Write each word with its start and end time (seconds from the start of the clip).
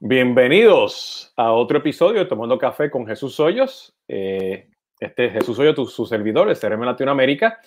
Bienvenidos 0.00 1.32
a 1.36 1.52
otro 1.52 1.78
episodio 1.78 2.18
de 2.18 2.26
Tomando 2.26 2.58
Café 2.58 2.90
con 2.90 3.06
Jesús 3.06 3.40
Hoyos. 3.40 3.96
Eh, 4.06 4.68
este 5.00 5.30
Jesús 5.30 5.58
Hoyos, 5.58 5.74
tu, 5.74 5.86
su 5.86 6.04
servidor, 6.04 6.48
de 6.48 6.54
CRM 6.54 6.82
Latinoamérica. 6.82 7.58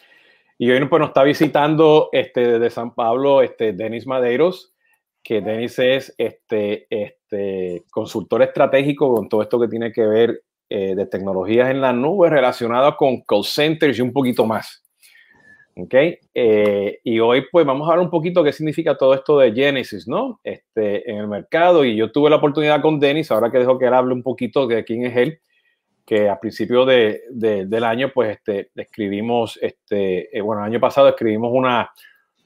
Y 0.56 0.70
hoy 0.70 0.86
pues, 0.86 1.00
nos 1.00 1.10
está 1.10 1.24
visitando 1.24 2.10
este, 2.12 2.60
de 2.60 2.70
San 2.70 2.94
Pablo 2.94 3.42
este, 3.42 3.74
Denis 3.74 4.06
Madeiros, 4.06 4.76
que 5.24 5.42
Denis 5.42 5.80
es 5.80 6.14
este, 6.20 6.86
este, 6.92 7.86
consultor 7.90 8.44
estratégico 8.44 9.12
con 9.16 9.28
todo 9.28 9.42
esto 9.42 9.60
que 9.60 9.68
tiene 9.68 9.92
que 9.92 10.06
ver 10.06 10.44
eh, 10.70 10.94
de 10.94 11.08
tecnologías 11.08 11.72
en 11.72 11.82
la 11.82 11.94
nube 11.94 12.30
relacionado 12.30 12.96
con 12.96 13.22
call 13.22 13.44
centers 13.44 13.98
y 13.98 14.04
un 14.04 14.14
poquito 14.14 14.46
más. 14.46 14.84
¿Ok? 15.76 15.94
Eh, 16.34 17.00
y 17.04 17.20
hoy 17.20 17.46
pues 17.52 17.66
vamos 17.66 17.88
a 17.88 17.92
hablar 17.92 18.06
un 18.06 18.12
poquito 18.12 18.44
qué 18.44 18.52
significa 18.52 18.98
todo 18.98 19.14
esto 19.14 19.40
de 19.40 19.54
Genesis, 19.54 20.08
¿no? 20.08 20.40
Este, 20.44 21.10
en 21.10 21.18
el 21.18 21.28
mercado 21.28 21.86
y 21.86 21.96
yo 21.96 22.12
tuve 22.12 22.30
la 22.30 22.38
oportunidad 22.38 22.82
con 22.82 23.00
Denis, 23.00 23.32
ahora 23.32 23.52
que 23.52 23.60
dejo 23.60 23.78
que 23.78 23.86
él 23.86 23.94
hable 23.94 24.14
un 24.14 24.24
poquito 24.24 24.68
de 24.68 24.84
quién 24.84 25.06
es 25.06 25.16
él, 25.16 25.40
que 26.06 26.28
a 26.28 26.40
principio 26.40 26.86
de, 26.86 27.22
del 27.30 27.84
año 27.84 28.12
pues 28.14 28.32
este, 28.32 28.72
escribimos, 28.76 29.60
este, 29.62 30.36
eh, 30.36 30.42
bueno, 30.42 30.64
el 30.64 30.72
año 30.72 30.80
pasado 30.80 31.08
escribimos 31.08 31.52
una, 31.54 31.92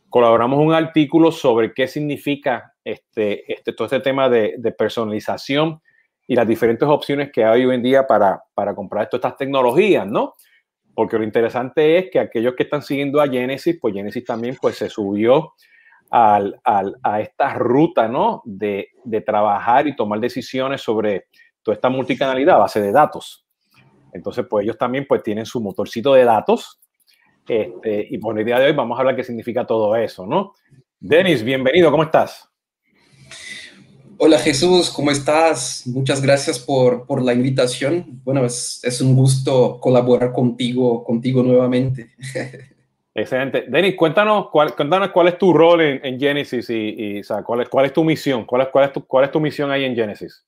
colaboramos 0.09 0.59
un 0.59 0.73
artículo 0.73 1.31
sobre 1.31 1.73
qué 1.73 1.87
significa 1.87 2.73
este, 2.83 3.51
este, 3.51 3.73
todo 3.73 3.85
este 3.85 4.01
tema 4.01 4.27
de, 4.27 4.55
de 4.57 4.71
personalización 4.71 5.81
y 6.27 6.35
las 6.35 6.47
diferentes 6.47 6.87
opciones 6.87 7.31
que 7.31 7.43
hay 7.43 7.65
hoy 7.65 7.75
en 7.75 7.83
día 7.83 8.07
para, 8.07 8.43
para 8.53 8.73
comprar 8.75 9.09
todas 9.09 9.25
estas 9.25 9.37
tecnologías, 9.37 10.07
¿no? 10.07 10.35
Porque 10.95 11.17
lo 11.17 11.23
interesante 11.23 11.97
es 11.97 12.11
que 12.11 12.19
aquellos 12.19 12.53
que 12.55 12.63
están 12.63 12.81
siguiendo 12.81 13.21
a 13.21 13.27
Genesis, 13.27 13.77
pues 13.81 13.93
Genesis 13.93 14.23
también 14.23 14.57
pues 14.61 14.77
se 14.77 14.89
subió 14.89 15.53
al, 16.11 16.59
al, 16.63 16.95
a 17.01 17.21
esta 17.21 17.55
ruta, 17.55 18.07
¿no? 18.07 18.41
De, 18.45 18.89
de, 19.03 19.21
trabajar 19.21 19.87
y 19.87 19.95
tomar 19.95 20.19
decisiones 20.19 20.81
sobre 20.81 21.27
toda 21.63 21.75
esta 21.75 21.89
multicanalidad, 21.89 22.59
base 22.59 22.81
de 22.81 22.91
datos. 22.91 23.47
Entonces, 24.13 24.45
pues 24.47 24.63
ellos 24.63 24.77
también 24.77 25.05
pues 25.07 25.23
tienen 25.23 25.45
su 25.45 25.59
motorcito 25.59 26.13
de 26.13 26.23
datos. 26.23 26.79
Este, 27.47 28.07
y 28.09 28.17
por 28.19 28.37
el 28.37 28.45
día 28.45 28.59
de 28.59 28.67
hoy 28.67 28.73
vamos 28.73 28.97
a 28.97 29.01
hablar 29.01 29.15
qué 29.15 29.23
significa 29.23 29.65
todo 29.65 29.95
eso, 29.95 30.27
¿no? 30.27 30.53
Denis, 30.99 31.43
bienvenido, 31.43 31.89
¿cómo 31.89 32.03
estás? 32.03 32.52
Hola 34.25 34.39
Jesús, 34.39 34.89
¿cómo 34.89 35.11
estás? 35.11 35.83
Muchas 35.85 36.21
gracias 36.21 36.57
por, 36.57 37.05
por 37.05 37.21
la 37.21 37.33
invitación. 37.33 38.21
Bueno, 38.23 38.45
es, 38.45 38.79
es, 38.81 39.01
un 39.01 39.17
gusto 39.17 39.81
colaborar 39.81 40.31
contigo, 40.31 41.03
contigo 41.03 41.43
nuevamente. 41.43 42.11
Excelente. 43.13 43.65
Denis, 43.67 43.95
cuéntanos 43.97 44.47
cuál, 44.49 44.77
cuéntanos 44.77 45.09
cuál 45.09 45.27
es 45.27 45.37
tu 45.37 45.51
rol 45.51 45.81
en, 45.81 46.05
en 46.05 46.17
Genesis 46.17 46.69
y, 46.69 46.95
y 46.97 47.19
o 47.19 47.23
sea, 47.25 47.43
cuál, 47.43 47.63
es, 47.63 47.67
cuál 47.67 47.87
es 47.87 47.91
tu 47.91 48.05
misión, 48.05 48.45
cuál 48.45 48.61
es, 48.61 48.67
cuál, 48.69 48.85
es 48.85 48.93
tu, 48.93 49.05
cuál 49.05 49.25
es 49.25 49.31
tu 49.33 49.41
misión 49.41 49.69
ahí 49.71 49.83
en 49.83 49.93
Genesis. 49.93 50.41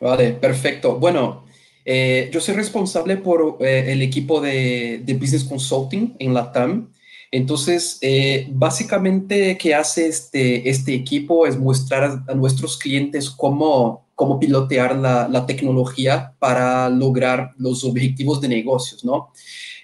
Vale, 0.00 0.32
perfecto. 0.32 0.96
Bueno, 0.96 1.46
eh, 1.84 2.28
yo 2.32 2.40
soy 2.40 2.56
responsable 2.56 3.18
por 3.18 3.58
eh, 3.60 3.92
el 3.92 4.02
equipo 4.02 4.40
de, 4.40 5.00
de, 5.04 5.14
Business 5.14 5.44
Consulting 5.44 6.16
en 6.18 6.34
la 6.34 6.50
TAM. 6.50 6.90
Entonces, 7.30 7.98
eh, 8.00 8.48
básicamente, 8.50 9.58
¿qué 9.58 9.74
hace 9.74 10.06
este, 10.06 10.68
este 10.68 10.94
equipo? 10.94 11.46
Es 11.46 11.58
mostrar 11.58 12.22
a, 12.26 12.34
nuestros 12.34 12.78
clientes 12.78 13.30
cómo, 13.30 14.06
cómo 14.14 14.38
pilotear 14.38 14.96
la, 14.96 15.46
tecnología 15.46 16.32
para 16.38 16.88
lograr 16.88 17.52
los 17.58 17.84
objetivos 17.84 18.40
de 18.40 18.48
negocios, 18.48 19.04
¿no? 19.04 19.32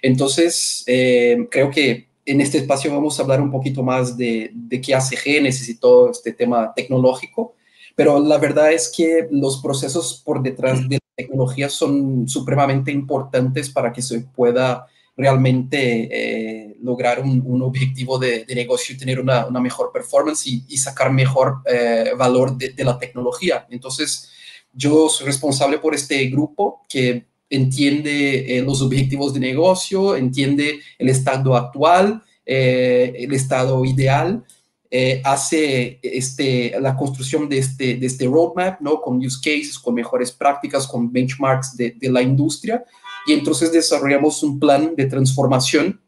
Entonces, 0.01 0.83
eh, 0.87 1.47
creo 1.51 1.69
que 1.69 2.07
en 2.25 2.41
este 2.41 2.59
espacio 2.59 2.93
vamos 2.93 3.19
a 3.19 3.23
hablar 3.23 3.41
un 3.41 3.51
poquito 3.51 3.83
más 3.83 4.17
de, 4.17 4.51
de 4.53 4.79
qué 4.79 4.95
hace 4.95 5.17
Genesis 5.17 5.67
y 5.69 5.77
todo 5.77 6.11
este 6.11 6.31
tema 6.31 6.73
tecnológico, 6.73 7.55
pero 7.95 8.19
la 8.19 8.37
verdad 8.37 8.71
es 8.71 8.91
que 8.95 9.27
los 9.29 9.61
procesos 9.61 10.21
por 10.25 10.41
detrás 10.41 10.87
de 10.87 10.95
la 10.95 11.15
tecnología 11.15 11.69
son 11.69 12.27
supremamente 12.27 12.91
importantes 12.91 13.69
para 13.69 13.91
que 13.91 14.01
se 14.01 14.21
pueda 14.21 14.87
realmente 15.15 16.09
eh, 16.11 16.72
lograr 16.83 17.21
un, 17.21 17.41
un, 17.45 17.61
objetivo 17.61 18.19
de, 18.19 18.45
de, 18.45 18.55
negocio 18.55 18.97
tener 18.97 19.19
una, 19.19 19.45
una 19.45 19.59
mejor 19.59 19.91
performance 19.91 20.47
y, 20.47 20.65
y 20.67 20.77
sacar 20.77 21.11
mejor 21.11 21.61
eh, 21.65 22.11
valor 22.17 22.57
de, 22.57 22.69
de, 22.69 22.83
la 22.83 22.97
tecnología. 22.97 23.65
Entonces, 23.69 24.29
yo 24.73 25.07
soy 25.09 25.27
responsable 25.27 25.79
por 25.79 25.95
este 25.95 26.25
grupo 26.27 26.81
que 26.89 27.25
entiende 27.49 28.57
eh, 28.57 28.61
los 28.61 28.81
objetivos 28.81 29.33
de 29.33 29.39
negocio, 29.39 30.15
entiende 30.15 30.79
el 30.97 31.09
estado 31.09 31.55
actual, 31.55 32.21
eh, 32.45 33.13
el 33.15 33.33
estado 33.33 33.85
ideal, 33.85 34.43
eh, 34.91 35.21
hace 35.23 35.99
este, 36.03 36.75
la 36.79 36.95
construcción 36.95 37.49
de 37.49 37.59
este, 37.59 37.95
de 37.95 38.05
este 38.05 38.25
roadmap, 38.25 38.81
¿no? 38.81 39.01
Con 39.01 39.17
use 39.17 39.39
cases, 39.41 39.79
con 39.79 39.95
mejores 39.95 40.31
prácticas, 40.31 40.85
con 40.85 41.11
benchmarks 41.11 41.77
de, 41.77 41.91
de 41.91 42.11
la 42.11 42.21
industria 42.21 42.83
y 43.25 43.33
entonces 43.33 43.71
desarrollamos 43.71 44.43
un 44.43 44.59
plan 44.59 44.95
de 44.95 45.05
transformación 45.05 46.01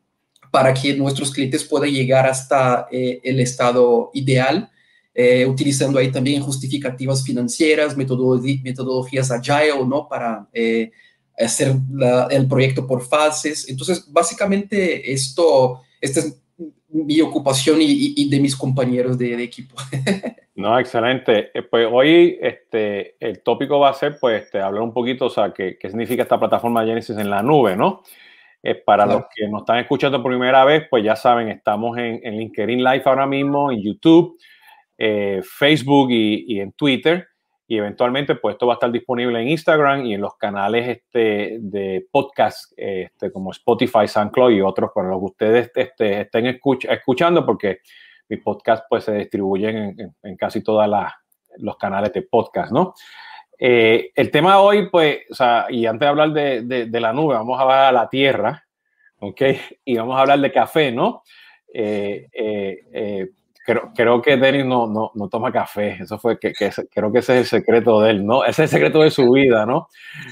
para 0.55 0.73
que 0.73 0.93
nuestros 0.93 1.31
clientes 1.31 1.65
puedan 1.65 1.91
llegar 1.91 2.25
hasta 2.25 2.87
eh, 2.89 3.19
el 3.25 3.41
estado 3.41 4.09
ideal, 4.13 4.71
eh, 5.13 5.45
utilizando 5.45 5.99
ahí 5.99 6.09
también 6.09 6.41
justificativas 6.41 7.25
financieras, 7.25 7.97
metodologías, 7.97 9.31
agile, 9.31 9.85
¿no? 9.85 10.07
Para 10.07 10.47
eh, 10.53 10.91
hacer 11.37 11.75
la, 11.91 12.29
el 12.31 12.47
proyecto 12.47 12.87
por 12.87 13.05
fases. 13.05 13.67
Entonces, 13.67 14.09
básicamente 14.09 15.11
esto, 15.11 15.81
esta 15.99 16.21
es 16.21 16.41
mi 16.87 17.19
ocupación 17.19 17.81
y, 17.81 18.13
y 18.15 18.29
de 18.29 18.39
mis 18.39 18.55
compañeros 18.55 19.17
de, 19.17 19.35
de 19.35 19.43
equipo. 19.43 19.75
No, 20.55 20.79
excelente. 20.79 21.51
Eh, 21.53 21.63
pues 21.63 21.85
hoy 21.91 22.39
este, 22.41 23.17
el 23.19 23.43
tópico 23.43 23.77
va 23.77 23.89
a 23.89 23.93
ser, 23.93 24.17
pues, 24.17 24.43
este, 24.43 24.61
hablar 24.61 24.83
un 24.83 24.93
poquito, 24.93 25.25
o 25.25 25.29
sea, 25.29 25.53
qué, 25.53 25.77
qué 25.77 25.89
significa 25.89 26.23
esta 26.23 26.39
plataforma 26.39 26.85
Genesis 26.85 27.17
en 27.17 27.29
la 27.29 27.43
nube, 27.43 27.75
¿no? 27.75 28.03
Eh, 28.67 28.81
para 28.83 29.03
claro. 29.03 29.19
los 29.19 29.27
que 29.31 29.47
nos 29.47 29.61
están 29.61 29.77
escuchando 29.77 30.23
por 30.23 30.31
primera 30.31 30.65
vez, 30.65 30.87
pues 30.89 31.03
ya 31.03 31.15
saben, 31.15 31.49
estamos 31.49 31.95
en, 31.99 32.19
en 32.23 32.35
LinkedIn 32.35 32.83
Live 32.83 33.03
ahora 33.05 33.27
mismo, 33.27 33.71
en 33.71 33.79
YouTube, 33.79 34.39
eh, 34.97 35.39
Facebook 35.43 36.09
y, 36.09 36.45
y, 36.47 36.59
en 36.61 36.71
Twitter. 36.71 37.27
Y 37.67 37.77
eventualmente, 37.77 38.33
pues 38.33 38.53
esto 38.53 38.65
va 38.65 38.73
a 38.73 38.77
estar 38.77 38.91
disponible 38.91 39.39
en 39.39 39.49
Instagram 39.49 40.07
y 40.07 40.15
en 40.15 40.21
los 40.21 40.35
canales 40.37 40.87
este, 40.87 41.57
de 41.59 42.07
podcast, 42.11 42.73
este, 42.75 43.31
como 43.31 43.51
Spotify, 43.51 44.07
SoundCloud 44.07 44.49
y 44.49 44.61
otros, 44.61 44.89
para 44.95 45.09
los 45.09 45.19
que 45.19 45.25
ustedes 45.25 45.71
este, 45.75 46.21
estén 46.21 46.47
escuch 46.47 46.85
escuchando, 46.85 47.45
porque 47.45 47.81
mis 48.29 48.41
podcasts 48.41 48.87
pues 48.89 49.03
se 49.03 49.13
distribuyen 49.13 49.77
en, 49.77 49.99
en, 49.99 50.15
en 50.23 50.35
casi 50.37 50.63
todos 50.63 50.89
los 51.57 51.77
canales 51.77 52.11
de 52.13 52.23
podcast, 52.23 52.71
¿no? 52.71 52.95
Eh, 53.57 54.11
el 54.15 54.31
tema 54.31 54.59
hoy, 54.59 54.89
pues, 54.89 55.19
o 55.29 55.33
sea, 55.33 55.67
y 55.69 55.85
antes 55.85 56.01
de 56.01 56.07
hablar 56.07 56.31
de, 56.31 56.61
de, 56.63 56.85
de, 56.87 56.99
la 56.99 57.13
nube, 57.13 57.35
vamos 57.35 57.57
a 57.57 57.63
hablar 57.63 57.85
a 57.85 57.91
la 57.91 58.09
tierra, 58.09 58.65
¿ok? 59.19 59.41
Y 59.85 59.95
vamos 59.95 60.17
a 60.17 60.21
hablar 60.21 60.39
de 60.39 60.51
café, 60.51 60.91
¿no? 60.91 61.23
Eh, 61.73 62.27
eh, 62.33 63.29
creo, 63.65 63.91
creo, 63.95 64.21
que 64.21 64.37
Denis 64.37 64.65
no, 64.65 64.87
no, 64.87 65.11
no, 65.13 65.29
toma 65.29 65.51
café, 65.51 65.97
eso 66.01 66.19
fue, 66.19 66.37
que, 66.37 66.53
que, 66.53 66.69
creo 66.93 67.11
que 67.11 67.19
ese 67.19 67.33
es 67.33 67.53
el 67.53 67.59
secreto 67.59 68.01
de 68.01 68.11
él, 68.11 68.25
¿no? 68.25 68.43
Ese 68.43 68.63
es 68.63 68.73
el 68.73 68.79
secreto 68.79 69.01
de 69.01 69.11
su 69.11 69.31
vida, 69.31 69.65
¿no? 69.65 69.87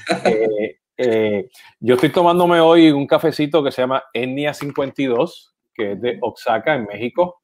yo 1.80 1.94
estoy 1.94 2.10
tomándome 2.10 2.60
hoy 2.60 2.90
un 2.90 3.06
cafecito 3.06 3.64
que 3.64 3.72
se 3.72 3.82
llama 3.82 4.04
Etnia 4.12 4.54
52, 4.54 5.54
que 5.74 5.92
es 5.92 6.00
de 6.00 6.18
Oaxaca, 6.20 6.74
en 6.74 6.84
México. 6.84 7.40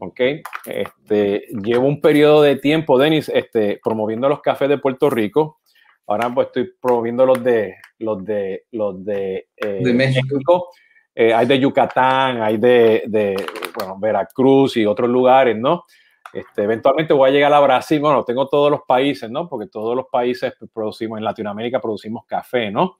¿Ok? 0.00 0.20
Este, 0.66 1.46
llevo 1.62 1.86
un 1.86 2.00
periodo 2.00 2.42
de 2.42 2.56
tiempo, 2.56 2.98
Denis, 2.98 3.30
este, 3.32 3.80
promoviendo 3.82 4.28
los 4.28 4.40
cafés 4.40 4.68
de 4.68 4.78
Puerto 4.78 5.10
Rico. 5.10 5.60
Ahora 6.06 6.28
pues 6.34 6.48
estoy 6.48 6.72
promoviendo 6.80 7.24
los 7.24 7.42
de 7.44 7.76
los 7.98 8.24
de 8.24 8.64
los 8.72 9.04
de, 9.04 9.48
eh, 9.56 9.80
de 9.82 9.94
México. 9.94 10.26
México. 10.32 10.68
Eh, 11.14 11.32
hay 11.34 11.46
de 11.46 11.58
Yucatán, 11.58 12.40
hay 12.40 12.56
de, 12.56 13.04
de, 13.06 13.36
bueno, 13.76 13.98
Veracruz 13.98 14.76
y 14.76 14.86
otros 14.86 15.10
lugares, 15.10 15.56
¿no? 15.56 15.84
Este, 16.32 16.62
eventualmente 16.62 17.12
voy 17.12 17.28
a 17.28 17.32
llegar 17.32 17.52
a 17.52 17.60
Brasil, 17.60 18.00
bueno, 18.00 18.24
tengo 18.24 18.46
todos 18.48 18.70
los 18.70 18.82
países, 18.86 19.30
¿no? 19.30 19.48
Porque 19.48 19.66
todos 19.66 19.96
los 19.96 20.06
países 20.10 20.54
producimos, 20.72 21.18
en 21.18 21.24
Latinoamérica 21.24 21.80
producimos 21.80 22.24
café, 22.26 22.70
¿no? 22.70 22.96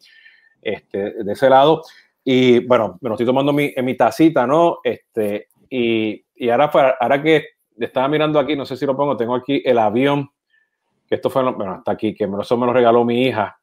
Este, 0.61 1.25
de 1.25 1.33
ese 1.33 1.49
lado. 1.49 1.83
Y 2.25 2.67
bueno, 2.67 2.99
me 3.01 3.09
lo 3.09 3.15
estoy 3.15 3.27
tomando 3.27 3.53
mi, 3.53 3.73
en 3.75 3.85
mi 3.85 3.97
tacita, 3.97 4.47
¿no? 4.47 4.79
Este, 4.83 5.49
y, 5.71 6.25
y 6.41 6.49
ahora, 6.49 6.71
ahora 6.99 7.23
que 7.23 7.49
estaba 7.79 8.09
mirando 8.09 8.39
aquí, 8.39 8.57
no 8.57 8.65
sé 8.65 8.75
si 8.75 8.87
lo 8.87 8.97
pongo, 8.97 9.15
tengo 9.15 9.35
aquí 9.35 9.63
el 9.63 9.79
avión, 9.79 10.31
que 11.07 11.17
esto 11.17 11.29
fue, 11.29 11.43
bueno, 11.53 11.77
está 11.77 11.93
aquí, 11.93 12.15
que 12.15 12.27
eso 12.41 12.57
me 12.57 12.67
lo 12.67 12.73
regaló 12.73 13.05
mi 13.05 13.25
hija. 13.25 13.59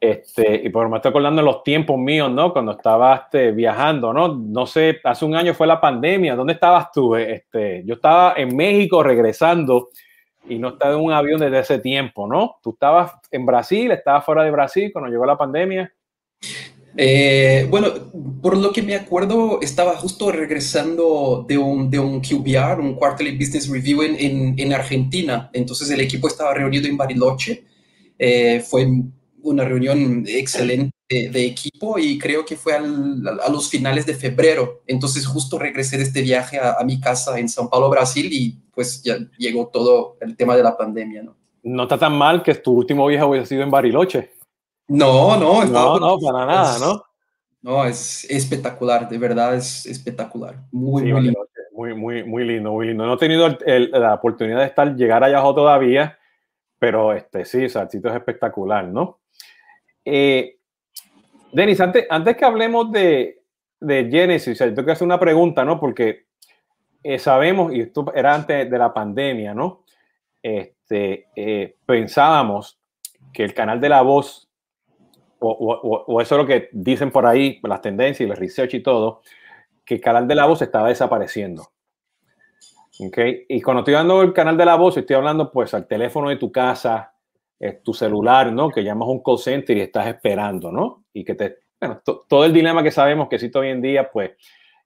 Este, 0.00 0.62
y 0.64 0.68
pues 0.70 0.90
me 0.90 0.96
estoy 0.96 1.10
acordando 1.10 1.40
de 1.42 1.46
los 1.46 1.62
tiempos 1.62 1.96
míos, 1.96 2.28
¿no? 2.28 2.52
Cuando 2.52 2.72
estaba 2.72 3.14
este, 3.14 3.52
viajando, 3.52 4.12
¿no? 4.12 4.34
No 4.34 4.66
sé, 4.66 5.00
hace 5.04 5.24
un 5.24 5.36
año 5.36 5.54
fue 5.54 5.68
la 5.68 5.80
pandemia, 5.80 6.34
¿dónde 6.34 6.54
estabas 6.54 6.90
tú? 6.90 7.14
Este, 7.14 7.84
yo 7.86 7.94
estaba 7.94 8.34
en 8.36 8.56
México 8.56 9.00
regresando 9.04 9.90
y 10.48 10.58
no 10.58 10.70
estaba 10.70 10.94
en 10.94 11.00
un 11.02 11.12
avión 11.12 11.38
desde 11.38 11.60
ese 11.60 11.78
tiempo, 11.78 12.26
¿no? 12.26 12.56
Tú 12.64 12.70
estabas 12.70 13.12
en 13.30 13.46
Brasil, 13.46 13.92
estabas 13.92 14.24
fuera 14.24 14.42
de 14.42 14.50
Brasil 14.50 14.90
cuando 14.92 15.08
llegó 15.08 15.24
la 15.24 15.38
pandemia. 15.38 15.92
Eh, 16.96 17.66
bueno, 17.70 18.10
por 18.42 18.56
lo 18.56 18.72
que 18.72 18.82
me 18.82 18.94
acuerdo, 18.94 19.60
estaba 19.62 19.96
justo 19.96 20.30
regresando 20.30 21.44
de 21.48 21.56
un, 21.56 21.90
de 21.90 21.98
un 21.98 22.20
QBR, 22.20 22.80
un 22.80 22.94
Quarterly 22.94 23.36
Business 23.36 23.68
Review 23.68 24.02
en, 24.02 24.58
en, 24.58 24.72
Argentina. 24.72 25.50
Entonces 25.52 25.90
el 25.90 26.00
equipo 26.00 26.28
estaba 26.28 26.52
reunido 26.52 26.86
en 26.88 26.96
Bariloche. 26.96 27.64
Eh, 28.18 28.60
fue 28.60 28.86
una 29.42 29.64
reunión 29.64 30.24
excelente 30.26 30.92
de, 31.08 31.44
equipo 31.44 31.98
y 31.98 32.18
creo 32.18 32.44
que 32.44 32.56
fue 32.56 32.74
a 32.74 32.80
los 33.50 33.68
finales 33.68 34.06
de 34.06 34.14
febrero. 34.14 34.82
Entonces 34.86 35.26
justo 35.26 35.58
regresé 35.58 35.96
de 35.96 36.04
este 36.04 36.22
viaje 36.22 36.58
a, 36.58 36.82
mi 36.84 37.00
casa 37.00 37.38
en 37.38 37.46
São 37.46 37.68
Paulo, 37.68 37.90
Brasil 37.90 38.28
y 38.30 38.58
pues 38.72 39.02
ya 39.02 39.18
llegó 39.38 39.68
todo 39.68 40.16
el 40.20 40.36
tema 40.36 40.56
de 40.56 40.62
la 40.62 40.76
pandemia, 40.76 41.22
¿no? 41.22 41.36
No 41.64 41.84
está 41.84 41.96
tan 41.96 42.16
mal 42.16 42.42
que 42.42 42.54
tu 42.56 42.72
último 42.72 43.06
viaje 43.06 43.24
hubiera 43.24 43.46
sido 43.46 43.62
en 43.62 43.70
Bariloche. 43.70 44.32
No, 44.88 45.36
no, 45.36 45.64
no, 45.64 45.98
no, 45.98 46.18
para 46.18 46.46
nada, 46.46 46.78
¿no? 46.78 47.02
No, 47.62 47.84
es 47.84 48.24
espectacular, 48.24 49.08
de 49.08 49.18
verdad 49.18 49.54
es 49.54 49.86
espectacular. 49.86 50.56
Muy, 50.72 51.12
muy 51.12 51.22
lindo. 51.22 51.48
Muy, 51.72 51.94
muy, 51.94 52.24
muy 52.24 52.44
lindo, 52.44 52.72
muy 52.72 52.88
lindo. 52.88 53.06
No 53.06 53.14
he 53.14 53.18
tenido 53.18 53.48
la 53.66 54.14
oportunidad 54.14 54.58
de 54.58 54.66
estar, 54.66 54.94
llegar 54.94 55.24
allá 55.24 55.40
todavía, 55.40 56.18
pero 56.78 57.12
este, 57.12 57.44
sí, 57.44 57.64
o 57.64 57.68
sea, 57.68 57.82
el 57.82 57.90
sitio 57.90 58.10
es 58.10 58.16
espectacular, 58.16 58.86
¿no? 58.86 59.20
Eh, 60.04 60.58
Denis, 61.52 61.80
antes, 61.80 62.06
antes 62.10 62.36
que 62.36 62.44
hablemos 62.44 62.90
de, 62.92 63.42
de 63.80 64.08
Genesis, 64.10 64.58
yo 64.58 64.66
tengo 64.66 64.84
que 64.84 64.92
hacer 64.92 65.06
una 65.06 65.20
pregunta, 65.20 65.64
¿no? 65.64 65.78
Porque 65.78 66.26
eh, 67.02 67.18
sabemos, 67.18 67.72
y 67.72 67.80
esto 67.80 68.12
era 68.14 68.34
antes 68.34 68.70
de 68.70 68.78
la 68.78 68.92
pandemia, 68.92 69.54
¿no? 69.54 69.84
Este, 70.42 71.28
eh, 71.36 71.76
pensábamos 71.86 72.78
que 73.32 73.44
el 73.44 73.54
canal 73.54 73.80
de 73.80 73.88
la 73.88 74.02
voz 74.02 74.48
o, 75.42 76.20
eso 76.20 76.34
es 76.34 76.40
lo 76.40 76.46
que 76.46 76.68
dicen 76.72 77.10
por 77.10 77.26
ahí, 77.26 77.60
las 77.62 77.80
tendencias 77.80 78.26
y 78.26 78.30
el 78.30 78.36
research 78.36 78.74
y 78.74 78.82
todo, 78.82 79.22
que 79.84 79.96
el 79.96 80.00
canal 80.00 80.28
de 80.28 80.34
la 80.34 80.46
voz 80.46 80.62
estaba 80.62 80.88
desapareciendo. 80.88 81.70
Okay. 82.98 83.46
Y 83.48 83.60
cuando 83.60 83.80
estoy 83.80 83.94
hablando 83.94 84.20
del 84.20 84.32
canal 84.32 84.56
de 84.56 84.64
la 84.64 84.76
voz, 84.76 84.96
estoy 84.96 85.16
hablando 85.16 85.50
pues 85.50 85.74
al 85.74 85.86
teléfono 85.86 86.28
de 86.28 86.36
tu 86.36 86.52
casa, 86.52 87.14
tu 87.82 87.94
celular, 87.94 88.52
¿no? 88.52 88.70
Que 88.70 88.82
llamas 88.82 89.08
a 89.08 89.12
un 89.12 89.22
call 89.22 89.38
center 89.38 89.76
y 89.76 89.82
estás 89.82 90.08
esperando, 90.08 90.72
¿no? 90.72 91.04
Y 91.12 91.24
que 91.24 91.34
te, 91.34 91.58
bueno, 91.80 92.00
todo 92.28 92.44
el 92.44 92.52
dilema 92.52 92.82
que 92.82 92.90
sabemos 92.90 93.28
que 93.28 93.36
existe 93.36 93.58
hoy 93.58 93.68
en 93.68 93.82
día, 93.82 94.10
pues, 94.10 94.32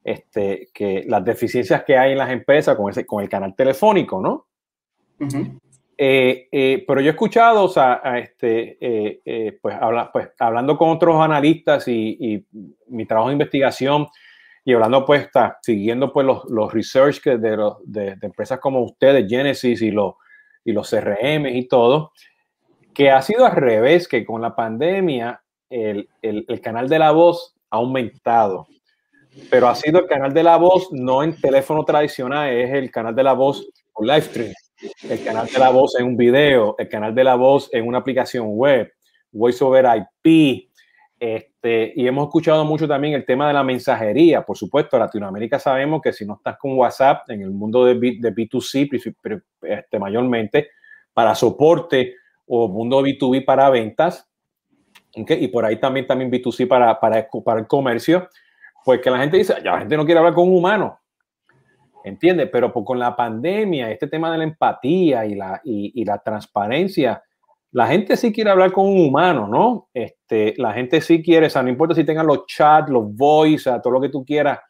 este, 0.04 0.68
que 0.72 1.04
las 1.06 1.24
deficiencias 1.24 1.84
que 1.84 1.96
hay 1.96 2.12
en 2.12 2.18
las 2.18 2.30
empresas 2.30 2.76
con, 2.76 2.90
ese, 2.90 3.04
con 3.04 3.22
el 3.22 3.28
canal 3.28 3.54
telefónico, 3.54 4.20
¿no? 4.20 4.46
Eh, 5.98 6.48
eh, 6.52 6.84
pero 6.86 7.00
yo 7.00 7.08
he 7.08 7.10
escuchado, 7.10 7.64
o 7.64 7.68
sea, 7.68 8.02
este, 8.18 8.76
eh, 8.80 9.58
pues, 9.62 9.76
habla, 9.80 10.10
pues, 10.12 10.28
hablando 10.38 10.76
con 10.76 10.90
otros 10.90 11.20
analistas 11.20 11.88
y, 11.88 12.44
mi 12.88 13.06
trabajo 13.06 13.28
de 13.28 13.34
investigación 13.34 14.06
y 14.64 14.74
hablando, 14.74 15.06
pues, 15.06 15.22
está, 15.22 15.58
siguiendo 15.62 16.12
pues 16.12 16.26
los, 16.26 16.44
los 16.50 16.72
research 16.72 17.20
que 17.22 17.38
de, 17.38 17.72
de, 17.84 18.16
empresas 18.20 18.60
como 18.60 18.82
ustedes, 18.82 19.26
Genesis 19.28 19.80
y 19.80 19.90
los, 19.90 20.14
y 20.64 20.72
los 20.72 20.90
CRM 20.90 21.46
y 21.46 21.66
todo, 21.66 22.12
que 22.92 23.10
ha 23.10 23.22
sido 23.22 23.46
al 23.46 23.56
revés, 23.56 24.06
que 24.06 24.24
con 24.24 24.42
la 24.42 24.54
pandemia 24.54 25.42
el, 25.70 26.08
el, 26.20 26.44
el 26.48 26.60
canal 26.60 26.88
de 26.88 26.98
la 26.98 27.12
voz 27.12 27.54
ha 27.70 27.76
aumentado. 27.76 28.66
Pero 29.50 29.68
ha 29.68 29.74
sido 29.74 30.00
el 30.00 30.06
canal 30.06 30.32
de 30.32 30.42
la 30.42 30.56
voz 30.56 30.88
no 30.92 31.22
en 31.22 31.38
teléfono 31.40 31.84
tradicional, 31.84 32.50
es 32.50 32.70
el 32.72 32.90
canal 32.90 33.14
de 33.14 33.22
la 33.22 33.34
voz 33.34 33.68
por 33.92 34.06
live 34.06 34.22
stream 34.22 34.52
el 35.08 35.24
canal 35.24 35.46
de 35.46 35.58
la 35.58 35.70
voz 35.70 35.98
en 35.98 36.06
un 36.06 36.16
video, 36.16 36.74
el 36.78 36.88
canal 36.88 37.14
de 37.14 37.24
la 37.24 37.34
voz 37.34 37.68
en 37.72 37.86
una 37.86 37.98
aplicación 37.98 38.46
web, 38.50 38.92
voice 39.32 39.64
over 39.64 39.86
IP. 39.96 40.68
Este, 41.18 41.94
y 41.96 42.06
hemos 42.06 42.26
escuchado 42.26 42.64
mucho 42.64 42.86
también 42.86 43.14
el 43.14 43.24
tema 43.24 43.48
de 43.48 43.54
la 43.54 43.64
mensajería. 43.64 44.42
Por 44.42 44.56
supuesto, 44.56 44.98
Latinoamérica 44.98 45.58
sabemos 45.58 46.02
que 46.02 46.12
si 46.12 46.26
no 46.26 46.34
estás 46.34 46.58
con 46.58 46.76
WhatsApp, 46.76 47.30
en 47.30 47.42
el 47.42 47.50
mundo 47.50 47.84
de, 47.84 47.94
B, 47.94 48.18
de 48.20 48.34
B2C, 48.34 49.40
este, 49.62 49.98
mayormente, 49.98 50.70
para 51.14 51.34
soporte 51.34 52.16
o 52.46 52.68
mundo 52.68 53.02
B2B 53.02 53.44
para 53.44 53.70
ventas, 53.70 54.28
y 55.14 55.48
por 55.48 55.64
ahí 55.64 55.80
también, 55.80 56.06
también 56.06 56.30
B2C 56.30 56.68
para, 56.68 57.00
para, 57.00 57.26
para 57.42 57.60
el 57.60 57.66
comercio, 57.66 58.28
pues 58.84 59.00
que 59.00 59.10
la 59.10 59.18
gente 59.18 59.38
dice, 59.38 59.54
ya 59.64 59.72
la 59.72 59.78
gente 59.78 59.96
no 59.96 60.04
quiere 60.04 60.18
hablar 60.18 60.34
con 60.34 60.48
un 60.48 60.58
humano. 60.58 61.00
¿Entiendes? 62.06 62.48
Pero 62.52 62.72
pues, 62.72 62.86
con 62.86 63.00
la 63.00 63.16
pandemia, 63.16 63.90
este 63.90 64.06
tema 64.06 64.30
de 64.30 64.38
la 64.38 64.44
empatía 64.44 65.26
y 65.26 65.34
la, 65.34 65.60
y, 65.64 66.04
la 66.04 66.18
transparencia, 66.18 67.20
la 67.72 67.88
gente 67.88 68.16
sí 68.16 68.32
quiere 68.32 68.50
hablar 68.50 68.70
con 68.70 68.86
un 68.86 69.00
humano, 69.00 69.48
¿no? 69.48 69.88
Este, 69.92 70.54
la 70.56 70.72
gente 70.72 71.00
sí 71.00 71.20
quiere, 71.20 71.48
o 71.48 71.50
sea, 71.50 71.64
no 71.64 71.68
importa 71.68 71.96
si 71.96 72.04
tengan 72.04 72.26
los 72.26 72.46
chats, 72.46 72.90
los 72.90 73.12
voice, 73.12 73.70
todo 73.82 73.92
lo 73.92 74.00
que 74.00 74.08
tú 74.08 74.24
quieras, 74.24 74.60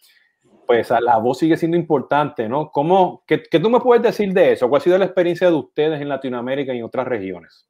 pues 0.66 0.90
la 0.90 1.18
voz 1.18 1.38
sigue 1.38 1.58
siendo 1.58 1.76
importante, 1.76 2.48
¿no? 2.48 2.70
¿Cómo, 2.70 3.22
qué, 3.26 3.42
qué, 3.42 3.60
tú 3.60 3.68
me 3.68 3.80
puedes 3.80 4.02
decir 4.02 4.32
de 4.32 4.52
eso? 4.52 4.68
¿Cuál 4.70 4.80
ha 4.80 4.84
sido 4.84 4.98
la 4.98 5.04
experiencia 5.04 5.48
de 5.48 5.56
ustedes 5.56 6.00
en 6.00 6.08
Latinoamérica 6.08 6.72
y 6.72 6.78
en 6.78 6.84
otras 6.84 7.06
regiones? 7.06 7.68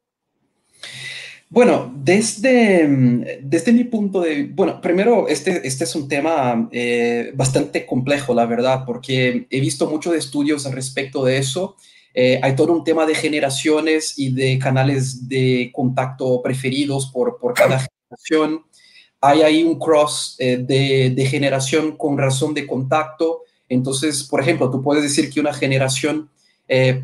Bueno, 1.49 1.93
desde, 1.97 3.39
desde 3.41 3.73
mi 3.73 3.85
punto 3.85 4.21
de... 4.21 4.51
Bueno, 4.53 4.81
primero, 4.81 5.29
este, 5.29 5.67
este 5.67 5.85
es 5.85 5.95
un 5.95 6.09
tema 6.09 6.69
eh, 6.73 7.31
bastante 7.35 7.87
complejo, 7.87 8.35
la 8.35 8.47
verdad, 8.47 8.85
porque 8.85 9.47
he 9.49 9.61
visto 9.61 9.89
muchos 9.89 10.17
estudios 10.17 10.67
al 10.67 10.73
respecto 10.73 11.25
de 11.25 11.39
eso. 11.39 11.77
Eh, 12.15 12.41
hay 12.43 12.57
todo 12.57 12.73
un 12.73 12.83
tema 12.83 13.07
de 13.07 13.15
generaciones 13.15 14.19
y 14.19 14.33
de 14.33 14.59
canales 14.59 15.29
de 15.29 15.71
contacto 15.73 16.43
preferidos 16.43 17.07
por, 17.13 17.39
por 17.39 17.55
cada 17.55 17.87
generación. 17.87 18.65
Hay 19.21 19.43
ahí 19.43 19.63
un 19.63 19.79
cross 19.79 20.35
eh, 20.41 20.57
de, 20.57 21.11
de 21.11 21.27
generación 21.27 21.97
con 21.97 22.19
razón 22.19 22.55
de 22.55 22.67
contacto. 22.67 23.43
Entonces, 23.69 24.25
por 24.25 24.41
ejemplo, 24.41 24.69
tú 24.69 24.83
puedes 24.83 25.05
decir 25.05 25.31
que 25.31 25.41
una 25.41 25.55
generación 25.55 26.29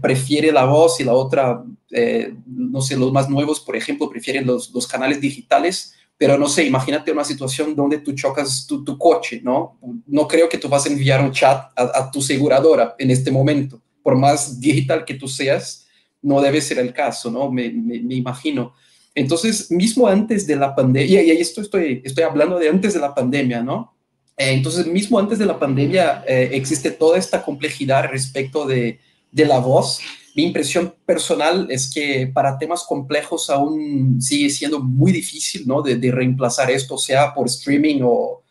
prefiere 0.01 0.51
la 0.51 0.65
voz 0.65 0.99
y 0.99 1.05
la 1.05 1.13
otra, 1.13 1.63
eh, 1.93 2.35
no 2.47 2.81
sé, 2.81 2.97
los 2.97 3.13
más 3.13 3.29
nuevos, 3.29 3.61
por 3.61 3.77
ejemplo, 3.77 4.09
prefieren 4.09 4.47
los, 4.47 4.87
canales 4.91 5.21
digitales, 5.21 5.95
pero 6.17 6.39
no 6.39 6.49
sé, 6.49 6.65
imagínate 6.65 7.13
una 7.13 7.25
situación 7.25 7.77
donde 7.77 7.99
tú 7.99 8.13
chocas 8.13 8.67
tu, 8.67 8.99
coche, 8.99 9.41
¿no? 9.43 9.79
No 10.07 10.27
creo 10.27 10.49
que 10.49 10.59
tú 10.59 10.69
vas 10.69 10.87
a 10.87 10.89
enviar 10.89 11.23
un 11.23 11.33
chat 11.33 11.71
a, 11.77 12.11
tu 12.11 12.21
aseguradora 12.21 12.95
en 12.99 13.11
este 13.11 13.31
momento, 13.31 13.81
por 14.03 14.17
más 14.17 14.61
digital 14.61 15.05
que 15.05 15.15
tú 15.15 15.29
seas, 15.29 15.87
no 16.23 16.41
debe 16.41 16.61
ser 16.61 16.79
el 16.79 16.93
caso, 16.93 17.31
¿no? 17.31 17.51
Me, 17.51 17.67
imagino. 17.67 18.75
Entonces, 19.15 19.71
mismo 19.71 20.07
antes 20.07 20.47
de 20.47 20.57
la 20.57 20.75
pandemia, 20.75 21.23
y 21.23 21.31
esto 21.31 21.61
estoy, 21.61 22.01
estoy 22.05 22.25
hablando 22.25 22.59
de 22.59 22.69
antes 22.69 22.95
de 22.95 23.01
la 23.01 23.15
pandemia, 23.15 23.63
¿no? 23.63 23.95
Eh, 24.37 24.53
entonces, 24.53 24.87
mismo 24.87 25.19
antes 25.19 25.39
de 25.39 25.47
la 25.47 25.59
pandemia 25.59 26.25
existe 26.27 26.91
toda 26.91 27.19
esta 27.19 27.43
complejidad 27.43 28.09
respecto 28.11 28.67
de 28.67 28.99
de 29.33 29.47
la 29.47 29.59
voz. 29.59 30.01
Mi 30.35 30.45
impresión 30.45 30.95
personal 31.05 31.67
es 31.71 31.91
que 31.93 32.31
para 32.33 32.57
temas 32.59 32.85
complejos 32.85 33.51
aún 33.51 34.21
sigue 34.21 34.49
siendo 34.49 34.81
muy 34.81 35.13
difícil, 35.13 35.67
¿no? 35.67 35.83
De, 35.83 36.11
reemplazar 36.11 36.71
esto, 36.71 36.97
sea 36.97 37.35
por 37.35 37.47
streaming 37.47 38.01
o, 38.03 38.43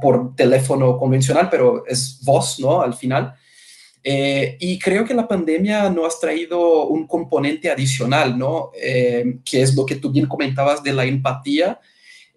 por 0.00 0.34
teléfono 0.36 0.96
convencional, 0.96 1.48
pero 1.50 1.84
es 1.86 2.20
voz, 2.22 2.60
¿no? 2.60 2.80
Al 2.80 2.94
final. 2.94 3.34
Eh, 4.02 4.56
y 4.60 4.78
creo 4.78 5.04
que 5.04 5.12
la 5.12 5.28
pandemia 5.28 5.90
no 5.90 6.06
ha 6.06 6.10
traído 6.20 6.86
un 6.86 7.06
componente 7.06 7.70
adicional, 7.70 8.38
¿no? 8.38 8.70
Eh, 8.80 9.40
que 9.44 9.62
es 9.62 9.74
lo 9.74 9.84
que 9.84 9.96
tú 9.96 10.10
bien 10.10 10.26
comentabas 10.26 10.82
de 10.82 10.92
la 10.92 11.04
empatía 11.04 11.78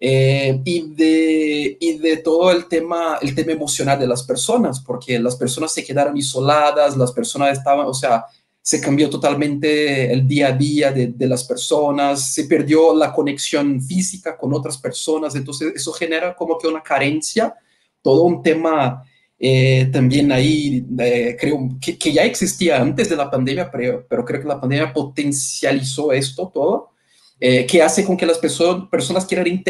eh, 0.00 0.60
y, 0.64 0.94
de, 0.94 1.76
y 1.80 1.98
de 1.98 2.16
todo 2.18 2.50
el 2.50 2.66
tema, 2.66 3.18
el 3.22 3.34
tema 3.34 3.52
emocional 3.52 3.98
de 3.98 4.06
las 4.06 4.24
personas, 4.24 4.80
porque 4.80 5.18
las 5.18 5.36
personas 5.36 5.72
se 5.72 5.84
quedaron 5.84 6.16
isoladas, 6.16 6.96
las 6.96 7.12
personas 7.12 7.56
estaban, 7.56 7.86
o 7.86 7.94
sea, 7.94 8.26
se 8.64 8.80
cambió 8.80 9.10
totalmente 9.10 10.10
el 10.10 10.26
día 10.26 10.48
a 10.48 10.52
día 10.52 10.90
de, 10.90 11.08
de, 11.08 11.26
las 11.26 11.44
personas, 11.44 12.32
se 12.32 12.44
perdió 12.44 12.96
la 12.96 13.12
conexión 13.12 13.78
física 13.82 14.38
con 14.38 14.54
otras 14.54 14.78
personas, 14.78 15.34
entonces 15.34 15.74
eso 15.76 15.92
genera 15.92 16.34
como 16.34 16.56
que 16.56 16.66
una 16.66 16.82
carencia, 16.82 17.54
todo 18.00 18.22
un 18.22 18.42
tema 18.42 19.04
eh, 19.38 19.90
también 19.92 20.32
ahí, 20.32 20.86
eh, 20.98 21.36
creo 21.38 21.68
que, 21.78 21.98
que, 21.98 22.12
ya 22.12 22.22
existía 22.22 22.80
antes 22.80 23.10
de 23.10 23.16
la 23.16 23.30
pandemia, 23.30 23.70
pero, 23.70 24.06
pero 24.08 24.24
creo 24.24 24.40
que 24.40 24.48
la 24.48 24.58
pandemia 24.58 24.92
potencializó 24.94 26.12
esto 26.12 26.48
todo 26.48 26.94
eh, 27.38 27.66
que 27.66 27.82
hace 27.82 28.06
con 28.06 28.16
que 28.16 28.24
las 28.24 28.38
personas 28.38 29.26
quieran 29.26 29.62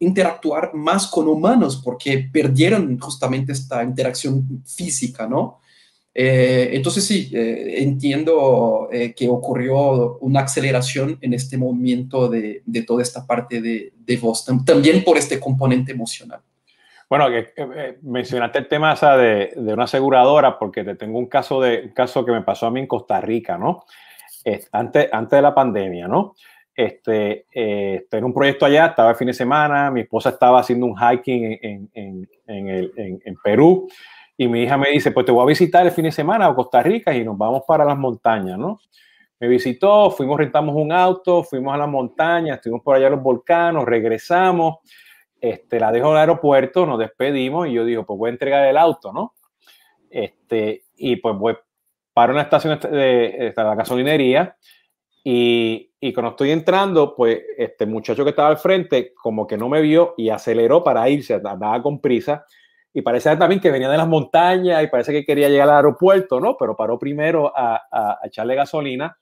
interactuar 0.00 0.74
más 0.74 1.06
con 1.06 1.28
humanos 1.28 1.80
porque 1.84 2.28
perdieron 2.32 2.98
justamente 2.98 3.52
esta 3.52 3.84
interacción 3.84 4.64
física, 4.66 5.28
¿no? 5.28 5.60
Eh, 6.18 6.70
entonces 6.72 7.04
sí, 7.04 7.30
eh, 7.34 7.82
entiendo 7.82 8.88
que 9.14 9.28
ocurrió 9.28 10.16
una 10.18 10.40
aceleración 10.40 11.18
en 11.20 11.34
este 11.34 11.58
movimiento 11.58 12.28
de, 12.28 12.62
toda 12.86 13.02
esta 13.02 13.26
parte 13.26 13.60
de, 13.60 13.92
de 13.96 14.16
voz, 14.16 14.46
también 14.64 15.04
por 15.04 15.18
este 15.18 15.38
componente 15.38 15.92
emocional. 15.92 16.40
Bueno, 17.10 17.28
que, 17.28 17.52
mencionaste 18.02 18.60
el 18.60 18.68
tema 18.68 18.94
de, 18.94 19.52
de, 19.54 19.72
una 19.74 19.84
aseguradora 19.84 20.58
porque 20.58 20.84
te 20.84 20.94
tengo 20.94 21.18
un 21.18 21.26
caso, 21.26 21.60
de, 21.60 21.82
un 21.82 21.90
caso 21.90 22.24
que 22.24 22.32
me 22.32 22.42
pasó 22.42 22.66
a 22.66 22.70
mí 22.70 22.80
en 22.80 22.86
Costa 22.86 23.20
Rica, 23.20 23.58
¿no? 23.58 23.84
antes, 24.72 25.08
antes 25.12 25.36
de 25.36 25.42
la 25.42 25.54
pandemia, 25.54 26.08
¿no? 26.08 26.34
este, 26.76 27.46
eh, 27.52 28.06
tengo 28.10 28.26
un 28.26 28.34
proyecto 28.34 28.66
allá, 28.66 28.86
estaba 28.86 29.10
el 29.10 29.16
fin 29.16 29.28
de 29.28 29.32
semana, 29.32 29.90
mi 29.90 30.02
esposa 30.02 30.28
estaba 30.28 30.60
haciendo 30.60 30.84
un 30.84 30.94
hiking 30.94 31.58
en, 31.62 31.90
en, 31.94 32.28
en, 32.46 33.20
en, 33.24 33.36
Perú 33.42 33.88
y 34.36 34.48
mi 34.48 34.62
hija 34.62 34.76
me 34.76 34.90
dice, 34.90 35.12
pues 35.12 35.24
te 35.24 35.32
voy 35.32 35.42
a 35.42 35.46
visitar 35.46 35.86
el 35.86 35.92
fin 35.92 36.04
de 36.04 36.12
semana 36.12 36.46
a 36.46 36.54
Costa 36.54 36.82
Rica 36.82 37.14
y 37.14 37.24
nos 37.24 37.38
vamos 37.38 37.62
para 37.66 37.84
las 37.84 37.96
montañas, 37.96 38.58
¿no? 38.58 38.80
Me 39.38 39.48
visitó, 39.48 40.10
fuimos, 40.10 40.38
rentamos 40.38 40.74
un 40.76 40.92
auto, 40.92 41.42
fuimos 41.42 41.74
a 41.74 41.78
las 41.78 41.88
montañas, 41.88 42.56
estuvimos 42.56 42.82
por 42.82 42.96
allá 42.96 43.06
en 43.06 43.12
los 43.12 43.22
volcanos, 43.22 43.84
regresamos, 43.84 44.76
este, 45.40 45.78
la 45.78 45.92
dejo 45.92 46.08
en 46.08 46.12
el 46.12 46.18
aeropuerto, 46.18 46.86
nos 46.86 46.98
despedimos 46.98 47.68
y 47.68 47.72
yo 47.72 47.84
digo, 47.84 48.04
pues 48.04 48.18
voy 48.18 48.28
a 48.28 48.32
entregar 48.32 48.66
el 48.66 48.76
auto, 48.76 49.12
¿no? 49.12 49.34
Este, 50.10 50.84
y 50.96 51.16
pues 51.16 51.36
voy 51.36 51.56
para 52.12 52.32
una 52.32 52.42
estación 52.42 52.78
de, 52.80 52.88
de, 52.88 53.52
la 53.56 53.74
gasolinería 53.74 54.56
y, 55.22 55.92
y, 56.00 56.12
cuando 56.12 56.30
estoy 56.30 56.50
entrando, 56.50 57.14
pues 57.14 57.40
este 57.58 57.84
muchacho 57.84 58.24
que 58.24 58.30
estaba 58.30 58.48
al 58.48 58.56
frente 58.56 59.12
como 59.14 59.46
que 59.46 59.58
no 59.58 59.68
me 59.68 59.82
vio 59.82 60.14
y 60.16 60.30
aceleró 60.30 60.82
para 60.82 61.08
irse, 61.10 61.34
andaba 61.34 61.82
con 61.82 62.00
prisa 62.00 62.46
y 62.96 63.02
parece 63.02 63.36
también 63.36 63.60
que 63.60 63.70
venía 63.70 63.90
de 63.90 63.98
las 63.98 64.08
montañas 64.08 64.82
y 64.82 64.86
parece 64.86 65.12
que 65.12 65.22
quería 65.22 65.50
llegar 65.50 65.68
al 65.68 65.76
aeropuerto, 65.76 66.40
¿no? 66.40 66.56
Pero 66.56 66.74
paró 66.74 66.98
primero 66.98 67.52
a, 67.54 67.82
a, 67.92 68.20
echarle 68.24 68.54
gasolina, 68.54 69.18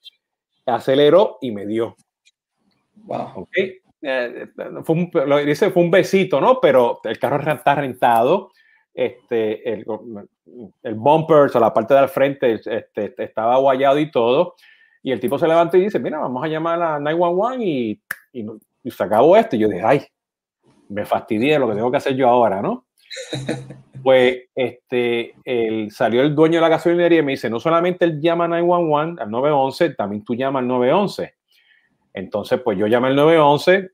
aceleró 0.64 1.38
y 1.40 1.50
me 1.50 1.66
dio. 1.66 1.96
Wow. 2.94 3.32
Ok. 3.34 3.50
Eh, 4.00 4.46
fue 4.84 4.94
un, 4.94 5.10
lo 5.26 5.38
dice, 5.38 5.72
fue 5.72 5.82
un 5.82 5.90
besito, 5.90 6.40
¿no? 6.40 6.60
Pero 6.60 7.00
el 7.02 7.18
carro 7.18 7.52
está 7.52 7.74
rentado. 7.74 8.52
Este, 8.94 9.68
el, 9.68 9.84
el 10.84 10.94
bumper, 10.94 11.38
o 11.38 11.48
sea, 11.48 11.60
la 11.60 11.74
parte 11.74 11.94
del 11.94 12.08
frente 12.08 12.60
este, 12.64 13.12
estaba 13.24 13.56
guayado 13.56 13.98
y 13.98 14.08
todo. 14.08 14.54
Y 15.02 15.10
el 15.10 15.18
tipo 15.18 15.36
se 15.36 15.48
levanta 15.48 15.76
y 15.78 15.80
dice, 15.80 15.98
mira, 15.98 16.20
vamos 16.20 16.44
a 16.44 16.46
llamar 16.46 16.80
a 16.80 17.00
911 17.00 17.64
y, 17.64 18.00
y, 18.34 18.46
y 18.84 18.90
se 18.92 19.02
acabó 19.02 19.36
esto. 19.36 19.56
Y 19.56 19.58
yo 19.58 19.68
dije, 19.68 19.82
ay, 19.84 20.06
me 20.88 21.04
fastidié 21.04 21.58
lo 21.58 21.68
que 21.68 21.74
tengo 21.74 21.90
que 21.90 21.96
hacer 21.96 22.14
yo 22.14 22.28
ahora, 22.28 22.62
¿no? 22.62 22.86
Pues 24.02 24.50
este, 24.54 25.34
salió 25.88 26.20
el 26.20 26.34
dueño 26.34 26.56
de 26.56 26.60
la 26.60 26.68
gasolinería 26.68 27.20
y 27.20 27.22
me 27.22 27.32
dice, 27.32 27.48
no 27.48 27.58
solamente 27.58 28.04
él 28.04 28.20
llama 28.20 28.46
911, 28.46 29.22
al 29.22 29.30
911, 29.30 29.94
también 29.94 30.22
tú 30.22 30.34
llamas 30.34 30.60
al 30.60 30.68
911. 30.68 31.34
Entonces, 32.12 32.60
pues 32.60 32.76
yo 32.76 32.86
llamé 32.86 33.08
al 33.08 33.16
911 33.16 33.92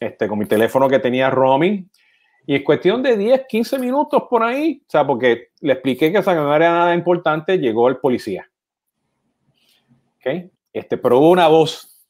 este, 0.00 0.28
con 0.28 0.38
mi 0.38 0.46
teléfono 0.46 0.88
que 0.88 0.98
tenía 0.98 1.28
roaming 1.28 1.90
y 2.46 2.56
en 2.56 2.64
cuestión 2.64 3.02
de 3.02 3.16
10, 3.16 3.42
15 3.48 3.78
minutos 3.78 4.24
por 4.28 4.42
ahí, 4.42 4.82
o 4.86 4.90
sea, 4.90 5.06
porque 5.06 5.50
le 5.60 5.74
expliqué 5.74 6.10
que 6.10 6.18
esa 6.18 6.34
no 6.34 6.54
era 6.54 6.70
nada 6.70 6.94
importante, 6.94 7.58
llegó 7.58 7.88
el 7.88 7.98
policía. 7.98 8.50
¿Ok? 10.16 10.50
Este, 10.72 10.96
pero 10.96 11.18
hubo 11.18 11.30
una 11.30 11.48
voz. 11.48 12.06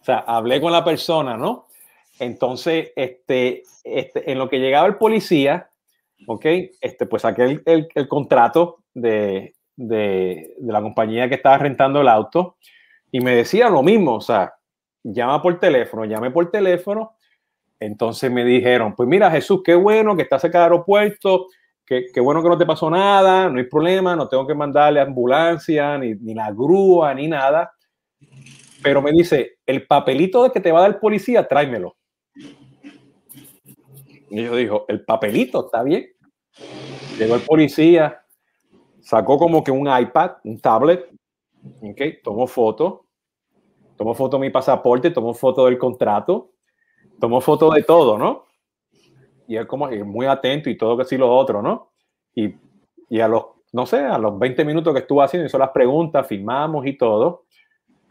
O 0.00 0.04
sea, 0.04 0.18
hablé 0.18 0.60
con 0.60 0.72
la 0.72 0.84
persona, 0.84 1.36
¿no? 1.36 1.65
Entonces, 2.18 2.92
este, 2.96 3.62
este, 3.84 4.30
en 4.30 4.38
lo 4.38 4.48
que 4.48 4.58
llegaba 4.58 4.86
el 4.86 4.96
policía, 4.96 5.70
¿ok? 6.26 6.46
Este, 6.80 7.06
pues 7.06 7.22
saqué 7.22 7.60
el, 7.66 7.88
el, 7.94 8.08
contrato 8.08 8.78
de, 8.94 9.54
de, 9.76 10.54
la 10.60 10.80
compañía 10.80 11.28
que 11.28 11.34
estaba 11.34 11.58
rentando 11.58 12.00
el 12.00 12.08
auto 12.08 12.56
y 13.12 13.20
me 13.20 13.34
decía 13.34 13.68
lo 13.68 13.82
mismo, 13.82 14.16
o 14.16 14.20
sea, 14.20 14.54
llama 15.02 15.42
por 15.42 15.58
teléfono, 15.58 16.04
llame 16.04 16.30
por 16.30 16.50
teléfono. 16.50 17.16
Entonces 17.78 18.30
me 18.32 18.44
dijeron, 18.44 18.94
pues 18.94 19.08
mira 19.08 19.30
Jesús, 19.30 19.60
qué 19.62 19.74
bueno 19.74 20.16
que 20.16 20.22
estás 20.22 20.40
cerca 20.40 20.58
del 20.58 20.72
aeropuerto, 20.72 21.48
qué, 21.84 22.06
qué, 22.12 22.20
bueno 22.20 22.42
que 22.42 22.48
no 22.48 22.56
te 22.56 22.64
pasó 22.64 22.88
nada, 22.90 23.50
no 23.50 23.58
hay 23.58 23.64
problema, 23.64 24.16
no 24.16 24.28
tengo 24.28 24.46
que 24.46 24.54
mandarle 24.54 25.00
ambulancia, 25.00 25.98
ni, 25.98 26.14
ni 26.14 26.34
la 26.34 26.50
grúa, 26.50 27.12
ni 27.14 27.28
nada. 27.28 27.72
Pero 28.82 29.02
me 29.02 29.12
dice, 29.12 29.58
el 29.66 29.86
papelito 29.86 30.44
de 30.44 30.50
que 30.50 30.60
te 30.60 30.72
va 30.72 30.78
a 30.78 30.82
dar 30.82 30.90
el 30.92 30.98
policía, 30.98 31.46
tráemelo. 31.46 31.96
Y 34.30 34.42
yo 34.42 34.56
dijo, 34.56 34.84
el 34.88 35.04
papelito, 35.04 35.66
¿está 35.66 35.82
bien? 35.82 36.06
Llegó 37.18 37.36
el 37.36 37.42
policía, 37.42 38.22
sacó 39.00 39.38
como 39.38 39.62
que 39.62 39.70
un 39.70 39.88
iPad, 39.88 40.32
un 40.44 40.58
tablet, 40.60 41.08
¿ok? 41.82 42.00
Tomó 42.22 42.46
foto, 42.46 43.06
tomó 43.96 44.14
foto 44.14 44.36
de 44.36 44.42
mi 44.42 44.50
pasaporte, 44.50 45.10
tomó 45.10 45.32
foto 45.32 45.66
del 45.66 45.78
contrato, 45.78 46.50
tomó 47.20 47.40
foto 47.40 47.70
de 47.70 47.82
todo, 47.82 48.18
¿no? 48.18 48.44
Y 49.48 49.56
él 49.56 49.66
como 49.66 49.88
muy 50.04 50.26
atento 50.26 50.68
y 50.68 50.76
todo 50.76 50.96
que 50.96 51.04
sí 51.04 51.16
lo 51.16 51.34
otro, 51.34 51.62
¿no? 51.62 51.92
Y, 52.34 52.54
y 53.08 53.20
a 53.20 53.28
los, 53.28 53.44
no 53.72 53.86
sé, 53.86 54.00
a 54.00 54.18
los 54.18 54.38
20 54.38 54.64
minutos 54.64 54.92
que 54.92 55.00
estuvo 55.00 55.22
haciendo, 55.22 55.46
hizo 55.46 55.58
las 55.58 55.70
preguntas, 55.70 56.26
firmamos 56.26 56.84
y 56.86 56.98
todo, 56.98 57.44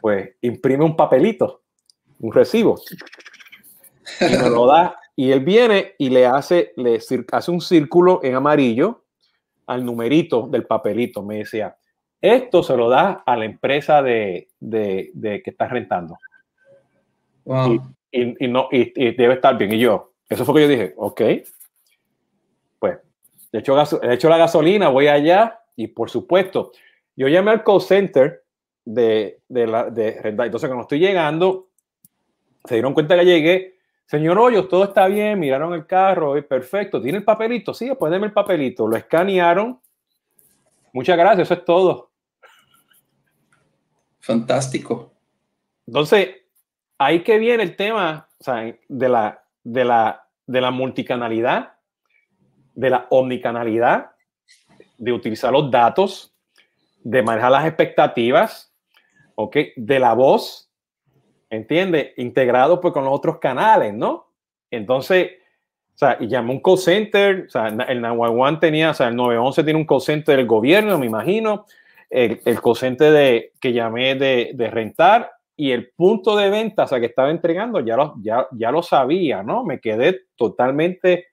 pues 0.00 0.30
imprime 0.40 0.84
un 0.84 0.96
papelito, 0.96 1.62
un 2.20 2.32
recibo, 2.32 2.76
y 4.20 4.36
me 4.36 4.50
lo 4.50 4.66
da 4.66 4.98
y 5.16 5.32
él 5.32 5.40
viene 5.40 5.94
y 5.96 6.10
le 6.10 6.26
hace, 6.26 6.74
le 6.76 7.00
hace 7.32 7.50
un 7.50 7.60
círculo 7.62 8.20
en 8.22 8.34
amarillo 8.34 9.04
al 9.66 9.84
numerito 9.84 10.46
del 10.46 10.66
papelito. 10.66 11.22
Me 11.22 11.38
decía, 11.38 11.74
esto 12.20 12.62
se 12.62 12.76
lo 12.76 12.90
da 12.90 13.22
a 13.24 13.36
la 13.36 13.46
empresa 13.46 14.02
de, 14.02 14.48
de, 14.60 15.10
de 15.14 15.42
que 15.42 15.50
estás 15.50 15.70
rentando. 15.70 16.18
Y, 18.12 18.44
y, 18.44 18.48
no, 18.48 18.68
y, 18.70 18.92
debe 19.14 19.34
estar 19.34 19.56
bien. 19.56 19.72
Y 19.72 19.78
yo, 19.78 20.12
eso 20.28 20.44
fue 20.44 20.54
que 20.56 20.60
yo 20.62 20.68
dije, 20.68 20.94
ok. 20.98 21.22
Pues, 22.78 22.98
de 23.50 23.58
hecho, 23.58 23.74
de 23.74 24.14
hecho 24.14 24.28
la 24.28 24.36
gasolina, 24.36 24.90
voy 24.90 25.08
allá 25.08 25.60
y 25.76 25.86
por 25.86 26.10
supuesto, 26.10 26.72
yo 27.16 27.28
llamé 27.28 27.52
al 27.52 27.64
call 27.64 27.80
center 27.80 28.44
de, 28.84 29.40
de, 29.48 29.66
la, 29.66 29.88
de 29.88 30.20
Entonces, 30.24 30.68
cuando 30.68 30.82
estoy 30.82 30.98
llegando, 30.98 31.68
se 32.66 32.74
dieron 32.74 32.92
cuenta 32.92 33.16
que 33.16 33.24
llegué 33.24 33.75
Señor 34.06 34.38
Hoyos, 34.38 34.68
todo 34.68 34.84
está 34.84 35.08
bien, 35.08 35.40
miraron 35.40 35.74
el 35.74 35.84
carro, 35.84 36.36
es 36.36 36.44
perfecto. 36.44 37.02
¿Tiene 37.02 37.18
el 37.18 37.24
papelito? 37.24 37.74
Sí, 37.74 37.90
pues 37.98 38.12
el 38.12 38.32
papelito. 38.32 38.86
Lo 38.86 38.96
escanearon. 38.96 39.80
Muchas 40.92 41.16
gracias, 41.16 41.48
eso 41.48 41.54
es 41.54 41.64
todo. 41.64 42.10
Fantástico. 44.20 45.12
Entonces, 45.86 46.28
ahí 46.98 47.22
que 47.22 47.38
viene 47.38 47.64
el 47.64 47.76
tema 47.76 48.28
de, 48.88 49.08
la, 49.08 49.44
de, 49.64 49.84
la, 49.84 50.26
de 50.46 50.60
la 50.60 50.70
multicanalidad, 50.70 51.74
de 52.74 52.90
la 52.90 53.06
omnicanalidad, 53.10 54.12
de 54.98 55.12
utilizar 55.12 55.52
los 55.52 55.70
datos, 55.70 56.32
de 57.02 57.22
manejar 57.22 57.50
las 57.50 57.66
expectativas, 57.66 58.72
¿ok? 59.34 59.56
De 59.76 59.98
la 59.98 60.12
voz, 60.14 60.65
¿entiendes? 61.50 62.12
Integrado 62.16 62.80
pues 62.80 62.92
con 62.92 63.04
los 63.04 63.14
otros 63.14 63.38
canales, 63.38 63.94
¿no? 63.94 64.32
Entonces, 64.70 65.30
o 65.94 65.98
sea, 65.98 66.18
y 66.20 66.28
llamó 66.28 66.52
un 66.52 66.60
call 66.60 66.78
center, 66.78 67.44
o 67.46 67.50
sea, 67.50 67.68
el 67.68 68.00
911 68.00 68.60
tenía, 68.60 68.90
o 68.90 68.94
sea, 68.94 69.08
el 69.08 69.16
911 69.16 69.64
tiene 69.64 69.78
un 69.78 69.86
call 69.86 70.00
center 70.00 70.36
del 70.36 70.46
gobierno, 70.46 70.98
me 70.98 71.06
imagino, 71.06 71.64
el, 72.10 72.40
el 72.44 72.60
call 72.60 72.76
center 72.76 73.12
de, 73.12 73.52
que 73.58 73.72
llamé 73.72 74.14
de, 74.14 74.50
de, 74.54 74.70
rentar 74.70 75.32
y 75.56 75.70
el 75.70 75.90
punto 75.90 76.36
de 76.36 76.50
venta, 76.50 76.84
o 76.84 76.86
sea, 76.86 77.00
que 77.00 77.06
estaba 77.06 77.30
entregando, 77.30 77.80
ya 77.80 77.96
lo, 77.96 78.14
ya, 78.20 78.46
ya 78.52 78.70
lo 78.70 78.82
sabía, 78.82 79.42
¿no? 79.42 79.64
Me 79.64 79.80
quedé 79.80 80.26
totalmente 80.36 81.28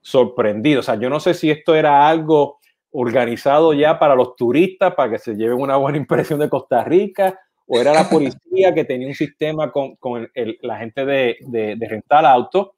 sorprendido, 0.00 0.80
o 0.80 0.82
sea, 0.84 0.94
yo 0.94 1.10
no 1.10 1.18
sé 1.18 1.34
si 1.34 1.50
esto 1.50 1.74
era 1.74 2.08
algo 2.08 2.60
organizado 2.92 3.72
ya 3.72 3.98
para 3.98 4.14
los 4.14 4.36
turistas, 4.36 4.94
para 4.94 5.10
que 5.10 5.18
se 5.18 5.34
lleven 5.34 5.60
una 5.60 5.76
buena 5.76 5.98
impresión 5.98 6.38
de 6.38 6.48
Costa 6.48 6.84
Rica, 6.84 7.38
o 7.72 7.80
era 7.80 7.94
la 7.94 8.10
policía 8.10 8.74
que 8.74 8.84
tenía 8.84 9.06
un 9.06 9.14
sistema 9.14 9.70
con, 9.70 9.94
con 9.94 10.28
el, 10.34 10.58
la 10.60 10.78
gente 10.78 11.04
de, 11.04 11.36
de, 11.46 11.76
de, 11.76 11.88
rentar 11.88 12.26
auto. 12.26 12.74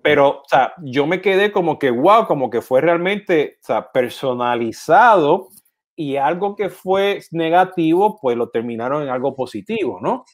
Pero, 0.00 0.28
o 0.28 0.44
sea, 0.46 0.74
yo 0.80 1.08
me 1.08 1.20
quedé 1.20 1.50
como 1.50 1.76
que, 1.76 1.90
wow, 1.90 2.28
como 2.28 2.50
que 2.50 2.62
fue 2.62 2.80
realmente 2.80 3.56
o 3.60 3.66
sea, 3.66 3.90
personalizado 3.90 5.48
y 5.96 6.16
algo 6.16 6.54
que 6.54 6.70
fue 6.70 7.20
negativo, 7.32 8.16
pues 8.22 8.36
lo 8.36 8.48
terminaron 8.48 9.02
en 9.02 9.08
algo 9.08 9.34
positivo, 9.34 9.98
¿no? 10.00 10.24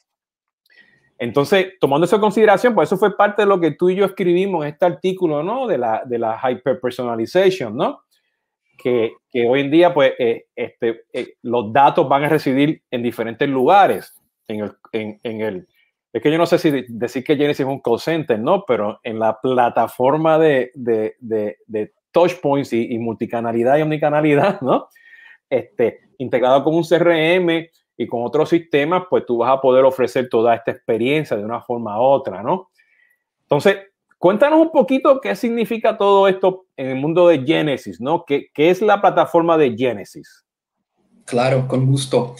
Entonces, 1.17 1.73
tomando 1.79 2.05
eso 2.05 2.15
en 2.15 2.21
consideración, 2.21 2.75
pues 2.75 2.89
eso 2.89 2.97
fue 2.97 3.17
parte 3.17 3.41
de 3.41 3.47
lo 3.47 3.59
que 3.59 3.71
tú 3.71 3.89
y 3.89 3.95
yo 3.95 4.05
escribimos 4.05 4.63
en 4.63 4.73
este 4.73 4.85
artículo, 4.85 5.41
¿no? 5.41 5.65
De 5.65 5.79
la, 5.79 6.03
de 6.05 6.19
la 6.19 6.39
hyper-personalization, 6.39 7.75
¿no? 7.75 8.03
Que, 8.81 9.13
que 9.31 9.47
hoy 9.47 9.61
en 9.61 9.71
día, 9.71 9.93
pues, 9.93 10.13
eh, 10.17 10.45
este, 10.55 11.03
eh, 11.13 11.35
los 11.43 11.71
datos 11.71 12.07
van 12.07 12.23
a 12.23 12.29
residir 12.29 12.81
en 12.89 13.03
diferentes 13.03 13.47
lugares. 13.47 14.19
En 14.47 14.61
el, 14.61 14.71
en, 14.91 15.19
en, 15.23 15.41
el, 15.41 15.67
es 16.11 16.23
que 16.23 16.31
yo 16.31 16.37
no 16.37 16.45
sé 16.45 16.57
si 16.57 16.85
decir 16.87 17.23
que 17.23 17.35
Genesis 17.35 17.61
es 17.61 17.65
un 17.65 17.81
call 17.81 17.99
center, 17.99 18.39
¿no? 18.39 18.63
Pero 18.65 18.99
en 19.03 19.19
la 19.19 19.39
plataforma 19.39 20.39
de, 20.39 20.71
de, 20.73 21.15
de, 21.19 21.57
de 21.67 21.93
touchpoints 22.11 22.73
y, 22.73 22.93
y, 22.93 22.97
multicanalidad 22.97 23.77
y 23.77 23.83
omnicanalidad, 23.83 24.61
¿no? 24.61 24.87
Este, 25.49 25.99
integrado 26.17 26.63
con 26.63 26.75
un 26.75 26.83
CRM 26.83 27.69
y 27.97 28.07
con 28.07 28.23
otros 28.23 28.49
sistemas, 28.49 29.03
pues 29.09 29.25
tú 29.25 29.37
vas 29.37 29.51
a 29.51 29.61
poder 29.61 29.83
ofrecer 29.85 30.29
toda 30.29 30.55
esta 30.55 30.71
experiencia 30.71 31.37
de 31.37 31.43
una 31.43 31.61
forma 31.61 31.99
u 31.99 32.03
otra, 32.03 32.41
¿no? 32.41 32.71
Entonces, 33.41 33.77
Cuéntanos 34.19 34.59
un 34.59 34.71
poquito 34.71 35.19
qué 35.19 35.35
significa 35.35 35.97
todo 35.97 36.27
esto 36.27 36.67
en 36.77 36.89
el 36.89 36.95
mundo 36.97 37.27
de 37.27 37.43
Genesis, 37.43 37.99
¿no? 37.99 38.25
¿Qué, 38.27 38.49
qué 38.53 38.69
es 38.69 38.81
la 38.81 39.01
plataforma 39.01 39.57
de 39.57 39.75
Genesis? 39.75 40.45
Claro, 41.29 41.67
con 41.67 41.85
gusto. 41.85 42.35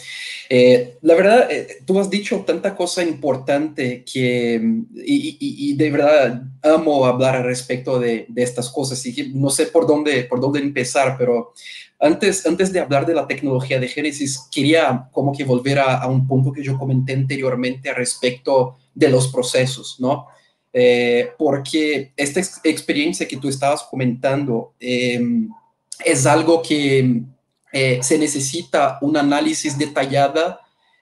Eh, 0.48 0.98
la 1.02 1.14
verdad, 1.14 1.48
eh, 1.48 1.78
tú 1.86 2.00
has 2.00 2.10
dicho 2.10 2.40
tanta 2.44 2.74
cosa 2.74 3.04
importante 3.04 4.04
que, 4.04 4.60
y, 4.96 5.74
de 5.76 5.90
verdad 5.90 6.42
amo 6.60 7.06
hablar 7.06 7.36
al 7.36 7.44
respecto 7.44 8.00
de, 8.00 8.26
estas 8.34 8.68
cosas 8.68 9.06
y 9.06 9.32
no 9.32 9.48
sé 9.50 9.66
por 9.66 9.86
dónde, 9.86 10.24
por 10.24 10.40
dónde 10.40 10.58
empezar, 10.58 11.14
pero 11.16 11.52
antes, 12.00 12.44
antes 12.44 12.72
de 12.72 12.80
hablar 12.80 13.06
de 13.06 13.14
la 13.14 13.28
tecnología 13.28 13.78
de 13.78 13.86
Génesis, 13.86 14.48
quería 14.50 15.08
como 15.12 15.32
que 15.32 15.44
volver 15.44 15.78
a, 15.78 16.04
un 16.08 16.26
punto 16.26 16.50
que 16.50 16.64
yo 16.64 16.76
comenté 16.76 17.12
anteriormente 17.12 17.94
respecto 17.94 18.76
de 18.92 19.08
los 19.08 19.28
procesos, 19.28 19.98
¿no? 20.00 20.26
Eh, 20.72 21.30
porque 21.36 22.12
esta 22.16 22.40
experiencia 22.62 23.26
que 23.26 23.36
tú 23.36 23.48
estabas 23.48 23.82
comentando 23.82 24.74
em, 24.78 25.48
es 26.04 26.26
algo 26.26 26.62
que 26.62 27.22
eh, 27.72 27.98
se 28.02 28.18
necesita 28.18 28.98
un 29.00 29.16
análisis 29.16 29.76
detallada 29.76 30.60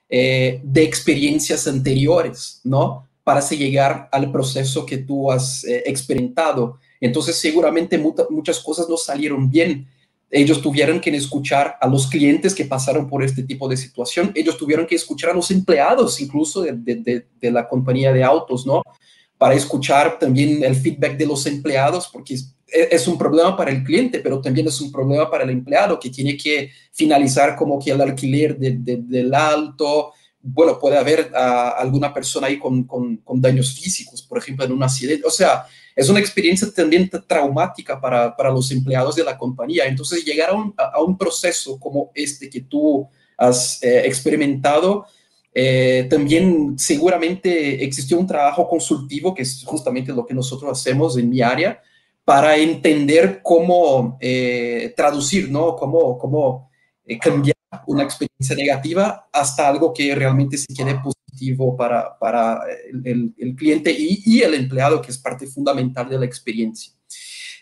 eh, 0.09 0.59
de 0.63 0.83
experiencias 0.83 1.67
anteriores, 1.67 2.61
¿no? 2.63 3.07
Para 3.23 3.41
llegar 3.41 4.09
al 4.11 4.31
proceso 4.31 4.85
que 4.85 4.97
tú 4.97 5.31
has 5.31 5.63
experimentado. 5.63 6.79
Entonces, 6.99 7.35
seguramente 7.35 7.97
muchas 7.97 8.59
cosas 8.59 8.89
no 8.89 8.97
salieron 8.97 9.51
bien. 9.51 9.87
Ellos 10.31 10.61
tuvieron 10.61 10.99
que 10.99 11.15
escuchar 11.15 11.77
a 11.79 11.87
los 11.87 12.07
clientes 12.07 12.55
que 12.55 12.65
pasaron 12.65 13.07
por 13.07 13.23
este 13.23 13.43
tipo 13.43 13.67
de 13.67 13.77
situación. 13.77 14.31
Ellos 14.33 14.57
tuvieron 14.57 14.87
que 14.87 14.95
escuchar 14.95 15.29
a 15.29 15.33
los 15.33 15.51
empleados, 15.51 16.19
incluso 16.19 16.63
de, 16.63 16.73
de 16.73 17.51
la 17.51 17.67
compañía 17.67 18.11
de 18.11 18.23
autos, 18.23 18.65
¿no? 18.65 18.81
Para 19.39 19.55
escuchar 19.55 20.19
también 20.19 20.63
el 20.63 20.75
feedback 20.75 21.17
de 21.17 21.25
los 21.25 21.47
empleados, 21.47 22.07
porque 22.07 22.35
e-, 22.35 22.89
es 22.91 23.07
un 23.07 23.17
problema 23.17 23.57
para 23.57 23.71
el 23.71 23.83
cliente, 23.83 24.19
pero 24.19 24.39
también 24.39 24.67
es 24.67 24.79
un 24.81 24.91
problema 24.91 25.29
para 25.31 25.43
el 25.43 25.49
empleado 25.49 25.99
que 25.99 26.09
tiene 26.09 26.37
que 26.37 26.71
finalizar 26.91 27.55
como 27.55 27.79
que 27.79 27.91
el 27.91 28.01
alquiler 28.01 28.57
del 28.57 29.33
alto. 29.33 30.13
Bueno, 30.41 30.77
puede 30.77 30.97
haber 30.97 31.31
ah, 31.35 31.75
alguna 31.77 32.13
persona 32.13 32.47
ahí 32.47 32.59
con, 32.59 32.83
con, 32.83 33.41
daños 33.41 33.73
físicos, 33.73 34.21
por 34.21 34.37
ejemplo, 34.37 34.65
en 34.65 34.71
un 34.71 34.83
accidente. 34.83 35.25
O 35.25 35.31
sea, 35.31 35.65
es 35.95 36.09
una 36.09 36.19
experiencia 36.19 36.69
también 36.71 37.09
traumática 37.27 37.99
para, 37.99 38.35
para 38.35 38.51
los 38.51 38.69
empleados 38.71 39.15
de 39.15 39.23
la 39.23 39.37
compañía. 39.37 39.85
Entonces, 39.85 40.23
llegar 40.23 40.51
a 40.51 40.53
un, 40.53 40.73
a 40.77 41.01
un 41.01 41.17
proceso 41.17 41.79
como 41.79 42.11
este 42.13 42.49
que 42.49 42.61
tú 42.61 43.09
has 43.39 43.81
eh, 43.81 44.03
experimentado, 44.05 45.05
eh, 45.53 46.07
también 46.09 46.77
seguramente 46.77 47.83
existió 47.83 48.19
un 48.19 48.27
trabajo 48.27 48.67
consultivo, 48.67 49.33
que 49.33 49.41
es 49.41 49.63
justamente 49.65 50.13
lo 50.13 50.25
que 50.25 50.33
nosotros 50.33 50.71
hacemos 50.71 51.17
en 51.17 51.29
mi 51.29 51.41
área, 51.41 51.81
para 52.23 52.55
entender 52.57 53.41
cómo 53.41 54.17
eh, 54.21 54.93
traducir, 54.95 55.49
¿no? 55.49 55.75
Cómo, 55.75 56.17
cómo 56.17 56.69
eh, 57.05 57.17
cambiar 57.17 57.55
una 57.87 58.03
experiencia 58.03 58.55
negativa 58.55 59.29
hasta 59.31 59.67
algo 59.67 59.93
que 59.93 60.13
realmente 60.13 60.57
se 60.57 60.67
quede 60.73 60.99
positivo 60.99 61.75
para, 61.75 62.17
para 62.19 62.61
el, 62.91 63.33
cliente 63.57 63.95
y, 63.97 64.41
el 64.41 64.53
empleado, 64.53 65.01
que 65.01 65.11
es 65.11 65.17
parte 65.17 65.47
fundamental 65.47 66.07
de 66.07 66.19
la 66.19 66.25
experiencia. 66.25 66.93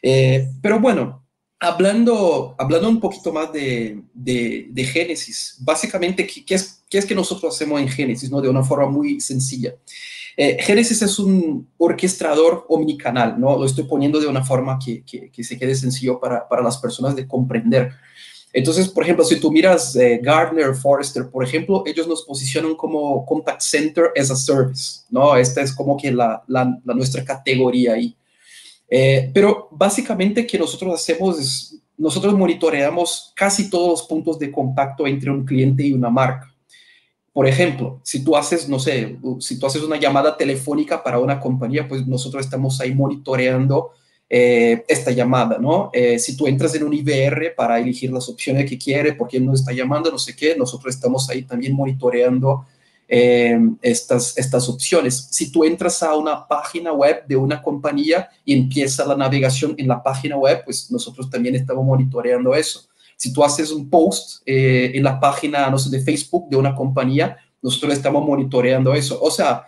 Pero 0.01 0.79
bueno, 0.79 1.26
hablando, 1.59 2.55
hablando 2.57 2.89
un 2.89 2.99
poquito 2.99 3.31
más 3.31 3.51
de, 3.51 4.01
de, 4.13 4.67
de 4.69 4.83
Génesis, 4.83 5.57
básicamente, 5.59 6.25
¿qué, 6.27 6.45
¿qué, 6.45 6.55
es, 6.55 6.83
¿qué 6.89 6.97
es 6.97 7.05
que 7.05 7.15
nosotros 7.15 7.55
hacemos 7.55 7.79
en 7.81 7.87
Génesis, 7.87 8.29
¿no? 8.29 8.41
De 8.41 8.49
una 8.49 8.63
forma 8.63 8.89
muy 8.89 9.19
sencilla. 9.19 9.75
Eh, 10.39 10.57
Genesis 10.61 11.01
es 11.01 11.17
un 11.17 11.67
orquestador 11.79 12.65
omnicanal, 12.69 13.39
¿no? 13.39 13.57
Lo 13.57 13.65
estoy 13.65 13.85
poniendo 13.85 14.19
de 14.19 14.27
una 14.27 14.45
forma 14.45 14.77
que, 14.77 15.03
que, 15.03 15.43
se 15.43 15.57
quede 15.57 15.73
sencillo 15.73 16.19
para, 16.19 16.47
para, 16.47 16.61
las 16.61 16.77
personas 16.77 17.15
de 17.15 17.27
comprender. 17.27 17.91
Entonces, 18.53 18.87
por 18.87 19.03
ejemplo, 19.03 19.25
si 19.25 19.39
tú 19.39 19.51
miras 19.51 19.95
eh, 19.95 20.19
Gardner, 20.21 20.75
Forrester, 20.75 21.27
por 21.29 21.43
ejemplo, 21.43 21.81
ellos 21.87 22.07
nos 22.07 22.21
posicionan 22.21 22.75
como 22.75 23.25
Contact 23.25 23.61
Center 23.61 24.11
as 24.15 24.29
a 24.29 24.35
Service, 24.35 25.01
¿no? 25.09 25.35
Esta 25.35 25.61
es 25.61 25.73
como 25.73 25.97
que 25.97 26.11
la, 26.11 26.43
la, 26.47 26.65
nuestra 26.85 27.25
categoría 27.25 27.93
ahí. 27.93 28.15
Eh, 28.89 29.31
pero 29.33 29.67
básicamente 29.71 30.47
que 30.47 30.57
nosotros 30.57 30.93
hacemos 30.93 31.39
es, 31.39 31.81
nosotros 31.97 32.33
monitoreamos 32.35 33.33
casi 33.35 33.69
todos 33.69 33.89
los 33.89 34.07
puntos 34.07 34.39
de 34.39 34.51
contacto 34.51 35.07
entre 35.07 35.31
un 35.31 35.45
cliente 35.45 35.83
y 35.83 35.93
una 35.93 36.09
marca. 36.09 36.53
Por 37.33 37.47
ejemplo, 37.47 37.99
si 38.03 38.23
tú 38.23 38.35
haces, 38.35 38.67
no 38.67 38.79
sé, 38.79 39.17
si 39.39 39.59
tú 39.59 39.67
haces 39.67 39.83
una 39.83 39.99
llamada 39.99 40.35
telefónica 40.35 41.03
para 41.03 41.19
una 41.19 41.39
compañía, 41.39 41.87
pues 41.87 42.07
nosotros 42.07 42.43
estamos 42.43 42.81
ahí 42.81 42.95
monitoreando 42.95 43.91
eh, 44.29 44.83
esta 44.87 45.11
llamada, 45.11 45.57
¿no? 45.57 45.89
Eh, 45.93 46.19
si 46.19 46.35
tú 46.35 46.47
entras 46.47 46.73
en 46.75 46.83
un 46.83 46.93
IVR 46.93 47.53
para 47.55 47.79
elegir 47.79 48.11
las 48.11 48.27
opciones 48.27 48.67
que 48.69 48.77
quiere, 48.77 49.13
porque 49.13 49.37
él 49.37 49.45
nos 49.45 49.59
está 49.59 49.71
llamando, 49.71 50.11
no 50.11 50.17
sé 50.17 50.35
qué, 50.35 50.55
nosotros 50.55 50.95
estamos 50.95 51.29
ahí 51.29 51.43
también 51.43 51.73
monitoreando 51.73 52.65
eh, 53.07 53.57
estas, 53.81 54.37
estas 54.37 54.67
opciones. 54.67 55.29
Si 55.31 55.51
tú 55.51 55.63
entras 55.63 56.03
a 56.03 56.15
una 56.15 56.47
página 56.47 56.91
web 56.91 57.25
de 57.25 57.35
una 57.35 57.61
compañía 57.61 58.29
y 58.43 58.53
empieza 58.53 59.05
la 59.05 59.15
navegación 59.15 59.75
en 59.77 59.87
la 59.87 60.03
página 60.03 60.37
web, 60.37 60.63
pues 60.65 60.91
nosotros 60.91 61.29
también 61.29 61.55
estamos 61.55 61.85
monitoreando 61.85 62.53
eso. 62.53 62.87
Si 63.15 63.33
tú 63.33 63.43
haces 63.43 63.71
un 63.71 63.89
post 63.89 64.41
eh, 64.45 64.91
en 64.93 65.03
la 65.03 65.19
página, 65.19 65.69
no 65.69 65.79
sé, 65.79 65.89
de 65.89 66.03
Facebook 66.03 66.49
de 66.49 66.57
una 66.57 66.75
compañía, 66.75 67.37
nosotros 67.61 67.93
estamos 67.93 68.25
monitoreando 68.25 68.93
eso. 68.93 69.19
O 69.21 69.31
sea, 69.31 69.65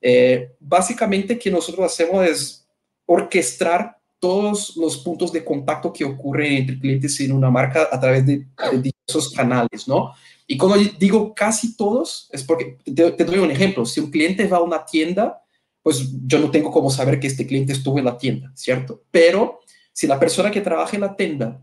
eh, 0.00 0.52
básicamente 0.60 1.38
que 1.38 1.50
nosotros 1.50 1.84
hacemos 1.86 2.26
es 2.26 2.66
orquestar 3.06 3.98
todos 4.18 4.76
los 4.76 4.98
puntos 4.98 5.32
de 5.32 5.44
contacto 5.44 5.92
que 5.92 6.04
ocurren 6.04 6.54
entre 6.54 6.78
clientes 6.78 7.20
en 7.20 7.32
una 7.32 7.50
marca 7.50 7.88
a 7.90 8.00
través 8.00 8.26
de, 8.26 8.46
diversos 8.72 9.32
canales, 9.32 9.86
¿no? 9.86 10.12
Y 10.50 10.56
cuando 10.56 10.78
digo 10.98 11.34
casi 11.34 11.76
todos, 11.76 12.30
es 12.32 12.42
porque 12.42 12.78
te, 12.82 13.10
te, 13.12 13.24
doy 13.24 13.38
un 13.38 13.50
ejemplo. 13.50 13.84
Si 13.84 14.00
un 14.00 14.10
cliente 14.10 14.46
va 14.46 14.56
a 14.56 14.62
una 14.62 14.84
tienda, 14.86 15.42
pues 15.82 16.08
yo 16.26 16.38
no 16.38 16.50
tengo 16.50 16.70
cómo 16.70 16.90
saber 16.90 17.20
que 17.20 17.26
este 17.26 17.46
cliente 17.46 17.74
estuvo 17.74 17.98
en 17.98 18.06
la 18.06 18.16
tienda, 18.16 18.50
¿cierto? 18.54 19.04
Pero 19.10 19.60
si 19.92 20.06
la 20.06 20.18
persona 20.18 20.50
que 20.50 20.62
trabaja 20.62 20.96
en 20.96 21.02
la 21.02 21.14
tienda 21.14 21.60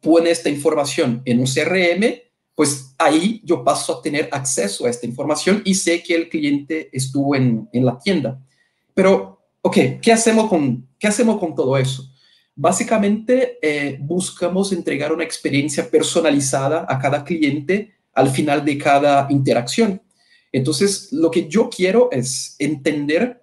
pone 0.00 0.30
esta 0.30 0.48
información 0.48 1.22
en 1.24 1.38
un 1.38 1.46
CRM, 1.46 2.20
pues 2.56 2.96
ahí 2.98 3.40
yo 3.44 3.62
paso 3.62 3.96
a 3.96 4.02
tener 4.02 4.28
acceso 4.32 4.86
a 4.86 4.90
esta 4.90 5.06
información 5.06 5.62
y 5.64 5.74
sé 5.74 6.02
que 6.02 6.16
el 6.16 6.28
cliente 6.28 6.90
estuvo 6.92 7.36
en, 7.36 7.68
en 7.72 7.84
la 7.84 7.96
tienda. 7.96 8.40
Pero, 8.92 9.46
ok, 9.62 9.76
¿qué 10.02 10.12
hacemos 10.12 10.48
con, 10.48 10.88
qué 10.98 11.06
hacemos 11.06 11.38
con 11.38 11.54
todo 11.54 11.76
eso? 11.76 12.10
Básicamente 12.56 13.58
eh, 13.62 13.98
buscamos 14.00 14.72
entregar 14.72 15.12
una 15.12 15.22
experiencia 15.22 15.88
personalizada 15.88 16.86
a 16.88 16.98
cada 16.98 17.22
cliente 17.22 17.95
al 18.16 18.30
final 18.30 18.64
de 18.64 18.78
cada 18.78 19.28
interacción. 19.30 20.02
Entonces, 20.50 21.12
lo 21.12 21.30
que 21.30 21.48
yo 21.48 21.68
quiero 21.68 22.10
es 22.10 22.56
entender 22.58 23.42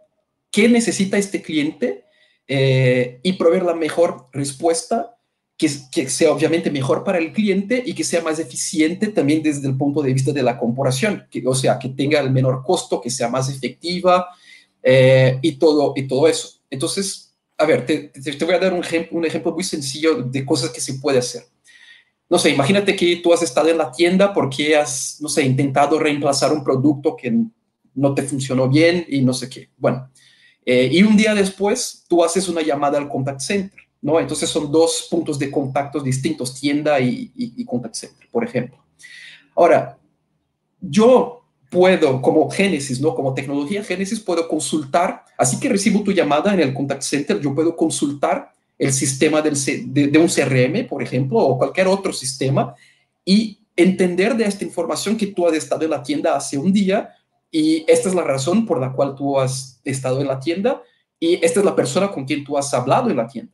qué 0.51 0.67
necesita 0.67 1.17
este 1.17 1.41
cliente 1.41 2.05
eh, 2.47 3.19
y 3.23 3.33
proveer 3.33 3.63
la 3.63 3.75
mejor 3.75 4.27
respuesta 4.33 5.15
que, 5.57 5.69
sea 6.09 6.31
obviamente 6.31 6.69
mejor 6.71 7.03
para 7.03 7.19
el 7.19 7.31
cliente 7.31 7.81
y 7.85 7.93
que 7.93 8.03
sea 8.03 8.21
más 8.21 8.39
eficiente 8.39 9.07
también 9.07 9.41
desde 9.41 9.67
el 9.67 9.77
punto 9.77 10.01
de 10.01 10.11
vista 10.11 10.33
de 10.33 10.43
la 10.43 10.57
comparación, 10.57 11.25
que, 11.29 11.41
o 11.45 11.55
sea, 11.55 11.79
que 11.79 11.89
tenga 11.89 12.19
el 12.19 12.31
menor 12.31 12.63
costo, 12.63 12.99
que 12.99 13.09
sea 13.09 13.29
más 13.29 13.49
efectiva 13.49 14.27
eh, 14.81 15.39
y, 15.41 15.53
todo, 15.53 15.93
y 15.95 16.07
todo 16.07 16.27
eso. 16.27 16.59
Entonces, 16.69 17.33
a 17.57 17.65
ver, 17.65 17.85
te, 17.85 18.09
te, 18.09 18.45
voy 18.45 18.55
a 18.55 18.59
dar 18.59 18.73
un 18.73 18.83
ejemplo, 18.83 19.17
un 19.17 19.25
ejemplo 19.25 19.53
muy 19.53 19.63
sencillo 19.63 20.23
de 20.23 20.43
cosas 20.43 20.71
que 20.71 20.81
se 20.81 20.95
puede 20.95 21.19
hacer. 21.19 21.43
No 22.33 22.39
sé, 22.39 22.49
imagínate 22.49 22.95
que 22.95 23.17
tú 23.17 23.31
has 23.31 23.43
estado 23.43 23.69
en 23.69 23.77
la 23.77 23.91
tienda 23.91 24.33
porque 24.33 24.75
has, 24.75 25.17
no 25.21 25.29
sé, 25.29 25.43
intentado 25.43 25.99
reemplazar 25.99 26.51
un 26.51 26.63
producto 26.63 27.15
que 27.15 27.31
no 27.93 28.15
te 28.15 28.23
funcionó 28.23 28.67
bien 28.67 29.05
y 29.07 29.21
no 29.21 29.33
sé 29.33 29.47
qué. 29.47 29.69
Bueno, 29.77 30.09
eh, 30.65 30.89
y 30.91 31.03
un 31.03 31.15
día 31.15 31.35
después 31.35 32.03
tú 32.07 32.23
haces 32.23 32.49
una 32.49 32.63
llamada 32.63 32.97
al 32.97 33.07
contact 33.07 33.39
center 33.39 33.79
¿no? 34.01 34.19
Entonces 34.19 34.49
son 34.49 34.71
dos 34.71 35.07
puntos 35.11 35.37
de 35.37 35.51
contacto 35.51 35.99
distintos, 35.99 36.59
tienda 36.59 36.99
y, 36.99 37.63
contact 37.67 37.93
center, 37.93 38.27
por 38.31 38.43
ejemplo. 38.43 38.83
Ahora, 39.55 39.99
yo 40.81 41.45
puedo, 41.69 42.19
como 42.19 42.49
Genesis, 42.49 42.99
¿no? 42.99 43.13
Como 43.13 43.35
tecnología 43.35 43.83
Genesis, 43.83 44.19
puedo 44.19 44.47
consultar, 44.47 45.23
así 45.37 45.59
que 45.59 45.69
recibo 45.69 46.01
tu 46.01 46.11
llamada 46.11 46.51
en 46.51 46.61
el 46.61 46.73
contact 46.73 47.03
center, 47.03 47.39
yo 47.39 47.53
puedo 47.53 47.75
consultar 47.75 48.51
el 48.83 48.91
sistema 48.91 49.41
de, 49.41 49.49
un 50.19 50.27
CRM, 50.27 50.87
por 50.87 51.01
ejemplo, 51.01 51.39
o 51.39 51.57
cualquier 51.57 51.87
otro 51.87 52.11
sistema, 52.11 52.75
y 53.23 53.59
entender 53.75 54.35
de 54.35 54.45
esta 54.45 54.63
información 54.65 55.15
que 55.15 55.27
tú 55.27 55.47
has 55.47 55.53
estado 55.53 55.83
en 55.83 55.91
la 55.91 56.03
tienda 56.03 56.35
hace 56.35 56.57
un 56.57 56.73
día, 56.73 57.09
y 57.49 57.85
esta 57.87 58.09
es 58.09 58.15
la 58.15 58.23
razón 58.23 58.65
por 58.65 58.79
la 58.79 58.91
cual 58.91 59.15
tú 59.15 59.39
has 59.39 59.79
estado 59.85 60.19
en 60.19 60.27
la 60.27 60.39
tienda, 60.39 60.81
y 61.19 61.35
esta 61.45 61.61
es 61.61 61.65
la 61.65 61.75
persona 61.75 62.11
con 62.11 62.25
quien 62.25 62.43
tú 62.43 62.57
has 62.57 62.73
hablado 62.73 63.09
en 63.09 63.17
la 63.17 63.27
tienda. 63.27 63.53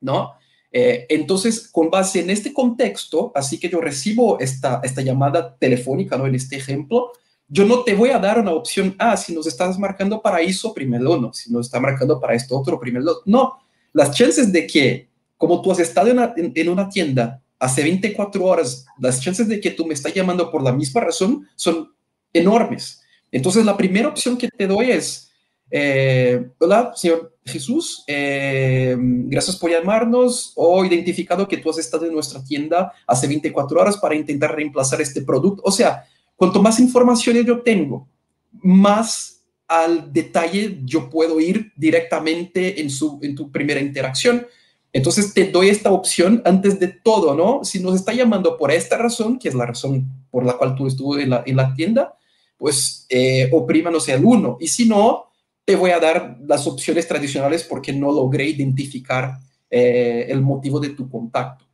¿no? 0.00 0.32
Eh, 0.72 1.06
entonces, 1.10 1.68
con 1.70 1.90
base 1.90 2.20
en 2.20 2.30
este 2.30 2.52
contexto, 2.52 3.32
así 3.34 3.58
que 3.58 3.68
yo 3.68 3.80
recibo 3.80 4.38
esta, 4.40 4.80
llamada 5.02 5.56
telefónica, 5.56 6.16
¿no? 6.16 6.26
En 6.26 6.34
este 6.34 6.56
ejemplo, 6.56 7.12
yo 7.48 7.64
no 7.64 7.82
te 7.84 7.94
voy 7.94 8.10
a 8.10 8.18
dar 8.18 8.40
una 8.40 8.52
opción, 8.52 8.94
ah, 8.98 9.16
si 9.16 9.34
nos 9.34 9.46
estás 9.46 9.78
marcando 9.78 10.20
para 10.20 10.40
eso, 10.40 10.72
primero 10.72 11.18
no, 11.18 11.32
si 11.32 11.52
nos 11.52 11.66
está 11.66 11.78
marcando 11.78 12.18
para 12.18 12.34
esto 12.34 12.58
otro, 12.58 12.80
primero 12.80 13.20
no. 13.26 13.65
Las 13.96 14.10
chances 14.10 14.52
de 14.52 14.66
que, 14.66 15.08
como 15.38 15.62
tú 15.62 15.72
has 15.72 15.78
estado 15.78 16.08
en 16.10 16.68
una, 16.68 16.88
tienda 16.90 17.42
hace 17.58 17.82
24 17.82 18.44
horas, 18.44 18.84
las 18.98 19.22
chances 19.22 19.48
de 19.48 19.58
que 19.58 19.70
tú 19.70 19.86
me 19.86 19.94
estás 19.94 20.12
llamando 20.12 20.50
por 20.50 20.62
la 20.62 20.70
misma 20.70 21.00
razón 21.00 21.48
son 21.56 21.94
enormes. 22.30 23.00
Entonces, 23.32 23.64
la 23.64 23.74
primera 23.74 24.08
opción 24.08 24.36
que 24.36 24.48
te 24.48 24.66
doy 24.66 24.90
es, 24.90 25.30
eh, 25.70 26.46
hola, 26.58 26.92
señor 26.94 27.38
Jesús, 27.42 28.04
eh, 28.06 28.94
gracias 28.98 29.56
por 29.56 29.70
llamarnos. 29.70 30.52
O 30.56 30.84
identificado 30.84 31.48
que 31.48 31.56
tú 31.56 31.70
has 31.70 31.78
estado 31.78 32.04
en 32.04 32.12
nuestra 32.12 32.44
tienda 32.44 32.92
hace 33.06 33.26
24 33.26 33.80
horas 33.80 33.96
para 33.96 34.14
intentar 34.14 34.54
reemplazar 34.54 35.00
este 35.00 35.22
producto. 35.22 35.62
O 35.64 35.72
sea, 35.72 36.04
cuanto 36.36 36.60
más 36.60 36.78
información 36.80 37.42
yo 37.46 37.62
tengo, 37.62 38.06
más 38.52 39.35
al 39.68 40.12
detalle 40.12 40.80
yo 40.84 41.10
puedo 41.10 41.40
ir 41.40 41.72
directamente 41.76 42.80
en, 42.80 42.90
su, 42.90 43.18
en 43.22 43.34
tu 43.34 43.50
primera 43.50 43.80
interacción. 43.80 44.46
Entonces 44.92 45.34
te 45.34 45.50
doy 45.50 45.68
esta 45.68 45.92
opción 45.92 46.40
antes 46.44 46.80
de 46.80 46.88
todo, 46.88 47.34
¿no? 47.34 47.64
Si 47.64 47.80
nos 47.80 47.96
está 47.96 48.12
llamando 48.12 48.56
por 48.56 48.70
esta 48.70 48.96
razón, 48.96 49.38
que 49.38 49.48
es 49.48 49.54
la 49.54 49.66
razón 49.66 50.06
por 50.30 50.44
la 50.44 50.54
cual 50.54 50.74
tú 50.74 50.86
estuvo 50.86 51.18
en 51.18 51.30
la, 51.30 51.42
en 51.44 51.56
la 51.56 51.74
tienda, 51.74 52.16
pues 52.56 53.06
eh, 53.08 53.50
oprímanos 53.52 54.08
el 54.08 54.24
uno. 54.24 54.56
Y 54.60 54.68
si 54.68 54.88
no, 54.88 55.26
te 55.64 55.76
voy 55.76 55.90
a 55.90 56.00
dar 56.00 56.38
las 56.46 56.66
opciones 56.66 57.06
tradicionales 57.08 57.64
porque 57.64 57.92
no 57.92 58.12
logré 58.12 58.44
identificar 58.48 59.38
eh, 59.68 60.26
el 60.28 60.40
motivo 60.40 60.80
de 60.80 60.90
tu 60.90 61.10
contacto. 61.10 61.66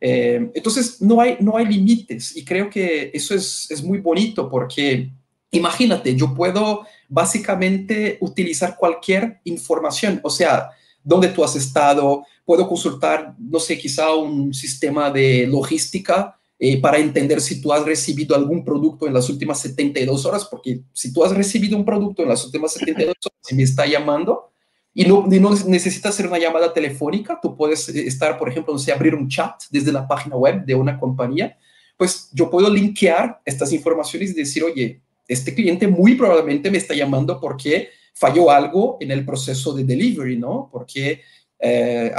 Eh, 0.00 0.50
entonces, 0.54 1.00
no 1.00 1.20
hay, 1.20 1.38
no 1.40 1.56
hay 1.56 1.66
límites 1.66 2.36
y 2.36 2.44
creo 2.44 2.68
que 2.68 3.10
eso 3.14 3.34
es, 3.34 3.70
es 3.70 3.82
muy 3.82 3.98
bonito 3.98 4.50
porque 4.50 5.10
imagínate, 5.50 6.14
yo 6.14 6.34
puedo 6.34 6.84
básicamente 7.08 8.18
utilizar 8.20 8.76
cualquier 8.76 9.40
información, 9.44 10.20
o 10.22 10.30
sea, 10.30 10.70
dónde 11.02 11.28
tú 11.28 11.44
has 11.44 11.54
estado, 11.54 12.24
puedo 12.44 12.66
consultar, 12.66 13.34
no 13.38 13.60
sé, 13.60 13.78
quizá 13.78 14.14
un 14.14 14.52
sistema 14.54 15.10
de 15.10 15.46
logística 15.46 16.38
eh, 16.58 16.80
para 16.80 16.98
entender 16.98 17.40
si 17.40 17.60
tú 17.60 17.72
has 17.72 17.84
recibido 17.84 18.34
algún 18.34 18.64
producto 18.64 19.06
en 19.06 19.12
las 19.12 19.28
últimas 19.28 19.60
72 19.60 20.24
horas, 20.24 20.46
porque 20.46 20.80
si 20.92 21.12
tú 21.12 21.24
has 21.24 21.32
recibido 21.32 21.76
un 21.76 21.84
producto 21.84 22.22
en 22.22 22.28
las 22.28 22.44
últimas 22.44 22.72
72 22.72 23.14
horas 23.22 23.50
y 23.50 23.54
me 23.54 23.64
está 23.64 23.86
llamando 23.86 24.50
y 24.94 25.04
no, 25.04 25.26
no 25.26 25.50
necesitas 25.66 26.14
hacer 26.14 26.26
una 26.26 26.38
llamada 26.38 26.72
telefónica, 26.72 27.38
tú 27.42 27.56
puedes 27.56 27.88
eh, 27.88 28.06
estar, 28.06 28.38
por 28.38 28.48
ejemplo, 28.48 28.72
no 28.72 28.78
sé, 28.78 28.92
abrir 28.92 29.14
un 29.14 29.28
chat 29.28 29.62
desde 29.70 29.92
la 29.92 30.08
página 30.08 30.36
web 30.36 30.64
de 30.64 30.74
una 30.74 30.98
compañía, 30.98 31.58
pues 31.96 32.30
yo 32.32 32.50
puedo 32.50 32.70
linkear 32.70 33.40
estas 33.44 33.72
informaciones 33.72 34.30
y 34.30 34.34
decir, 34.34 34.64
oye, 34.64 35.02
este 35.26 35.54
cliente 35.54 35.86
muy 35.88 36.14
probablemente 36.14 36.70
me 36.70 36.78
está 36.78 36.94
llamando 36.94 37.40
porque 37.40 37.88
falló 38.14 38.50
algo 38.50 38.96
en 39.00 39.10
el 39.10 39.24
proceso 39.24 39.72
de 39.72 39.84
delivery, 39.84 40.38
¿no? 40.38 40.68
Porque 40.70 41.22
eh, 41.58 42.12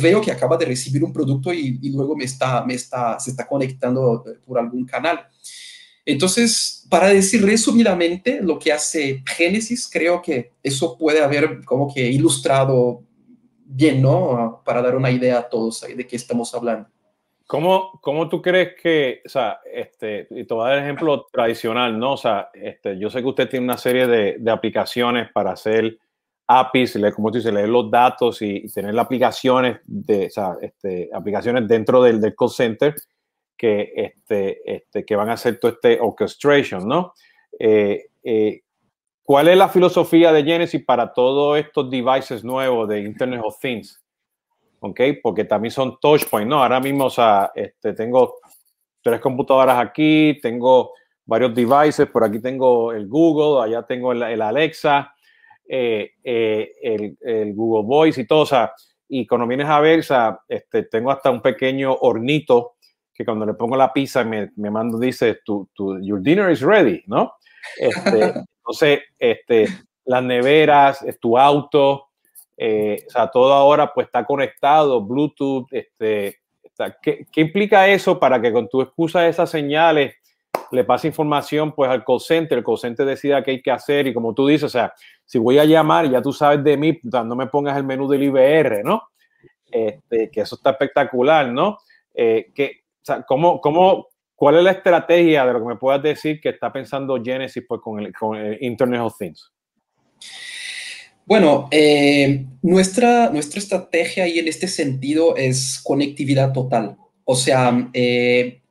veo 0.00 0.20
que 0.20 0.30
acaba 0.30 0.56
de 0.56 0.66
recibir 0.66 1.02
un 1.02 1.12
producto 1.12 1.52
y, 1.52 1.78
luego 1.90 2.16
me 2.16 2.24
está, 2.24 2.64
se 3.18 3.30
está 3.30 3.46
conectando 3.46 4.24
por 4.44 4.58
algún 4.58 4.84
canal. 4.84 5.26
Entonces, 6.04 6.86
para 6.88 7.08
decir 7.08 7.44
resumidamente 7.44 8.40
lo 8.42 8.58
que 8.58 8.72
hace 8.72 9.22
Génesis, 9.26 9.88
creo 9.90 10.20
que 10.20 10.52
eso 10.62 10.98
puede 10.98 11.22
haber 11.22 11.64
como 11.64 11.92
que 11.92 12.06
ilustrado 12.08 13.04
bien, 13.64 14.02
¿no? 14.02 14.62
Para 14.64 14.82
dar 14.82 14.96
una 14.96 15.10
idea 15.10 15.38
a 15.38 15.48
todos 15.48 15.80
de 15.82 16.06
qué 16.06 16.16
estamos 16.16 16.54
hablando. 16.54 16.88
¿Cómo, 17.50 17.98
¿Cómo, 18.00 18.28
tú 18.28 18.40
crees 18.40 18.80
que, 18.80 19.22
o 19.26 19.28
sea, 19.28 19.58
este, 19.74 20.28
y 20.30 20.44
te 20.44 20.54
voy 20.54 20.64
a 20.64 20.68
dar 20.68 20.78
el 20.78 20.84
ejemplo 20.84 21.26
tradicional, 21.32 21.98
¿no? 21.98 22.12
O 22.12 22.16
sea, 22.16 22.48
este, 22.54 22.96
yo 22.96 23.10
sé 23.10 23.22
que 23.22 23.26
usted 23.26 23.48
tiene 23.48 23.64
una 23.64 23.76
serie 23.76 24.06
de, 24.06 24.36
de 24.38 24.50
aplicaciones 24.52 25.32
para 25.32 25.50
hacer 25.50 25.98
APIs, 26.46 26.94
leer, 26.94 27.12
como 27.12 27.32
tú 27.32 27.38
dices, 27.38 27.52
leer 27.52 27.68
los 27.68 27.90
datos 27.90 28.40
y, 28.40 28.72
tener 28.72 28.94
las 28.94 29.06
aplicaciones, 29.06 29.80
de, 29.84 30.26
o 30.26 30.30
sea, 30.30 30.58
este, 30.62 31.10
aplicaciones 31.12 31.66
dentro 31.66 32.00
del, 32.04 32.20
del, 32.20 32.36
call 32.36 32.50
center 32.50 32.94
que, 33.56 33.94
este, 33.96 34.60
este, 34.72 35.04
que 35.04 35.16
van 35.16 35.30
a 35.30 35.32
hacer 35.32 35.58
todo 35.58 35.72
este 35.72 35.98
orchestration, 36.00 36.86
¿no? 36.86 37.14
Eh, 37.58 38.10
eh, 38.22 38.60
¿Cuál 39.24 39.48
es 39.48 39.56
la 39.56 39.68
filosofía 39.68 40.32
de 40.32 40.44
Genesis 40.44 40.84
para 40.84 41.12
todos 41.12 41.58
estos 41.58 41.90
devices 41.90 42.44
nuevos 42.44 42.88
de 42.88 43.00
Internet 43.00 43.40
of 43.42 43.58
Things? 43.58 44.00
¿Ok? 44.80 45.00
Porque 45.22 45.44
también 45.44 45.72
son 45.72 45.98
touchpoints, 46.00 46.48
¿no? 46.48 46.62
Ahora 46.62 46.80
mismo, 46.80 47.06
o 47.06 47.10
sea, 47.10 47.52
este, 47.54 47.92
tengo 47.92 48.36
tres 49.02 49.20
computadoras 49.20 49.78
aquí, 49.78 50.38
tengo 50.42 50.92
varios 51.24 51.54
devices, 51.54 52.08
por 52.08 52.24
aquí 52.24 52.40
tengo 52.40 52.92
el 52.92 53.06
Google, 53.06 53.64
allá 53.64 53.86
tengo 53.86 54.12
el, 54.12 54.42
Alexa, 54.42 55.14
eh, 55.68 56.12
eh, 56.24 56.72
el, 57.20 57.54
Google 57.54 57.86
Voice 57.86 58.20
y 58.20 58.26
todo, 58.26 58.40
o 58.40 58.46
sea, 58.46 58.72
y 59.08 59.26
cuando 59.26 59.46
vienes 59.46 59.68
a 59.68 59.80
ver, 59.80 60.00
o 60.00 60.02
sea, 60.02 60.40
este, 60.48 60.84
tengo 60.84 61.10
hasta 61.10 61.30
un 61.30 61.40
pequeño 61.40 61.92
hornito 61.92 62.74
que 63.12 63.24
cuando 63.24 63.44
le 63.44 63.54
pongo 63.54 63.76
la 63.76 63.92
pizza 63.92 64.24
me, 64.24 64.50
me 64.56 64.70
mando, 64.70 64.98
dice, 64.98 65.40
tu, 65.44 65.68
tu, 65.74 66.00
your 66.00 66.20
dinner 66.20 66.50
is 66.50 66.62
ready, 66.62 67.02
¿no? 67.06 67.34
Este, 67.78 68.32
entonces, 68.58 69.00
este, 69.18 69.68
las 70.04 70.22
neveras, 70.22 71.04
tu 71.20 71.36
auto, 71.38 72.09
eh, 72.62 73.04
o 73.06 73.10
sea, 73.10 73.30
todo 73.30 73.54
ahora 73.54 73.90
pues 73.90 74.08
está 74.08 74.26
conectado, 74.26 75.02
Bluetooth, 75.02 75.66
este, 75.70 76.40
¿qué, 77.00 77.26
implica 77.36 77.88
eso 77.88 78.20
para 78.20 78.38
que 78.38 78.52
con 78.52 78.68
tu 78.68 78.82
excusa 78.82 79.22
de 79.22 79.30
esas 79.30 79.48
señales 79.48 80.14
le 80.70 80.84
pase 80.84 81.06
información 81.06 81.72
pues 81.72 81.90
al 81.90 82.04
call 82.04 82.20
center, 82.20 82.58
el 82.58 82.64
call 82.64 82.76
center 82.76 83.06
decida 83.06 83.42
qué 83.42 83.52
hay 83.52 83.62
que 83.62 83.70
hacer 83.70 84.06
y 84.08 84.12
como 84.12 84.34
tú 84.34 84.46
dices, 84.46 84.64
o 84.64 84.68
sea, 84.68 84.92
si 85.24 85.38
voy 85.38 85.58
a 85.58 85.64
llamar, 85.64 86.10
ya 86.10 86.20
tú 86.20 86.34
sabes 86.34 86.62
de 86.62 86.76
mí, 86.76 87.00
no 87.02 87.34
me 87.34 87.46
pongas 87.46 87.78
el 87.78 87.84
menú 87.84 88.06
del 88.06 88.24
IBR, 88.24 88.84
¿no? 88.84 89.04
Este, 89.70 90.30
que 90.30 90.42
eso 90.42 90.56
está 90.56 90.72
espectacular, 90.72 91.48
¿no? 91.48 91.78
Eh, 92.12 92.52
que, 92.54 92.82
o 92.96 93.04
sea, 93.04 93.22
¿cómo, 93.22 93.58
cómo, 93.62 94.08
¿Cuál 94.34 94.58
es 94.58 94.64
la 94.64 94.72
estrategia 94.72 95.46
de 95.46 95.54
lo 95.54 95.60
que 95.60 95.66
me 95.66 95.76
puedas 95.76 96.02
decir 96.02 96.38
que 96.42 96.50
está 96.50 96.70
pensando 96.70 97.18
Genesis 97.24 97.64
pues, 97.66 97.80
con, 97.80 98.00
el, 98.00 98.12
con 98.12 98.36
el 98.36 98.62
Internet 98.62 99.00
of 99.00 99.16
Things? 99.16 99.50
Bueno, 101.26 101.68
eh, 101.70 102.46
nuestra, 102.62 103.30
nuestra 103.30 103.60
estrategia 103.60 104.24
ahí 104.24 104.38
en 104.38 104.48
este 104.48 104.66
sentido 104.66 105.36
es 105.36 105.80
conectividad 105.82 106.52
total. 106.52 106.96
O 107.24 107.36
sea, 107.36 107.88
eh, 107.92 108.62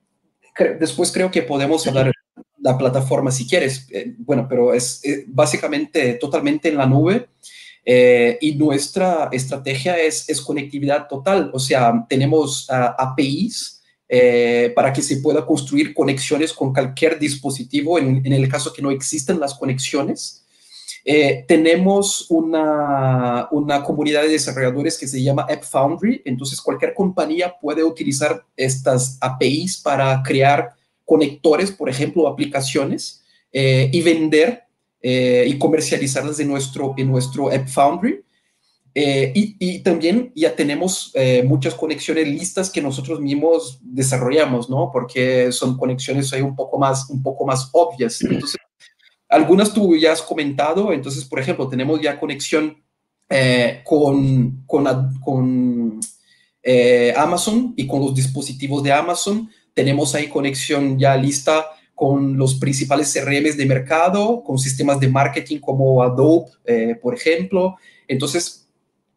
después 0.79 1.11
creo 1.11 1.31
que 1.31 1.43
podemos 1.43 1.87
hablar 1.87 2.07
de 2.07 2.13
la 2.57 2.77
plataforma 2.77 3.31
si 3.31 3.47
quieres. 3.47 3.87
Eh, 3.91 4.13
bueno, 4.17 4.45
pero 4.49 4.73
es 4.73 5.01
básicamente 5.27 6.15
totalmente 6.15 6.69
en 6.69 6.77
la 6.77 6.85
nube. 6.85 7.29
y 7.85 8.55
nuestra 8.55 9.29
estrategia 9.31 9.97
es, 9.97 10.29
es, 10.29 10.41
conectividad 10.41 11.07
total. 11.07 11.49
O 11.53 11.59
sea, 11.59 12.05
tenemos 12.09 12.67
APIs 12.69 13.81
para 14.75 14.91
que 14.91 15.01
se 15.01 15.17
pueda 15.17 15.45
construir 15.45 15.93
conexiones 15.93 16.51
con 16.53 16.73
cualquier 16.73 17.17
dispositivo 17.17 17.97
en, 17.97 18.21
en 18.25 18.33
el 18.33 18.47
caso 18.49 18.73
que 18.73 18.81
no 18.81 18.91
existen 18.91 19.39
las 19.39 19.55
conexiones. 19.55 20.45
Eh, 21.11 21.43
tenemos 21.47 22.29
una, 22.29 23.47
una, 23.49 23.83
comunidad 23.83 24.21
de 24.21 24.27
desarrolladores 24.29 24.95
que 24.95 25.07
se 25.07 25.23
llama 25.23 25.47
App 25.49 25.63
Foundry, 25.63 26.21
entonces 26.23 26.61
cualquier 26.61 26.93
compañía 26.93 27.55
puede 27.59 27.83
utilizar 27.83 28.45
estas 28.55 29.17
APIs 29.19 29.77
para 29.77 30.21
crear 30.21 30.69
conectores, 31.05 31.71
por 31.71 31.89
ejemplo, 31.89 32.27
aplicaciones 32.27 33.23
eh, 33.51 33.89
y 33.91 34.03
vender 34.03 34.65
eh, 35.01 35.45
y 35.47 35.57
comercializarlas 35.57 36.39
en 36.41 36.49
nuestro, 36.49 36.93
en 36.95 37.07
nuestro 37.09 37.51
App 37.51 37.67
Foundry. 37.69 38.23
Y, 38.93 39.55
y, 39.57 39.79
también 39.79 40.31
ya 40.35 40.55
tenemos 40.55 41.13
muchas 41.45 41.73
conexiones 41.73 42.27
listas 42.27 42.69
que 42.69 42.81
nosotros 42.81 43.21
mismos 43.21 43.79
desarrollamos, 43.81 44.69
¿no? 44.69 44.91
Porque 44.91 45.53
son 45.53 45.77
conexiones 45.77 46.33
ahí 46.33 46.41
un 46.41 46.55
poco 46.55 46.77
más, 46.77 47.09
un 47.09 47.23
poco 47.23 47.45
más 47.45 47.69
obvias. 47.71 48.21
Entonces, 48.21 48.59
algunas 49.29 49.73
tú 49.73 49.95
ya 49.95 50.11
has 50.11 50.21
comentado, 50.21 50.91
entonces, 50.91 51.23
por 51.23 51.39
ejemplo, 51.39 51.69
tenemos 51.69 52.01
ya 52.01 52.19
conexión 52.19 52.83
eh, 53.29 53.83
con, 53.85 54.65
eh, 56.63 57.13
Amazon 57.15 57.73
y 57.77 57.85
con 57.85 58.01
los 58.01 58.15
dispositivos 58.15 58.81
de 58.81 58.91
Amazon. 58.91 59.49
Tenemos 59.75 60.15
ahí 60.15 60.27
conexión 60.27 60.97
ya 60.97 61.15
lista 61.15 61.67
con 61.93 62.37
los 62.37 62.55
principales 62.55 63.13
CRMs 63.13 63.55
de 63.55 63.65
mercado, 63.67 64.43
con 64.43 64.57
sistemas 64.57 64.99
de 64.99 65.09
marketing 65.09 65.59
como 65.59 66.01
Adobe, 66.01 66.49
eh, 66.65 66.95
por 66.99 67.13
ejemplo. 67.13 67.75
Entonces, 68.07 68.67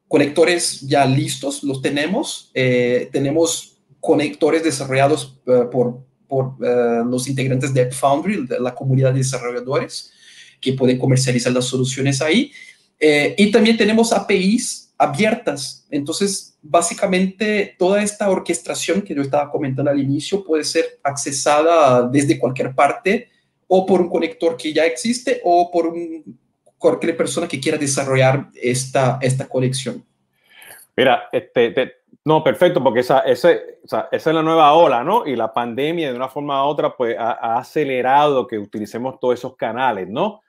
conectores 0.09 0.83
ya 0.83 1.07
listos 1.07 1.65
los 1.65 1.81
tenemos. 1.81 2.51
tenemos 2.53 3.79
conectores 3.99 4.63
desarrollados 4.63 5.41
por 5.71 6.01
por 6.33 6.55
eh, 6.65 7.03
los 7.05 7.29
integrantes 7.29 7.75
de 7.75 7.83
App 7.83 7.93
Foundry, 7.93 8.47
de 8.47 8.59
la 8.59 8.75
comunidad 8.75 9.13
de 9.13 9.19
desarrolladores, 9.19 10.11
que 10.63 10.73
pueden 10.73 10.99
comercializar 10.99 11.53
las 11.53 11.67
soluciones 11.67 12.23
ahí. 12.23 12.51
Eh, 12.99 13.35
y 13.37 13.51
también 13.51 13.77
tenemos 13.77 14.15
APIs 14.15 14.95
abiertas. 14.97 15.87
Entonces, 15.91 16.57
básicamente, 16.63 17.77
toda 17.79 18.03
esta 18.03 18.31
orquestación 18.31 19.03
que 19.03 19.15
yo 19.15 19.21
estaba 19.21 19.51
comentando 19.51 19.91
al 19.91 20.01
inicio 20.01 20.43
puede 20.43 20.65
ser 20.65 20.99
accesada 21.03 22.09
desde 22.09 22.39
cualquier 22.39 22.75
parte 22.75 23.29
o 23.67 23.85
por 23.85 24.01
un 24.01 24.09
conector 24.09 24.57
que 24.57 24.73
ya 24.73 24.87
existe 24.87 25.39
o 25.45 25.71
por 25.71 25.89
un, 25.89 26.39
cualquier 26.79 27.15
persona 27.15 27.47
que 27.47 27.61
quiera 27.61 27.77
desarrollar 27.77 28.49
esta, 28.55 29.19
esta 29.21 29.47
conexión. 29.47 30.03
Mira, 30.97 31.25
este, 31.31 31.75
No, 32.25 32.45
perfecto, 32.45 32.83
porque 32.83 33.01
esa, 33.01 33.21
ese, 33.21 33.81
esa, 33.83 34.09
es 34.13 34.27
la 34.27 34.43
nueva 34.43 34.73
ola, 34.75 35.03
¿no? 35.03 35.27
Y 35.27 35.35
la 35.35 35.53
pandemia, 35.53 36.11
de 36.11 36.17
una 36.17 36.29
forma 36.29 36.65
u 36.65 36.69
otra, 36.69 36.97
pues 36.97 37.17
ha, 37.19 37.57
acelerado 37.59 38.47
que 38.47 38.59
utilicemos 38.59 39.19
todos 39.19 39.35
esos 39.35 39.57
canales, 39.57 40.09
¿no? 40.09 40.41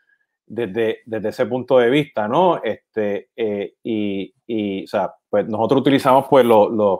Desde, 0.45 0.99
desde 1.05 1.29
ese 1.29 1.45
punto 1.47 1.79
de 1.79 1.89
vista, 1.89 2.27
¿no? 2.27 2.61
Este, 2.63 3.29
eh, 3.35 3.73
y, 3.81 4.33
y, 4.45 4.83
o 4.83 4.87
sea, 4.87 5.15
pues 5.29 5.47
nosotros 5.47 5.81
utilizamos, 5.81 6.27
pues, 6.29 6.45
los, 6.45 6.69
los, 6.71 6.99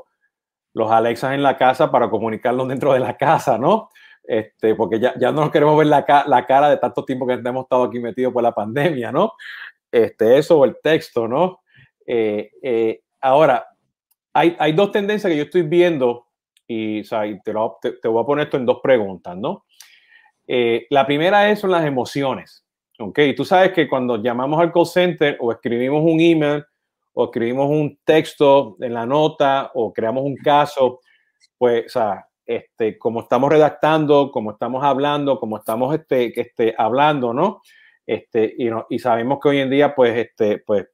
los 0.74 0.92
Alexas 0.92 1.34
en 1.34 1.44
la 1.44 1.56
casa 1.56 1.92
para 1.92 2.10
comunicarlos 2.10 2.68
dentro 2.68 2.94
de 2.94 3.00
la 3.00 3.16
casa, 3.16 3.60
¿no? 3.60 3.90
Este, 4.24 4.74
porque 4.74 5.00
ya, 5.00 5.14
ya 5.20 5.32
no 5.32 5.42
nos 5.42 5.52
queremos 5.52 5.78
ver 5.78 5.88
la, 5.88 6.06
la, 6.28 6.46
cara 6.46 6.70
de 6.70 6.78
tanto 6.78 7.04
tiempo 7.04 7.28
que 7.28 7.34
hemos 7.34 7.64
estado 7.64 7.84
aquí 7.84 8.00
metidos 8.00 8.34
por 8.34 8.42
la 8.42 8.54
pandemia, 8.54 9.12
¿no? 9.12 9.34
Este, 9.92 10.38
eso 10.38 10.60
o 10.60 10.66
el 10.66 10.78
texto, 10.82 11.28
¿no? 11.28 11.62
Eh, 12.08 12.50
eh, 12.64 13.02
ahora, 13.22 13.68
hay, 14.34 14.56
hay, 14.60 14.74
dos 14.74 14.92
tendencias 14.92 15.30
que 15.30 15.38
yo 15.38 15.44
estoy 15.44 15.62
viendo 15.64 16.28
y, 16.68 17.02
o 17.02 17.04
sea, 17.04 17.24
te, 17.44 17.54
lo, 17.54 17.78
te, 17.82 18.08
voy 18.08 18.24
a 18.24 18.26
poner 18.26 18.46
esto 18.46 18.58
en 18.58 18.66
dos 18.66 18.80
preguntas, 18.82 19.38
¿no? 19.38 19.66
Eh, 20.48 20.88
la 20.90 21.06
primera 21.06 21.50
es 21.50 21.60
son 21.60 21.72
las 21.72 21.86
emociones, 21.86 22.66
¿ok? 23.00 23.20
Tú 23.36 23.46
sabes 23.46 23.72
que 23.72 23.88
cuando 23.88 24.22
llamamos 24.22 24.60
al 24.60 24.72
call 24.72 24.86
center 24.86 25.38
o 25.40 25.52
escribimos 25.52 26.04
un 26.04 26.20
email 26.20 26.66
o 27.14 27.26
escribimos 27.26 27.70
un 27.70 28.00
texto 28.04 28.76
en 28.82 28.94
la 28.94 29.06
nota 29.06 29.72
o 29.74 29.94
creamos 29.94 30.24
un 30.24 30.36
caso, 30.36 31.02
pues, 31.58 31.86
o 31.86 31.90
sea, 31.90 32.28
este, 32.46 32.98
como 32.98 33.22
estamos 33.22 33.50
redactando, 33.50 34.32
como 34.32 34.52
estamos 34.52 34.84
hablando, 34.84 35.40
como 35.40 35.58
estamos 35.58 35.96
este, 35.96 36.40
este, 36.40 36.76
hablando, 36.78 37.34
¿no? 37.34 37.62
Este, 38.06 38.54
y, 38.58 38.66
no, 38.66 38.86
y 38.90 39.00
sabemos 39.00 39.40
que 39.42 39.50
hoy 39.50 39.60
en 39.60 39.70
día, 39.70 39.96
pues, 39.96 40.18
este, 40.18 40.58
pues, 40.58 40.88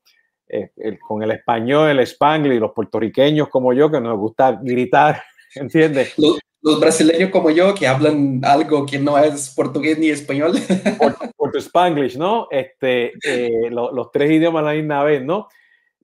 eh, 0.49 0.97
con 1.07 1.21
el 1.21 1.31
español, 1.31 1.89
el 1.89 1.99
spanglish 1.99 2.55
y 2.55 2.59
los 2.59 2.71
puertorriqueños 2.71 3.49
como 3.49 3.71
yo, 3.71 3.91
que 3.91 4.01
nos 4.01 4.17
gusta 4.17 4.59
gritar, 4.61 5.21
¿entiendes? 5.55 6.15
Los, 6.17 6.79
brasileños 6.79 7.29
como 7.29 7.51
yo, 7.51 7.73
que 7.73 7.87
hablan 7.87 8.41
algo 8.43 8.85
que 8.85 8.99
no 8.99 9.17
es 9.17 9.53
portugués 9.55 9.97
ni 9.97 10.09
español. 10.09 10.53
Por, 11.37 11.55
spanglish, 11.55 12.17
¿no? 12.17 12.47
Este, 12.51 13.13
eh, 13.23 13.69
los 13.71 14.11
tres 14.11 14.31
idiomas 14.31 14.61
a 14.61 14.67
la 14.67 14.73
misma 14.73 15.03
vez, 15.03 15.23
¿no? 15.23 15.47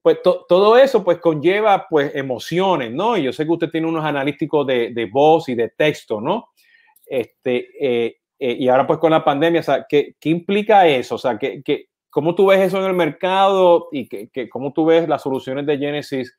Pues 0.02 0.18
todo 0.22 0.78
eso 0.78 1.02
pues 1.02 1.18
conlleva 1.18 1.86
pues 1.88 2.14
emociones, 2.14 2.92
¿no? 2.92 3.16
Y 3.16 3.24
yo 3.24 3.32
sé 3.32 3.44
que 3.44 3.50
usted 3.50 3.70
tiene 3.70 3.88
unos 3.88 4.04
analíticos 4.04 4.66
de, 4.66 4.90
de 4.92 5.06
voz 5.06 5.48
y 5.48 5.56
de 5.56 5.70
texto, 5.70 6.20
¿no? 6.20 6.50
Este, 7.04 7.68
eh, 7.80 8.16
y 8.38 8.68
ahora 8.68 8.86
pues 8.86 8.98
con 8.98 9.10
la 9.10 9.24
pandemia, 9.24 9.60
o 9.60 9.64
sea, 9.64 9.86
¿qué, 9.88 10.14
qué 10.20 10.28
implica 10.28 10.86
eso? 10.86 11.14
O 11.14 11.18
sea, 11.18 11.38
¿qué, 11.38 11.62
qué, 11.64 11.88
¿Cómo 12.16 12.34
tú 12.34 12.46
ves 12.46 12.60
eso 12.60 12.78
en 12.78 12.86
el 12.86 12.94
mercado 12.94 13.88
y 13.92 14.08
que, 14.08 14.48
cómo 14.48 14.72
tú 14.72 14.86
ves 14.86 15.06
las 15.06 15.20
soluciones 15.20 15.66
de 15.66 15.76
Genesis 15.76 16.34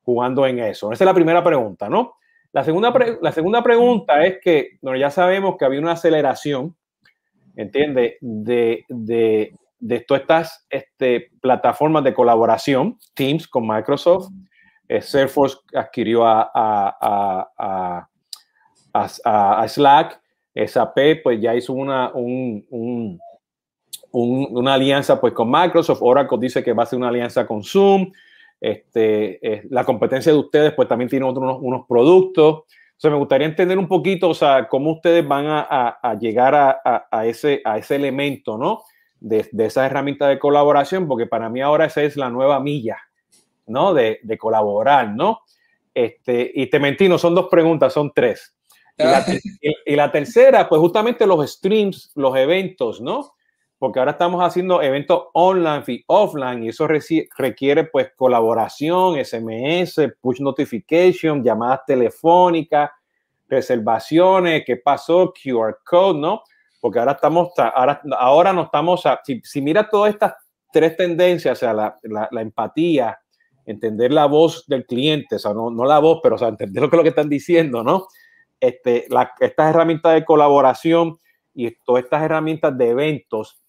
jugando 0.00 0.46
en 0.46 0.60
eso? 0.60 0.92
Esa 0.92 1.04
es 1.04 1.06
la 1.06 1.12
primera 1.12 1.44
pregunta, 1.44 1.90
¿no? 1.90 2.14
La 2.52 2.64
segunda, 2.64 2.90
la 3.20 3.30
segunda 3.30 3.62
pregunta 3.62 4.24
es 4.24 4.38
que 4.40 4.78
bueno, 4.80 4.96
ya 4.96 5.10
sabemos 5.10 5.56
que 5.58 5.66
había 5.66 5.78
una 5.78 5.92
aceleración, 5.92 6.74
¿entiendes? 7.54 8.14
De, 8.22 8.86
de, 8.88 9.54
de 9.78 10.00
todas 10.00 10.22
estas 10.22 10.66
este, 10.70 11.28
plataformas 11.42 12.02
de 12.02 12.14
colaboración, 12.14 12.96
Teams 13.12 13.46
con 13.46 13.68
Microsoft, 13.68 14.30
eh, 14.88 15.02
Salesforce 15.02 15.58
adquirió 15.74 16.24
a, 16.24 16.50
a, 16.54 18.08
a, 18.94 19.58
a, 19.60 19.68
Slack, 19.68 20.18
SAP 20.66 21.22
pues 21.22 21.42
ya 21.42 21.54
hizo 21.54 21.74
una, 21.74 22.10
un, 22.14 22.66
un 22.70 23.20
una 24.12 24.74
alianza 24.74 25.20
pues 25.20 25.32
con 25.32 25.50
Microsoft, 25.50 26.00
Oracle 26.02 26.38
dice 26.40 26.62
que 26.64 26.72
va 26.72 26.82
a 26.82 26.86
ser 26.86 26.98
una 26.98 27.08
alianza 27.08 27.46
con 27.46 27.62
Zoom, 27.62 28.12
este, 28.60 29.46
eh, 29.46 29.62
la 29.70 29.84
competencia 29.84 30.32
de 30.32 30.38
ustedes 30.38 30.72
pues 30.74 30.88
también 30.88 31.08
tiene 31.08 31.24
otros 31.24 31.58
unos, 31.60 31.86
productos. 31.86 32.54
O 32.54 33.00
sea, 33.02 33.10
me 33.10 33.16
gustaría 33.16 33.46
entender 33.46 33.78
un 33.78 33.88
poquito, 33.88 34.28
o 34.28 34.34
sea, 34.34 34.68
cómo 34.68 34.92
ustedes 34.92 35.26
van 35.26 35.46
a, 35.46 35.98
a, 36.02 36.18
llegar 36.18 36.54
a, 36.54 37.08
a, 37.10 37.26
ese, 37.26 37.62
a 37.64 37.78
ese 37.78 37.96
elemento, 37.96 38.58
¿no? 38.58 38.82
De, 39.18 39.48
de 39.52 39.66
esa 39.66 39.86
herramienta 39.86 40.28
de 40.28 40.38
colaboración, 40.38 41.08
porque 41.08 41.26
para 41.26 41.48
mí 41.48 41.62
ahora 41.62 41.86
esa 41.86 42.02
es 42.02 42.18
la 42.18 42.28
nueva 42.28 42.60
milla, 42.60 42.98
¿no? 43.66 43.94
De, 43.94 44.20
de 44.22 44.36
colaborar, 44.36 45.14
¿no? 45.14 45.40
Este, 45.94 46.52
y 46.54 46.66
te 46.66 46.78
mentí, 46.78 47.08
no 47.08 47.16
son 47.16 47.34
dos 47.34 47.48
preguntas, 47.50 47.94
son 47.94 48.12
tres. 48.14 48.54
Y 48.98 49.02
la, 49.04 49.26
y 49.86 49.96
la 49.96 50.12
tercera, 50.12 50.68
pues 50.68 50.78
justamente 50.78 51.26
los 51.26 51.50
streams, 51.50 52.12
los 52.16 52.36
eventos, 52.36 53.00
¿no? 53.00 53.32
Porque 53.80 53.98
ahora 53.98 54.10
estamos 54.10 54.44
haciendo 54.44 54.82
eventos 54.82 55.28
online 55.32 55.82
y 55.86 56.04
offline 56.06 56.62
y 56.64 56.68
eso 56.68 56.86
requiere 56.86 57.84
pues 57.84 58.12
colaboración, 58.14 59.16
SMS, 59.24 60.02
push 60.20 60.38
notification, 60.38 61.42
llamadas 61.42 61.86
telefónicas, 61.86 62.90
reservaciones, 63.48 64.64
qué 64.66 64.76
pasó, 64.76 65.32
QR 65.32 65.78
code, 65.82 66.20
¿no? 66.20 66.42
Porque 66.78 66.98
ahora 66.98 67.12
estamos, 67.12 67.52
ahora, 67.56 68.02
ahora 68.18 68.52
no 68.52 68.64
estamos, 68.64 69.02
si, 69.24 69.40
si 69.42 69.62
mira 69.62 69.88
todas 69.88 70.12
estas 70.12 70.34
tres 70.70 70.94
tendencias, 70.98 71.56
o 71.56 71.60
sea, 71.60 71.72
la, 71.72 71.98
la, 72.02 72.42
empatía, 72.42 73.18
entender 73.64 74.12
la 74.12 74.26
voz 74.26 74.66
del 74.66 74.84
cliente, 74.84 75.36
o 75.36 75.38
sea, 75.38 75.54
no, 75.54 75.70
no 75.70 75.86
la 75.86 76.00
voz, 76.00 76.20
pero 76.22 76.34
o 76.34 76.38
sea, 76.38 76.48
entender 76.48 76.82
lo 76.82 76.90
que, 76.90 76.98
lo 76.98 77.02
que 77.02 77.08
están 77.08 77.30
diciendo, 77.30 77.82
¿no? 77.82 78.08
Este, 78.60 79.08
estas 79.40 79.70
herramientas 79.70 80.12
de 80.12 80.26
colaboración 80.26 81.16
y 81.54 81.70
todas 81.86 82.04
estas 82.04 82.22
herramientas 82.22 82.76
de 82.76 82.90
eventos 82.90 83.59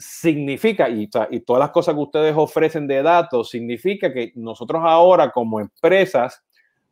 significa, 0.00 0.88
y, 0.88 1.08
y, 1.30 1.40
todas 1.40 1.60
las 1.60 1.70
cosas 1.70 1.94
que 1.94 2.00
ustedes 2.00 2.34
ofrecen 2.34 2.86
de 2.86 3.02
datos, 3.02 3.50
significa 3.50 4.12
que 4.12 4.32
nosotros 4.34 4.80
ahora 4.82 5.30
como 5.30 5.60
empresas 5.60 6.42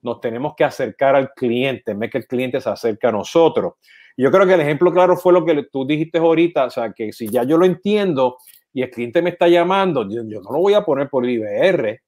nos 0.03 0.21
tenemos 0.21 0.55
que 0.55 0.65
acercar 0.65 1.17
al 1.17 1.33
cliente, 1.33 1.93
en 1.93 2.01
vez 2.01 2.11
que 2.11 2.19
el 2.19 2.27
cliente 2.27 2.61
se 2.61 2.69
acerque 2.69 3.07
a 3.07 3.13
nosotros. 3.13 3.75
Yo 4.17 4.31
creo 4.31 4.47
que 4.47 4.55
el 4.55 4.61
ejemplo 4.61 4.93
claro 4.93 5.17
fue 5.17 5.33
lo 5.33 5.45
que 5.45 5.65
tú 5.73 5.87
dijiste 5.87 6.19
ahorita, 6.19 6.67
o 6.67 6.71
sea, 6.71 6.93
que 6.93 7.13
si 7.13 7.29
ya 7.29 7.45
yo 7.45 7.57
lo 7.57 7.65
entiendo 7.65 8.37
y 8.73 8.83
el 8.83 8.91
cliente 8.91 9.23
me 9.23 9.31
está 9.31 9.49
llamando, 9.49 10.07
yo, 10.09 10.23
no 10.23 10.51
lo 10.53 10.59
voy 10.59 10.75
a 10.75 10.85
poner 10.85 11.09
por 11.09 11.29
IBR, 11.29 12.01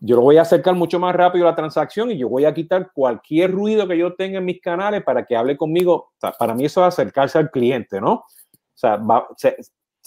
yo 0.00 0.16
lo 0.16 0.22
voy 0.22 0.38
a 0.38 0.42
acercar 0.42 0.74
mucho 0.74 0.98
más 0.98 1.14
rápido 1.14 1.46
a 1.46 1.50
la 1.50 1.56
transacción 1.56 2.10
y 2.10 2.18
yo 2.18 2.28
voy 2.28 2.44
a 2.44 2.52
quitar 2.52 2.90
cualquier 2.92 3.52
ruido 3.52 3.86
que 3.86 3.96
yo 3.96 4.14
tenga 4.14 4.38
en 4.38 4.44
mis 4.44 4.60
canales 4.60 5.04
para 5.04 5.24
que 5.24 5.36
hable 5.36 5.56
conmigo. 5.56 6.12
para 6.38 6.52
mí 6.52 6.64
eso 6.64 6.82
es 6.82 6.88
acercarse 6.88 7.38
al 7.38 7.50
cliente, 7.50 8.00
¿no? 8.00 8.12
O 8.12 8.78
sea, 8.78 8.96
va, 8.96 9.26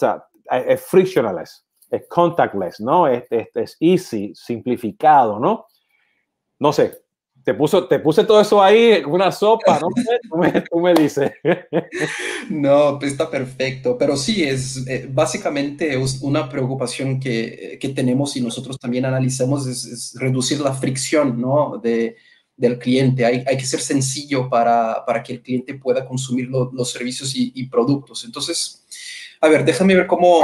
sea, 0.00 0.24
es 0.66 0.82
frictionless, 0.82 1.64
es 1.90 2.02
contactless, 2.08 2.80
¿no? 2.80 3.06
Es, 3.06 3.24
es, 3.30 3.48
es, 3.54 3.76
easy, 3.80 4.32
simplificado, 4.34 5.38
¿no? 5.38 5.66
No 6.58 6.72
sé, 6.72 7.02
te, 7.44 7.54
puso, 7.54 7.86
te 7.86 7.98
puse 7.98 8.24
todo 8.24 8.40
eso 8.40 8.62
ahí, 8.62 9.02
una 9.06 9.32
sopa, 9.32 9.78
¿no? 9.80 9.88
tú, 10.30 10.36
me, 10.36 10.60
tú 10.62 10.80
me 10.80 10.94
dices. 10.94 11.32
no, 12.50 12.98
pues 12.98 13.12
está 13.12 13.30
perfecto, 13.30 13.96
pero 13.98 14.16
sí, 14.16 14.44
es 14.44 14.86
eh, 14.86 15.08
básicamente 15.10 15.98
una 16.22 16.48
preocupación 16.48 17.18
que, 17.18 17.78
que, 17.80 17.88
tenemos 17.90 18.36
y 18.36 18.40
nosotros 18.40 18.78
también 18.78 19.04
analizamos, 19.04 19.66
es, 19.66 19.84
es 19.84 20.14
reducir 20.18 20.60
la 20.60 20.72
fricción, 20.74 21.40
¿no? 21.40 21.78
De, 21.82 22.16
del 22.56 22.78
cliente. 22.78 23.24
Hay, 23.24 23.42
hay, 23.46 23.56
que 23.56 23.64
ser 23.64 23.80
sencillo 23.80 24.48
para, 24.50 25.02
para 25.06 25.22
que 25.22 25.32
el 25.32 25.42
cliente 25.42 25.74
pueda 25.74 26.04
consumir 26.04 26.48
los 26.48 26.90
servicios 26.90 27.34
y, 27.34 27.52
y 27.54 27.66
productos. 27.68 28.24
Entonces, 28.24 28.79
a 29.40 29.48
ver, 29.48 29.64
déjame 29.64 29.94
ver 29.94 30.06
cómo, 30.06 30.42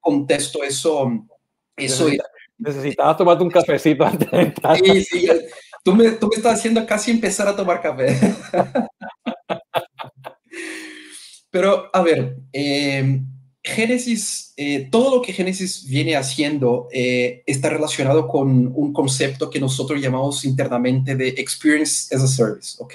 contesto 0.00 0.62
eso. 0.62 1.26
eso 1.76 2.08
Necesitabas 2.58 3.16
tomarte 3.16 3.44
un 3.44 3.50
cafecito 3.50 4.04
antes 4.04 4.30
de 4.30 4.40
entrar. 4.40 4.76
Sí, 4.78 5.04
sí, 5.04 5.28
tú 5.84 5.94
me, 5.94 6.10
tú 6.12 6.28
me 6.28 6.36
estás 6.36 6.58
haciendo 6.58 6.84
casi 6.84 7.12
empezar 7.12 7.46
a 7.46 7.54
tomar 7.54 7.80
café. 7.80 8.18
Pero, 11.50 11.88
a 11.92 12.02
ver, 12.02 12.36
eh, 12.52 13.20
Génesis, 13.62 14.52
eh, 14.56 14.88
todo 14.90 15.16
lo 15.16 15.22
que 15.22 15.32
Génesis 15.32 15.86
viene 15.86 16.16
haciendo 16.16 16.88
eh, 16.92 17.42
está 17.46 17.70
relacionado 17.70 18.26
con 18.26 18.72
un 18.74 18.92
concepto 18.92 19.48
que 19.50 19.60
nosotros 19.60 20.00
llamamos 20.00 20.44
internamente 20.44 21.14
de 21.14 21.28
Experience 21.28 22.14
as 22.14 22.22
a 22.22 22.26
Service, 22.26 22.76
¿ok? 22.80 22.94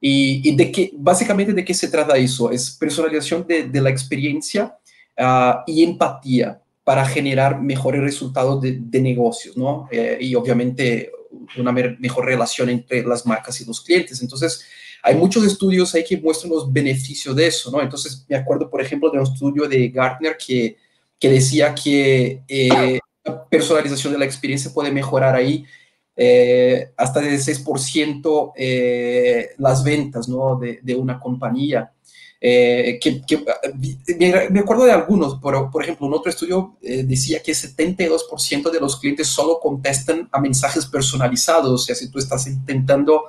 Y, 0.00 0.54
de 0.54 0.70
qué, 0.70 0.90
básicamente, 0.94 1.52
¿de 1.52 1.64
qué 1.64 1.74
se 1.74 1.88
trata 1.88 2.16
eso? 2.16 2.50
Es 2.50 2.70
personalización 2.70 3.46
de, 3.46 3.64
de 3.64 3.80
la 3.80 3.90
experiencia 3.90 4.76
uh, 5.18 5.62
y 5.66 5.82
empatía 5.82 6.60
para 6.84 7.04
generar 7.04 7.60
mejores 7.60 8.00
resultados 8.00 8.62
de, 8.62 8.78
de 8.80 9.00
negocios, 9.00 9.56
¿no? 9.56 9.88
Eh, 9.90 10.18
y 10.20 10.34
obviamente 10.34 11.10
una 11.58 11.72
mejor 11.72 12.24
relación 12.24 12.68
entre 12.70 13.02
las 13.02 13.26
marcas 13.26 13.60
y 13.60 13.64
los 13.64 13.80
clientes. 13.80 14.22
Entonces, 14.22 14.64
hay 15.02 15.14
muchos 15.14 15.44
estudios 15.44 15.94
ahí 15.94 16.04
que 16.04 16.16
muestran 16.16 16.52
los 16.52 16.72
beneficios 16.72 17.34
de 17.36 17.46
eso, 17.46 17.70
¿no? 17.70 17.82
Entonces, 17.82 18.24
me 18.28 18.36
acuerdo, 18.36 18.70
por 18.70 18.80
ejemplo, 18.80 19.10
de 19.10 19.18
un 19.18 19.24
estudio 19.24 19.68
de 19.68 19.88
Gartner 19.88 20.36
que, 20.36 20.76
que 21.18 21.28
decía 21.28 21.74
que 21.74 22.42
eh, 22.48 22.98
la 23.24 23.44
personalización 23.48 24.12
de 24.12 24.18
la 24.20 24.24
experiencia 24.24 24.72
puede 24.72 24.90
mejorar 24.90 25.34
ahí 25.34 25.64
eh, 26.20 26.90
hasta 26.96 27.20
de 27.20 27.36
6% 27.36 28.52
eh, 28.56 29.50
las 29.58 29.84
ventas 29.84 30.28
¿no? 30.28 30.58
de, 30.58 30.94
una 30.96 31.20
compañía. 31.20 31.92
Eh, 32.40 32.98
me 34.50 34.58
acuerdo 34.58 34.84
de 34.84 34.90
algunos, 34.90 35.38
pero 35.40 35.70
por 35.70 35.84
ejemplo, 35.84 36.08
un 36.08 36.14
otro 36.14 36.28
estudio 36.28 36.76
decía 36.80 37.40
que 37.40 37.52
72% 37.52 38.68
de 38.68 38.80
los 38.80 38.98
clientes 38.98 39.28
solo 39.28 39.60
contestan 39.60 40.28
a 40.32 40.40
mensajes 40.40 40.86
personalizados, 40.86 41.70
o 41.70 41.78
sea, 41.78 41.94
si 41.94 42.10
tú 42.10 42.18
estás 42.18 42.48
intentando 42.48 43.22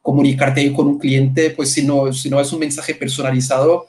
comunicarte 0.00 0.72
con 0.72 0.86
un 0.86 0.98
cliente, 1.00 1.50
pues 1.50 1.72
si 1.72 1.84
no, 1.84 2.12
si 2.12 2.30
no 2.30 2.40
es 2.40 2.52
un 2.52 2.60
mensaje 2.60 2.94
personalizado, 2.94 3.86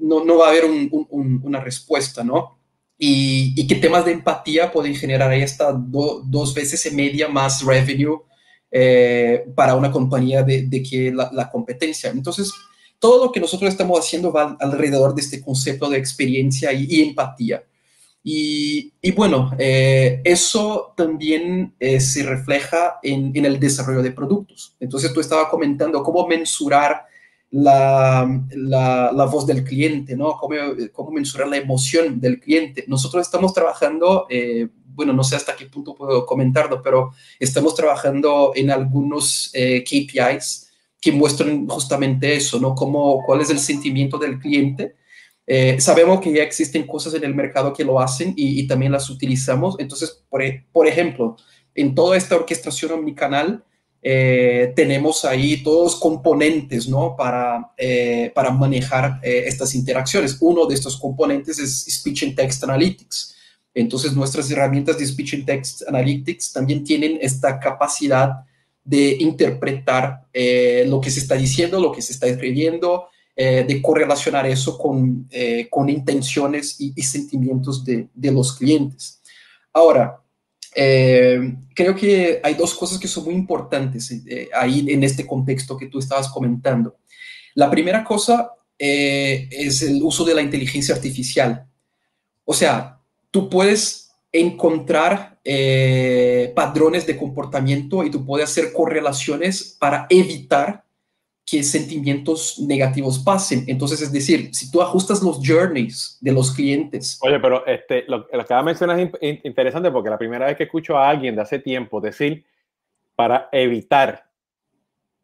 no, 0.00 0.24
no, 0.24 0.36
va 0.36 0.48
a 0.48 0.50
haber 0.50 0.64
una 0.66 1.60
respuesta, 1.60 2.22
¿no? 2.22 2.57
Y, 2.98 3.54
y, 3.56 3.66
que 3.68 3.76
temas 3.76 4.04
de 4.04 4.12
empatía 4.12 4.72
pueden 4.72 4.94
generar 4.94 5.30
ahí 5.30 5.42
hasta 5.42 5.72
dos 5.72 6.52
veces 6.52 6.84
y 6.86 6.90
media 6.94 7.28
más 7.28 7.62
revenue 7.64 8.22
eh, 8.70 9.44
para 9.54 9.76
una 9.76 9.92
compañía 9.92 10.42
de, 10.42 10.66
de 10.66 10.82
que 10.82 11.12
la, 11.12 11.30
la, 11.32 11.48
competencia. 11.48 12.10
Entonces, 12.10 12.52
todo 12.98 13.24
lo 13.24 13.32
que 13.32 13.40
nosotros 13.40 13.70
estamos 13.70 13.98
haciendo 13.98 14.32
va 14.32 14.56
alrededor 14.60 15.14
de 15.14 15.22
este 15.22 15.40
concepto 15.40 15.88
de 15.88 15.96
experiencia 15.96 16.72
y, 16.72 16.86
y 16.88 17.02
empatía. 17.02 17.62
Y, 18.22 18.92
y 19.00 19.12
bueno, 19.12 19.52
eh, 19.58 20.20
eso 20.24 20.92
también 20.96 21.74
eh, 21.78 22.00
se 22.00 22.24
refleja 22.24 22.98
en, 23.02 23.32
en, 23.34 23.46
el 23.46 23.58
desarrollo 23.58 24.02
de 24.02 24.10
productos. 24.12 24.76
Entonces, 24.80 25.14
tú 25.14 25.20
estabas 25.20 25.48
comentando 25.48 26.02
cómo 26.02 26.26
mensurar 26.26 27.06
la, 27.50 28.42
la, 28.50 29.24
voz 29.24 29.46
del 29.46 29.64
cliente, 29.64 30.16
¿no? 30.16 30.36
Cómo, 30.36 30.54
cómo, 30.92 31.10
mensurar 31.10 31.48
la 31.48 31.56
emoción 31.56 32.20
del 32.20 32.40
cliente. 32.40 32.84
Nosotros 32.88 33.26
estamos 33.26 33.54
trabajando, 33.54 34.26
eh, 34.28 34.68
bueno, 34.86 35.12
no 35.12 35.24
sé 35.24 35.36
hasta 35.36 35.56
qué 35.56 35.66
punto 35.66 35.94
puedo 35.94 36.26
comentarlo, 36.26 36.82
pero 36.82 37.12
estamos 37.38 37.74
trabajando 37.74 38.52
en 38.54 38.70
algunos 38.70 39.50
eh, 39.54 39.82
KPIs 39.82 40.70
que 41.00 41.12
muestran 41.12 41.66
justamente 41.68 42.34
eso, 42.34 42.58
¿no? 42.60 42.74
Cómo, 42.74 43.22
cuál 43.24 43.40
es 43.40 43.50
el 43.50 43.60
sentimiento 43.60 44.18
del 44.18 44.38
cliente. 44.38 44.96
Eh, 45.46 45.80
sabemos 45.80 46.20
que 46.20 46.32
ya 46.32 46.42
existen 46.42 46.86
cosas 46.86 47.14
en 47.14 47.24
el 47.24 47.34
mercado 47.34 47.72
que 47.72 47.84
lo 47.84 48.00
hacen 48.00 48.34
y, 48.36 48.66
también 48.66 48.92
las 48.92 49.08
utilizamos. 49.08 49.76
Entonces, 49.78 50.22
por, 50.28 50.42
por 50.72 50.86
ejemplo, 50.86 51.36
en 51.74 51.94
toda 51.94 52.16
esta 52.16 52.36
orquestación 52.36 52.92
omnicanal, 52.92 53.64
eh, 54.00 54.72
tenemos 54.76 55.24
ahí 55.24 55.62
todos 55.62 55.92
los 55.92 56.00
componentes 56.00 56.88
¿no? 56.88 57.16
para, 57.16 57.72
eh, 57.76 58.30
para 58.34 58.50
manejar 58.50 59.20
eh, 59.22 59.44
estas 59.46 59.74
interacciones. 59.74 60.36
Uno 60.40 60.66
de 60.66 60.74
estos 60.74 60.96
componentes 60.96 61.58
es 61.58 61.86
Speech 61.90 62.22
and 62.22 62.36
Text 62.36 62.62
Analytics. 62.64 63.34
Entonces, 63.74 64.12
nuestras 64.12 64.50
herramientas 64.50 64.98
de 64.98 65.06
Speech 65.06 65.34
and 65.34 65.46
Text 65.46 65.82
Analytics 65.88 66.52
también 66.52 66.84
tienen 66.84 67.18
esta 67.20 67.58
capacidad 67.58 68.44
de 68.84 69.16
interpretar 69.20 70.26
lo 70.86 71.00
que 71.00 71.10
se 71.10 71.20
está 71.20 71.34
diciendo, 71.34 71.78
lo 71.78 71.92
que 71.92 72.00
se 72.00 72.12
está 72.12 72.26
escribiendo, 72.26 73.08
de 73.36 73.80
correlacionar 73.82 74.46
eso 74.46 74.78
con, 74.78 75.28
con 75.70 75.90
intenciones 75.90 76.80
y, 76.80 76.94
y 76.96 77.02
sentimientos 77.02 77.84
de, 77.84 78.08
de 78.14 78.32
los 78.32 78.56
clientes. 78.56 79.20
Ahora, 79.72 80.22
eh, 80.74 81.56
creo 81.74 81.94
que 81.94 82.40
hay 82.42 82.54
dos 82.54 82.74
cosas 82.74 82.98
que 82.98 83.08
son 83.08 83.24
muy 83.24 83.34
importantes 83.34 84.10
eh, 84.10 84.48
ahí 84.54 84.86
en 84.88 85.02
este 85.02 85.26
contexto 85.26 85.76
que 85.76 85.86
tú 85.86 85.98
estabas 85.98 86.28
comentando. 86.28 86.96
La 87.54 87.70
primera 87.70 88.04
cosa 88.04 88.52
eh, 88.78 89.48
es 89.50 89.82
el 89.82 90.02
uso 90.02 90.24
de 90.24 90.34
la 90.34 90.42
inteligencia 90.42 90.94
artificial. 90.94 91.66
O 92.44 92.54
sea, 92.54 93.00
tú 93.30 93.48
puedes 93.48 94.10
encontrar 94.30 95.38
patrones 96.54 97.06
de 97.06 97.16
comportamiento 97.16 98.04
y 98.04 98.10
tú 98.10 98.26
puedes 98.26 98.50
hacer 98.50 98.70
correlaciones 98.74 99.76
para 99.80 100.06
evitar 100.10 100.84
que 101.50 101.62
sentimientos 101.62 102.58
negativos 102.58 103.18
pasen. 103.18 103.64
Entonces, 103.68 104.02
es 104.02 104.12
decir, 104.12 104.54
si 104.54 104.70
tú 104.70 104.82
ajustas 104.82 105.22
los 105.22 105.40
journeys 105.42 106.18
de 106.20 106.32
los 106.32 106.52
clientes. 106.52 107.18
Oye, 107.22 107.40
pero 107.40 107.64
este, 107.66 108.04
lo, 108.06 108.26
lo 108.30 108.44
que 108.44 108.62
mencionar 108.62 109.00
es 109.00 109.44
interesante 109.44 109.90
porque 109.90 110.10
la 110.10 110.18
primera 110.18 110.46
vez 110.46 110.56
que 110.56 110.64
escucho 110.64 110.98
a 110.98 111.08
alguien 111.08 111.36
de 111.36 111.42
hace 111.42 111.58
tiempo 111.58 112.02
decir 112.02 112.44
para 113.14 113.48
evitar, 113.50 114.26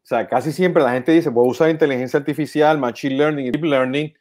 o 0.03 0.07
sea, 0.07 0.27
casi 0.27 0.51
siempre 0.51 0.81
la 0.81 0.93
gente 0.93 1.11
dice, 1.11 1.29
voy 1.29 1.47
a 1.47 1.51
usar 1.51 1.69
inteligencia 1.69 2.19
artificial, 2.19 2.79
machine 2.79 3.17
learning 3.17 3.45
y 3.45 3.51
deep 3.51 3.63
learning 3.63 4.13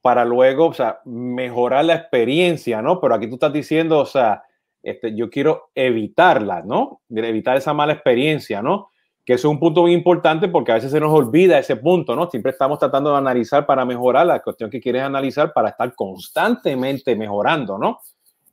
para 0.00 0.24
luego, 0.24 0.66
o 0.66 0.74
sea, 0.74 1.00
mejorar 1.04 1.84
la 1.84 1.94
experiencia, 1.94 2.82
¿no? 2.82 3.00
Pero 3.00 3.14
aquí 3.14 3.28
tú 3.28 3.34
estás 3.34 3.52
diciendo, 3.52 4.00
o 4.00 4.06
sea, 4.06 4.42
este, 4.82 5.14
yo 5.14 5.30
quiero 5.30 5.70
evitarla, 5.76 6.62
¿no? 6.62 7.02
Evitar 7.08 7.56
esa 7.56 7.72
mala 7.72 7.92
experiencia, 7.92 8.60
¿no? 8.62 8.90
Que 9.24 9.34
eso 9.34 9.48
es 9.48 9.52
un 9.52 9.58
punto 9.58 9.82
muy 9.82 9.92
importante 9.92 10.48
porque 10.48 10.72
a 10.72 10.74
veces 10.74 10.92
se 10.92 11.00
nos 11.00 11.12
olvida 11.12 11.58
ese 11.58 11.76
punto, 11.76 12.14
¿no? 12.14 12.28
Siempre 12.30 12.52
estamos 12.52 12.78
tratando 12.78 13.10
de 13.12 13.18
analizar 13.18 13.64
para 13.64 13.84
mejorar 13.84 14.26
la 14.26 14.42
cuestión 14.42 14.68
que 14.68 14.80
quieres 14.80 15.02
analizar 15.02 15.52
para 15.52 15.70
estar 15.70 15.94
constantemente 15.94 17.16
mejorando, 17.16 17.78
¿no? 17.78 18.00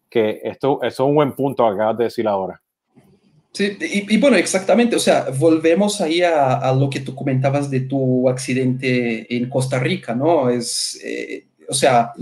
Que 0.10 0.40
esto, 0.44 0.80
eso 0.82 1.04
es 1.04 1.10
un 1.10 1.16
buen 1.16 1.34
punto 1.34 1.66
acabas 1.66 1.98
de 1.98 2.06
decir 2.06 2.28
ahora. 2.28 2.62
Sí, 3.54 3.78
y, 3.82 4.16
y 4.16 4.18
bueno, 4.18 4.38
exactamente, 4.38 4.96
o 4.96 5.00
sea, 5.00 5.26
volvemos 5.38 6.00
ahí 6.00 6.22
a, 6.22 6.54
a, 6.54 6.74
lo 6.74 6.90
que 6.90 7.02
tú 7.02 7.14
comentabas 7.14 7.70
de 7.70 7.82
tu 7.82 8.30
accidente 8.30 9.36
en 9.36 9.50
Costa 9.50 9.78
Rica, 9.78 10.16
¿no? 10.16 10.50
Es, 10.50 10.98
eh, 11.04 11.48
o 11.68 11.74
sea, 11.74 12.14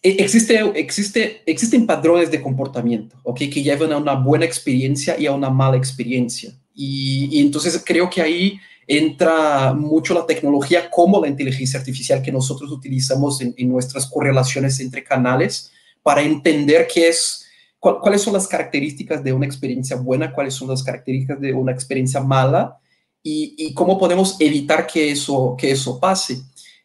e, 0.00 0.10
existe, 0.20 0.60
existe, 0.76 1.42
existen 1.44 1.86
patrones 1.86 2.30
de 2.30 2.40
comportamiento, 2.40 3.16
¿ok? 3.24 3.38
Que 3.38 3.64
llevan 3.64 3.92
a 3.92 3.96
una 3.98 4.14
buena 4.14 4.44
experiencia 4.44 5.18
y 5.18 5.26
a 5.26 5.32
una 5.32 5.50
mala 5.50 5.76
experiencia. 5.76 6.52
Y, 6.80 7.28
y, 7.32 7.40
entonces 7.40 7.82
creo 7.84 8.08
que 8.08 8.22
ahí 8.22 8.60
entra 8.86 9.74
mucho 9.74 10.14
la 10.14 10.24
tecnología 10.24 10.88
como 10.88 11.20
la 11.20 11.26
inteligencia 11.26 11.80
artificial 11.80 12.22
que 12.22 12.30
nosotros 12.30 12.70
utilizamos 12.70 13.40
en, 13.40 13.52
en 13.56 13.68
nuestras 13.68 14.06
correlaciones 14.06 14.78
entre 14.78 15.02
canales 15.02 15.72
para 16.04 16.22
entender 16.22 16.86
qué 16.86 17.08
es, 17.08 17.46
cu 17.80 17.98
cuáles 18.00 18.22
son 18.22 18.34
las 18.34 18.46
características 18.46 19.24
de 19.24 19.32
una 19.32 19.44
experiencia 19.44 19.96
buena, 19.96 20.32
cuáles 20.32 20.54
son 20.54 20.68
las 20.68 20.84
características 20.84 21.40
de 21.40 21.52
una 21.52 21.72
experiencia 21.72 22.20
mala 22.20 22.78
y, 23.24 23.56
y 23.58 23.74
cómo 23.74 23.98
podemos 23.98 24.36
evitar 24.38 24.86
que 24.86 25.10
eso, 25.10 25.56
que 25.58 25.72
eso 25.72 25.98
pase. 25.98 26.38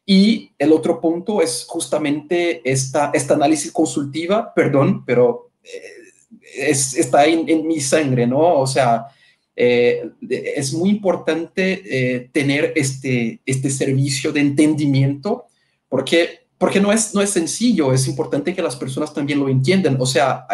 Y 0.08 0.54
el 0.58 0.72
otro 0.72 1.00
punto 1.00 1.40
es 1.40 1.66
justamente 1.68 2.68
esta, 2.70 3.12
esta 3.14 3.36
análisis 3.36 3.72
consultiva, 3.72 4.52
perdón, 4.56 5.06
pero 5.06 5.52
eh, 5.64 6.72
es, 6.72 6.96
está 6.96 7.28
en, 7.28 7.48
en 7.48 7.68
mi 7.68 7.80
sangre, 7.80 8.26
¿no? 8.26 8.56
O 8.56 8.66
sea, 8.66 9.06
eh, 9.56 10.10
es 10.30 10.74
muy 10.74 10.90
importante 10.90 11.84
eh, 11.86 12.30
tener 12.32 12.74
este, 12.76 13.42
este 13.46 13.70
servicio 13.70 14.32
de 14.32 14.42
entendimiento 14.42 15.46
porque, 15.88 16.48
porque 16.58 16.80
no, 16.80 16.92
es, 16.92 17.14
no 17.14 17.22
es 17.22 17.30
sencillo, 17.30 17.94
es 17.94 18.08
importante 18.08 18.54
que 18.56 18.62
las 18.62 18.76
personas 18.76 19.14
también 19.14 19.40
lo 19.40 19.50
entiendan. 19.50 19.98
O 20.00 20.06
sea, 20.06 20.48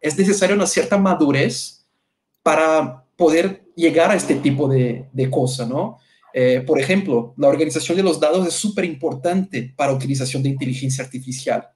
es 0.00 0.18
necesaria 0.18 0.56
una 0.56 0.66
cierta 0.66 0.98
madurez 0.98 1.86
para 2.42 3.04
poder 3.16 3.64
llegar 3.76 4.10
a 4.10 4.16
este 4.16 4.34
tipo 4.34 4.68
de, 4.68 5.06
de 5.12 5.30
cosas, 5.30 5.68
¿no? 5.68 5.98
Eh, 6.36 6.64
por 6.66 6.80
ejemplo, 6.80 7.32
la 7.36 7.46
organización 7.46 7.96
de 7.96 8.02
los 8.02 8.18
datos 8.18 8.44
es 8.48 8.54
súper 8.54 8.84
importante 8.84 9.72
para 9.76 9.92
utilización 9.92 10.42
de 10.42 10.48
inteligencia 10.48 11.04
artificial. 11.04 11.68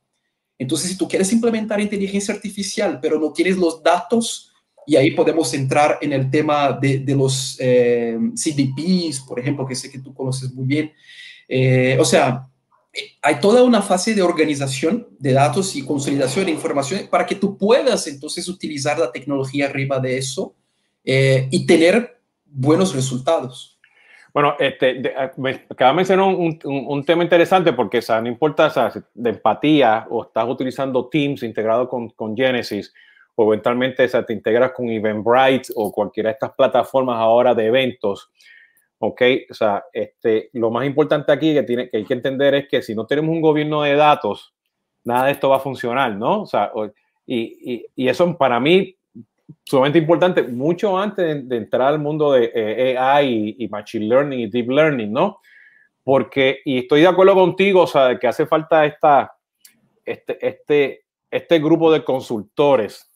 Entonces, 0.59 0.91
si 0.91 0.99
tú 0.99 1.07
quieres 1.07 1.33
implementar 1.33 1.81
inteligencia 1.81 2.35
artificial, 2.35 2.99
pero 3.01 3.21
no 3.21 3.33
tienes 3.33 3.57
los 3.57 3.81
datos 3.81 4.48
y 4.89 4.97
ahí 4.97 5.11
podemos 5.11 5.53
entrar 5.53 5.99
en 6.01 6.15
el 6.15 6.31
tema 6.31 6.73
de, 6.73 7.01
de 7.01 7.15
los 7.15 7.59
eh, 7.61 8.19
CDPs, 8.35 9.21
por 9.21 9.39
ejemplo, 9.39 9.67
que 9.67 9.75
sé 9.75 9.91
que 9.91 9.99
tú 9.99 10.15
conoces 10.15 10.51
muy 10.55 10.67
bien. 10.67 10.91
Eh, 11.47 11.99
o 12.01 12.07
sea, 12.07 12.49
hay 13.21 13.39
toda 13.39 13.63
una 13.65 13.83
fase 13.83 14.15
de 14.15 14.23
organización 14.23 15.07
de 15.19 15.35
datos 15.35 15.77
y 15.77 15.85
consolidación 15.85 16.47
de 16.47 16.53
información 16.53 17.07
para 17.11 17.27
que 17.27 17.35
tú 17.35 17.59
puedas 17.59 18.07
entonces 18.07 18.49
utilizar 18.49 18.99
la 18.99 19.13
tecnología 19.13 19.67
arriba 19.67 20.01
de 20.01 20.17
eso 20.17 20.55
eh, 21.05 21.49
y 21.51 21.67
tener 21.67 22.23
buenos 22.47 22.95
resultados. 22.95 23.79
Bueno, 24.33 24.57
este, 24.59 24.95
de, 24.95 25.13
me 25.37 25.67
acaba 25.69 25.91
de 25.91 25.97
mencionar 25.97 26.29
un, 26.29 26.59
un, 26.65 26.87
un, 26.87 27.05
tema 27.05 27.23
interesante 27.23 27.75
porque 27.75 27.99
o 27.99 28.03
sea, 28.03 28.23
no 28.23 28.29
importa 28.29 28.69
o 28.69 28.71
sea, 28.71 28.91
de 29.13 29.31
empatía 29.31 30.07
o 30.09 30.23
estás 30.23 30.49
utilizando 30.49 31.09
Teams 31.09 31.43
integrado 31.43 31.91
con, 31.91 32.09
con 32.09 32.35
Genesis, 32.35 32.95
o 33.41 33.53
eventualmente 33.53 34.05
o 34.05 34.09
sea, 34.09 34.27
te 34.27 34.33
integras 34.33 34.73
con 34.73 34.89
Eventbrite 34.89 35.73
o 35.77 35.93
cualquiera 35.93 36.31
de 36.31 36.33
estas 36.33 36.53
plataformas 36.55 37.19
ahora 37.19 37.55
de 37.55 37.67
eventos. 37.67 38.33
¿ok? 38.99 39.23
O 39.49 39.55
sea, 39.55 39.85
este, 39.93 40.51
lo 40.55 40.73
más 40.73 40.85
importante 40.85 41.31
aquí 41.31 41.55
que, 41.55 41.63
tiene, 41.63 41.89
que 41.89 41.99
hay 41.99 42.05
que 42.05 42.15
entender 42.15 42.55
es 42.57 42.69
que 42.69 42.83
si 42.83 42.97
no 42.97 43.07
tenemos 43.07 43.31
un 43.31 43.41
gobierno 43.41 43.83
de 43.83 43.95
datos, 43.95 44.53
nada 45.05 45.27
de 45.27 45.33
esto 45.33 45.51
va 45.51 45.59
a 45.59 45.61
funcionar, 45.61 46.17
¿no? 46.17 46.43
O 46.43 46.47
sea, 46.47 46.73
y, 47.25 47.75
y, 47.75 47.87
y 47.95 48.09
eso 48.09 48.37
para 48.37 48.59
mí 48.59 48.97
sumamente 49.65 50.01
importante, 50.01 50.43
mucho 50.43 50.99
antes 50.99 51.25
de, 51.25 51.43
de 51.43 51.57
entrar 51.59 51.89
al 51.89 52.01
mundo 52.01 52.33
de 52.33 52.51
eh, 52.53 52.99
AI 52.99 53.55
y, 53.57 53.65
y, 53.65 53.69
Machine 53.69 54.07
Learning 54.07 54.41
y 54.41 54.47
Deep 54.49 54.69
Learning, 54.69 55.13
¿no? 55.13 55.39
Porque, 56.03 56.59
y 56.65 56.79
estoy 56.79 57.03
de 57.03 57.07
acuerdo 57.07 57.35
contigo, 57.35 57.83
o 57.83 57.87
sea, 57.87 58.19
que 58.19 58.27
hace 58.27 58.47
falta 58.47 58.85
esta, 58.85 59.33
este, 60.05 60.45
este, 60.45 61.05
este 61.31 61.61
grupo 61.61 61.93
de 61.93 62.03
consultores 62.03 63.08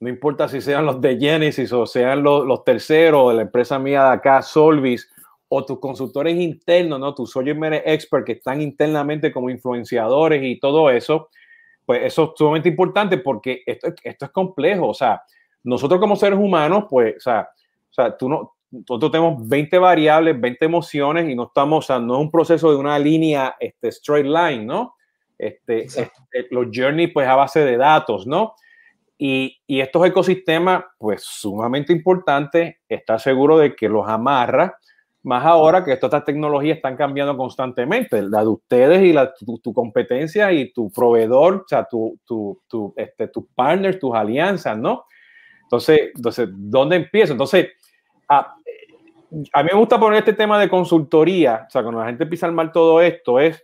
no 0.00 0.08
importa 0.08 0.48
si 0.48 0.62
sean 0.62 0.86
los 0.86 1.00
de 1.00 1.18
Genesis 1.18 1.72
o 1.72 1.86
sean 1.86 2.22
los, 2.22 2.46
los 2.46 2.64
terceros, 2.64 3.30
de 3.30 3.36
la 3.36 3.42
empresa 3.42 3.78
mía 3.78 4.04
de 4.04 4.10
acá, 4.14 4.42
Solvis, 4.42 5.08
o 5.48 5.64
tus 5.64 5.78
consultores 5.78 6.36
internos, 6.36 6.98
¿no? 6.98 7.14
Tus 7.14 7.36
matter 7.36 7.82
expert 7.84 8.24
que 8.24 8.32
están 8.32 8.62
internamente 8.62 9.30
como 9.30 9.50
influenciadores 9.50 10.42
y 10.42 10.58
todo 10.58 10.88
eso, 10.88 11.28
pues 11.84 12.04
eso 12.04 12.24
es 12.24 12.30
sumamente 12.36 12.68
importante 12.68 13.18
porque 13.18 13.62
esto, 13.66 13.88
esto 14.02 14.24
es 14.24 14.30
complejo. 14.30 14.88
O 14.88 14.94
sea, 14.94 15.22
nosotros 15.64 16.00
como 16.00 16.16
seres 16.16 16.38
humanos, 16.38 16.84
pues, 16.88 17.16
o 17.16 17.20
sea, 17.20 17.50
o 17.90 17.92
sea 17.92 18.16
tú 18.16 18.28
no, 18.28 18.54
nosotros 18.70 19.10
tenemos 19.10 19.48
20 19.48 19.78
variables, 19.78 20.40
20 20.40 20.64
emociones 20.64 21.28
y 21.28 21.34
no 21.34 21.44
estamos, 21.44 21.84
o 21.84 21.86
sea, 21.86 21.98
no 21.98 22.14
es 22.14 22.20
un 22.20 22.30
proceso 22.30 22.70
de 22.70 22.76
una 22.76 22.98
línea 22.98 23.56
este, 23.58 23.88
straight 23.88 24.26
line, 24.26 24.64
¿no? 24.64 24.94
Este, 25.36 25.84
este, 25.84 26.10
los 26.50 26.68
journey, 26.72 27.08
pues 27.08 27.26
a 27.26 27.34
base 27.34 27.64
de 27.64 27.76
datos, 27.76 28.26
¿no? 28.26 28.54
Y, 29.22 29.60
y, 29.66 29.82
estos 29.82 30.06
ecosistemas, 30.06 30.82
pues 30.96 31.22
sumamente 31.22 31.92
importantes, 31.92 32.76
está 32.88 33.18
seguro 33.18 33.58
de 33.58 33.76
que 33.76 33.86
los 33.86 34.08
amarra, 34.08 34.78
más 35.24 35.44
ahora 35.44 35.84
que 35.84 35.92
estas 35.92 36.24
tecnologías 36.24 36.76
están 36.76 36.96
cambiando 36.96 37.36
constantemente, 37.36 38.22
la 38.22 38.40
de 38.40 38.48
ustedes 38.48 39.02
y 39.02 39.12
la, 39.12 39.30
tu, 39.34 39.74
competencia 39.74 40.50
y 40.52 40.72
tu 40.72 40.90
proveedor, 40.90 41.56
o 41.56 41.68
sea, 41.68 41.84
tu, 41.84 42.18
tu, 42.24 42.62
tu 42.66 42.94
este, 42.96 43.28
tus 43.28 43.44
partners, 43.54 43.98
tus 43.98 44.14
alianzas, 44.14 44.78
¿no? 44.78 45.04
Entonces, 45.64 46.12
entonces, 46.14 46.48
¿dónde 46.50 46.96
empiezo? 46.96 47.32
Entonces, 47.32 47.68
a, 48.26 48.56
a, 49.52 49.62
mí 49.62 49.68
me 49.70 49.78
gusta 49.78 50.00
poner 50.00 50.20
este 50.20 50.32
tema 50.32 50.58
de 50.58 50.70
consultoría, 50.70 51.66
o 51.68 51.70
sea, 51.70 51.82
cuando 51.82 52.00
la 52.00 52.06
gente 52.06 52.24
empieza 52.24 52.46
a 52.46 52.48
armar 52.48 52.72
todo 52.72 53.02
esto, 53.02 53.38
es, 53.38 53.62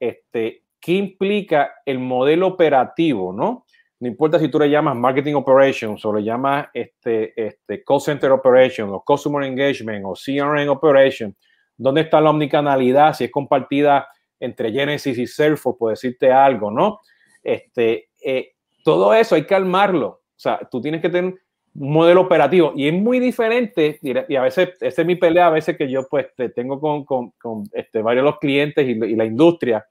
este, 0.00 0.64
¿qué 0.80 0.92
implica 0.94 1.74
el 1.86 2.00
modelo 2.00 2.48
operativo, 2.48 3.32
¿no? 3.32 3.64
No 4.00 4.08
importa 4.08 4.38
si 4.38 4.48
tú 4.48 4.58
le 4.58 4.70
llamas 4.70 4.96
marketing 4.96 5.34
operations 5.34 6.04
o 6.04 6.12
le 6.12 6.22
llamas 6.22 6.68
este, 6.72 7.32
este 7.36 7.82
call 7.82 8.00
center 8.00 8.30
operation 8.30 8.90
o 8.90 9.02
customer 9.04 9.44
engagement 9.44 10.04
o 10.06 10.14
CRM 10.14 10.68
operation, 10.68 11.34
¿dónde 11.76 12.02
está 12.02 12.20
la 12.20 12.30
omnicanalidad? 12.30 13.14
Si 13.14 13.24
es 13.24 13.30
compartida 13.30 14.06
entre 14.38 14.70
Genesis 14.70 15.18
y 15.18 15.26
Salesforce, 15.26 15.78
por 15.78 15.90
decirte 15.90 16.30
algo, 16.30 16.70
¿no? 16.70 17.00
Este, 17.42 18.10
eh, 18.24 18.52
todo 18.84 19.12
eso 19.14 19.34
hay 19.34 19.44
que 19.44 19.54
armarlo. 19.54 20.08
O 20.08 20.40
sea, 20.40 20.60
tú 20.70 20.80
tienes 20.80 21.02
que 21.02 21.08
tener 21.08 21.34
un 21.74 21.92
modelo 21.92 22.20
operativo 22.20 22.72
y 22.76 22.86
es 22.86 22.94
muy 22.94 23.18
diferente 23.18 23.98
y 24.00 24.36
a 24.36 24.42
veces, 24.42 24.70
esa 24.80 25.02
es 25.02 25.06
mi 25.06 25.16
pelea 25.16 25.48
a 25.48 25.50
veces 25.50 25.76
que 25.76 25.90
yo 25.90 26.06
pues 26.08 26.26
tengo 26.54 26.80
con, 26.80 27.04
con, 27.04 27.30
con 27.32 27.64
este, 27.72 28.00
varios 28.02 28.24
de 28.24 28.30
los 28.30 28.38
clientes 28.38 28.86
y, 28.86 28.92
y 28.92 29.16
la 29.16 29.24
industria, 29.24 29.84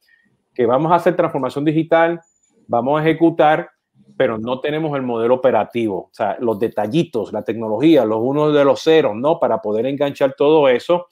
que 0.54 0.66
vamos 0.66 0.92
a 0.94 0.96
hacer 0.96 1.16
transformación 1.16 1.66
digital, 1.66 2.22
vamos 2.68 3.00
a 3.00 3.04
ejecutar, 3.04 3.70
pero 4.18 4.40
no 4.40 4.60
tenemos 4.60 4.96
el 4.98 5.04
modelo 5.04 5.36
operativo, 5.36 5.98
o 6.06 6.10
sea, 6.12 6.38
los 6.40 6.60
detallitos, 6.60 7.32
la 7.32 7.44
tecnología, 7.44 8.04
los 8.04 8.20
unos 8.20 8.52
de 8.54 8.66
los 8.66 8.82
ceros, 8.82 9.16
¿no? 9.16 9.40
Para 9.40 9.62
poder 9.62 9.86
enganchar 9.86 10.34
todo 10.34 10.68
eso. 10.68 11.08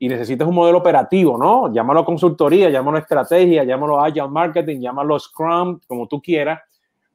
Y 0.00 0.08
necesitas 0.08 0.48
un 0.48 0.56
modelo 0.56 0.78
operativo, 0.78 1.38
¿no? 1.38 1.72
Llámalo 1.72 2.04
consultoría, 2.04 2.68
llámalo 2.68 2.98
estrategia, 2.98 3.62
llámalo 3.62 4.00
agile 4.00 4.26
marketing, 4.26 4.80
llámalo 4.80 5.16
scrum, 5.20 5.78
como 5.86 6.08
tú 6.08 6.20
quieras, 6.20 6.60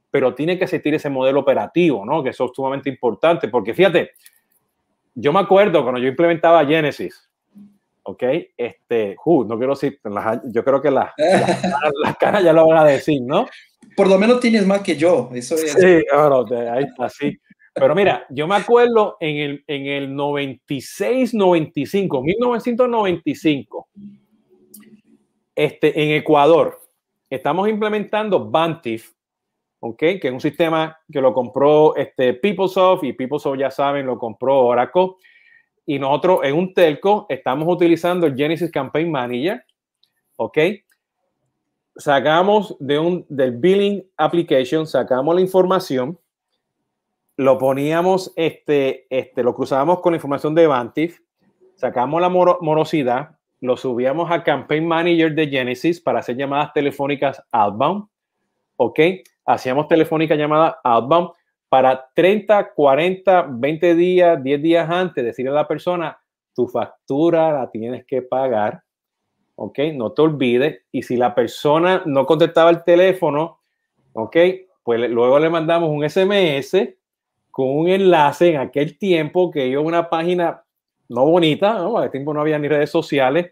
pero 0.09 0.33
tiene 0.33 0.57
que 0.57 0.63
existir 0.63 0.93
ese 0.93 1.09
modelo 1.09 1.41
operativo, 1.41 2.05
¿no? 2.05 2.23
Que 2.23 2.29
eso 2.29 2.45
es 2.45 2.51
sumamente 2.55 2.89
importante, 2.89 3.49
porque 3.49 3.73
fíjate, 3.73 4.11
yo 5.13 5.33
me 5.33 5.39
acuerdo 5.39 5.83
cuando 5.83 5.99
yo 5.99 6.07
implementaba 6.07 6.65
Genesis, 6.65 7.29
¿ok? 8.03 8.23
Este, 8.55 9.17
uh, 9.25 9.43
no 9.43 9.57
quiero 9.57 9.73
decir, 9.73 9.99
yo 10.45 10.63
creo 10.63 10.81
que 10.81 10.91
las, 10.91 11.11
las 11.17 12.17
caras 12.19 12.41
ya 12.41 12.53
lo 12.53 12.65
van 12.65 12.77
a 12.77 12.85
decir, 12.85 13.21
¿no? 13.21 13.47
Por 13.97 14.07
lo 14.07 14.19
menos 14.19 14.39
tienes 14.39 14.63
más 14.67 14.81
que 14.81 14.95
yo. 14.95 15.31
Eso 15.33 15.55
es. 15.55 15.73
Sí, 15.73 16.03
bueno, 16.13 16.45
ahí 16.71 16.83
está, 16.83 17.09
sí. 17.09 17.35
Pero 17.73 17.95
mira, 17.95 18.27
yo 18.29 18.47
me 18.47 18.55
acuerdo 18.55 19.17
en 19.19 19.37
el, 19.37 19.63
en 19.65 19.87
el 19.87 20.15
96, 20.15 21.33
95, 21.33 22.21
1995, 22.21 23.87
este, 25.55 26.03
en 26.03 26.11
Ecuador, 26.11 26.79
estamos 27.27 27.67
implementando 27.67 28.47
Bantif, 28.47 29.13
¿ok? 29.79 29.97
Que 29.97 30.27
es 30.27 30.31
un 30.31 30.41
sistema 30.41 30.95
que 31.11 31.19
lo 31.19 31.33
compró 31.33 31.95
este, 31.95 32.35
PeopleSoft 32.35 33.03
y 33.03 33.13
PeopleSoft, 33.13 33.59
ya 33.59 33.71
saben, 33.71 34.05
lo 34.05 34.19
compró 34.19 34.59
Oracle. 34.59 35.13
Y 35.87 35.97
nosotros 35.97 36.41
en 36.43 36.53
un 36.53 36.71
telco 36.71 37.25
estamos 37.29 37.67
utilizando 37.67 38.27
el 38.27 38.35
Genesis 38.35 38.69
Campaign 38.69 39.09
Manager, 39.09 39.63
¿ok? 40.35 40.57
Sacamos 41.97 42.75
de 42.79 42.99
un, 42.99 43.25
del 43.29 43.51
billing 43.51 44.03
application, 44.17 44.85
sacamos 44.85 45.35
la 45.35 45.41
información, 45.41 46.19
lo 47.35 47.57
poníamos, 47.57 48.33
este, 48.35 49.05
este, 49.09 49.43
lo 49.43 49.53
cruzábamos 49.53 50.01
con 50.01 50.13
la 50.13 50.17
información 50.17 50.55
de 50.55 50.67
Vantif, 50.67 51.19
sacamos 51.75 52.21
la 52.21 52.29
morosidad, 52.29 53.37
lo 53.59 53.77
subíamos 53.77 54.31
a 54.31 54.43
Campaign 54.43 54.87
Manager 54.87 55.33
de 55.33 55.47
Genesis 55.47 55.99
para 55.99 56.19
hacer 56.19 56.37
llamadas 56.37 56.73
telefónicas 56.73 57.41
outbound, 57.51 58.07
¿ok? 58.75 58.99
Hacíamos 59.45 59.87
telefónica 59.87 60.35
llamada 60.35 60.79
outbound 60.83 61.31
para 61.69 62.09
30, 62.13 62.73
40, 62.73 63.47
20 63.51 63.95
días, 63.95 64.43
10 64.43 64.61
días 64.61 64.89
antes, 64.89 65.23
decirle 65.23 65.51
a 65.51 65.55
la 65.55 65.67
persona, 65.67 66.17
tu 66.53 66.67
factura 66.67 67.51
la 67.51 67.69
tienes 67.69 68.05
que 68.05 68.21
pagar 68.21 68.83
¿ok? 69.57 69.79
No 69.93 70.11
te 70.11 70.21
olvides. 70.21 70.81
Y 70.91 71.03
si 71.03 71.17
la 71.17 71.35
persona 71.35 72.03
no 72.05 72.25
contestaba 72.25 72.69
el 72.69 72.83
teléfono, 72.83 73.59
¿ok? 74.13 74.37
Pues 74.83 75.09
luego 75.09 75.37
le 75.39 75.49
mandamos 75.49 75.89
un 75.89 76.07
SMS 76.07 76.95
con 77.51 77.67
un 77.69 77.89
enlace 77.89 78.51
en 78.51 78.57
aquel 78.57 78.97
tiempo 78.97 79.51
que 79.51 79.67
iba 79.67 79.81
una 79.81 80.09
página 80.09 80.63
no 81.09 81.25
bonita, 81.25 81.73
¿no? 81.73 81.97
A 81.97 82.09
tiempo 82.09 82.33
no 82.33 82.41
había 82.41 82.59
ni 82.59 82.67
redes 82.67 82.89
sociales, 82.89 83.51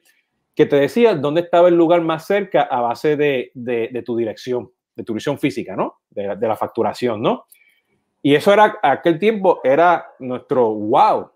que 0.53 0.65
te 0.65 0.75
decía 0.75 1.15
dónde 1.15 1.41
estaba 1.41 1.67
el 1.67 1.75
lugar 1.75 2.01
más 2.01 2.25
cerca 2.25 2.61
a 2.61 2.81
base 2.81 3.17
de, 3.17 3.51
de, 3.53 4.03
tu 4.05 4.15
dirección, 4.15 4.71
de 4.95 5.03
tu 5.03 5.13
dirección 5.13 5.39
física, 5.39 5.75
¿no? 5.75 6.01
De, 6.09 6.35
de, 6.35 6.47
la 6.47 6.55
facturación, 6.55 7.21
¿no? 7.21 7.45
Y 8.21 8.35
eso 8.35 8.53
era, 8.53 8.77
aquel 8.81 9.19
tiempo 9.19 9.59
era 9.63 10.05
nuestro 10.19 10.73
wow, 10.73 11.31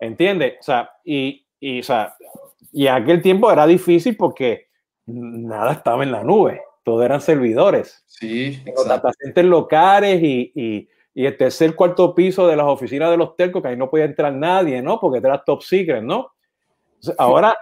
¿entiendes? 0.00 0.56
O 0.60 0.62
sea, 0.62 0.90
y, 1.04 1.46
y 1.60 1.80
o 1.80 1.82
sea, 1.82 2.14
y 2.72 2.86
en 2.86 2.94
aquel 2.94 3.22
tiempo 3.22 3.50
era 3.50 3.66
difícil 3.66 4.16
porque 4.16 4.68
nada 5.06 5.72
estaba 5.72 6.02
en 6.02 6.12
la 6.12 6.22
nube, 6.22 6.62
todo 6.84 7.02
eran 7.02 7.20
servidores. 7.20 8.04
Sí, 8.06 8.62
los 8.74 8.86
data 8.86 9.10
centers 9.18 9.48
locales 9.48 10.22
y, 10.22 10.52
y, 10.54 10.88
y, 11.14 11.26
el 11.26 11.36
tercer, 11.36 11.74
cuarto 11.74 12.14
piso 12.14 12.46
de 12.46 12.56
las 12.56 12.66
oficinas 12.66 13.10
de 13.10 13.16
los 13.16 13.36
telcos, 13.36 13.62
que 13.62 13.68
ahí 13.68 13.76
no 13.76 13.88
podía 13.90 14.04
entrar 14.04 14.32
nadie, 14.32 14.82
¿no? 14.82 14.98
Porque 15.00 15.18
era 15.18 15.42
top 15.42 15.62
secret, 15.62 16.02
¿no? 16.02 16.32
ahora, 17.16 17.56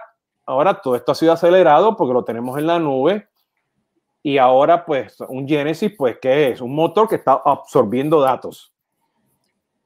ahora 0.45 0.81
todo 0.81 0.95
esto 0.95 1.11
ha 1.11 1.15
sido 1.15 1.33
acelerado 1.33 1.95
porque 1.95 2.13
lo 2.13 2.23
tenemos 2.23 2.57
en 2.57 2.67
la 2.67 2.79
nube 2.79 3.27
y 4.23 4.37
ahora 4.39 4.83
pues 4.85 5.19
un 5.29 5.47
Genesis, 5.47 5.93
pues 5.95 6.17
¿qué 6.21 6.49
es? 6.49 6.61
Un 6.61 6.73
motor 6.73 7.07
que 7.07 7.15
está 7.15 7.41
absorbiendo 7.45 8.19
datos. 8.19 8.73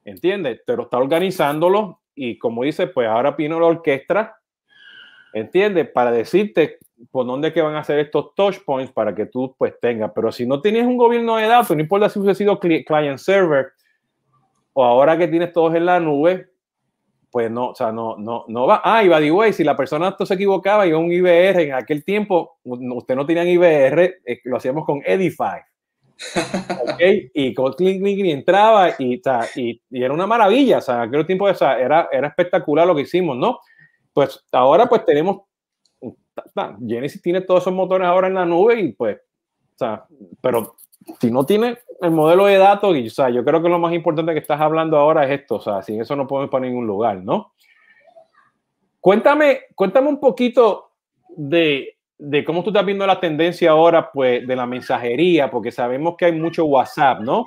¿Entiendes? 0.04 0.60
Pero 0.66 0.84
está 0.84 0.98
organizándolo 0.98 2.00
y 2.14 2.38
como 2.38 2.64
dice, 2.64 2.86
pues 2.88 3.08
ahora 3.08 3.32
vino 3.32 3.60
la 3.60 3.66
orquesta 3.66 4.41
¿entiendes? 5.32 5.88
Para 5.90 6.10
decirte 6.10 6.78
por 7.10 7.26
dónde 7.26 7.52
que 7.52 7.62
van 7.62 7.74
a 7.74 7.80
hacer 7.80 7.98
estos 7.98 8.34
touch 8.34 8.58
points 8.64 8.92
para 8.92 9.14
que 9.14 9.26
tú 9.26 9.54
pues 9.58 9.74
tengas. 9.80 10.12
Pero 10.14 10.30
si 10.32 10.46
no 10.46 10.60
tienes 10.60 10.86
un 10.86 10.96
gobierno 10.96 11.36
de 11.36 11.46
datos, 11.46 11.76
no 11.76 11.82
importa 11.82 12.08
si 12.08 12.18
hubiese 12.18 12.38
sido 12.38 12.58
client 12.58 13.18
server 13.18 13.72
o 14.72 14.84
ahora 14.84 15.18
que 15.18 15.28
tienes 15.28 15.52
todos 15.52 15.74
en 15.74 15.86
la 15.86 16.00
nube, 16.00 16.48
pues 17.30 17.50
no, 17.50 17.70
o 17.70 17.74
sea, 17.74 17.92
no, 17.92 18.16
no, 18.18 18.44
no 18.48 18.66
va. 18.66 18.82
Ah, 18.84 19.02
y 19.02 19.08
by 19.08 19.22
the 19.22 19.32
way, 19.32 19.52
si 19.52 19.64
la 19.64 19.76
persona 19.76 20.08
esto 20.08 20.26
se 20.26 20.34
equivocaba 20.34 20.86
y 20.86 20.92
un 20.92 21.10
IBR 21.10 21.62
en 21.62 21.74
aquel 21.74 22.04
tiempo, 22.04 22.58
usted 22.64 23.16
no 23.16 23.24
tenía 23.24 23.44
IBR, 23.44 24.20
eh, 24.24 24.40
lo 24.44 24.58
hacíamos 24.58 24.84
con 24.84 25.02
Edify. 25.04 25.62
okay, 26.92 27.30
y 27.34 27.54
con 27.54 27.72
Click 27.72 28.00
y 28.06 28.30
entraba 28.30 28.90
y, 28.98 29.20
y, 29.56 29.82
y, 29.90 30.02
era 30.04 30.12
una 30.12 30.26
maravilla, 30.26 30.78
o 30.78 30.80
sea, 30.80 31.02
aquel 31.02 31.26
tiempo 31.26 31.46
o 31.46 31.54
sea, 31.54 31.80
era, 31.80 32.08
era 32.12 32.28
espectacular 32.28 32.86
lo 32.86 32.94
que 32.94 33.02
hicimos, 33.02 33.36
¿no? 33.36 33.58
Pues 34.12 34.44
ahora 34.52 34.86
pues 34.86 35.04
tenemos, 35.04 35.42
Genesis 36.86 37.22
tiene 37.22 37.40
todos 37.40 37.62
esos 37.62 37.72
motores 37.72 38.06
ahora 38.06 38.28
en 38.28 38.34
la 38.34 38.44
nube 38.44 38.80
y 38.80 38.92
pues, 38.92 39.16
o 39.74 39.78
sea, 39.78 40.04
pero 40.40 40.76
si 41.20 41.30
no 41.30 41.44
tiene 41.44 41.78
el 42.00 42.10
modelo 42.10 42.46
de 42.46 42.58
datos, 42.58 42.96
y, 42.96 43.06
o 43.06 43.10
sea, 43.10 43.30
yo 43.30 43.44
creo 43.44 43.62
que 43.62 43.68
lo 43.68 43.78
más 43.78 43.92
importante 43.92 44.32
que 44.32 44.38
estás 44.40 44.60
hablando 44.60 44.96
ahora 44.96 45.24
es 45.24 45.40
esto, 45.40 45.56
o 45.56 45.60
sea, 45.60 45.82
sin 45.82 46.00
eso 46.00 46.16
no 46.16 46.26
podemos 46.26 46.50
para 46.50 46.66
ningún 46.66 46.86
lugar, 46.86 47.22
¿no? 47.22 47.52
Cuéntame, 49.00 49.62
cuéntame 49.74 50.08
un 50.08 50.20
poquito 50.20 50.92
de, 51.28 51.96
de 52.18 52.44
cómo 52.44 52.62
tú 52.62 52.70
estás 52.70 52.86
viendo 52.86 53.06
la 53.06 53.18
tendencia 53.18 53.72
ahora, 53.72 54.10
pues, 54.12 54.46
de 54.46 54.56
la 54.56 54.66
mensajería, 54.66 55.50
porque 55.50 55.72
sabemos 55.72 56.14
que 56.16 56.26
hay 56.26 56.32
mucho 56.32 56.64
WhatsApp, 56.66 57.20
¿no? 57.20 57.44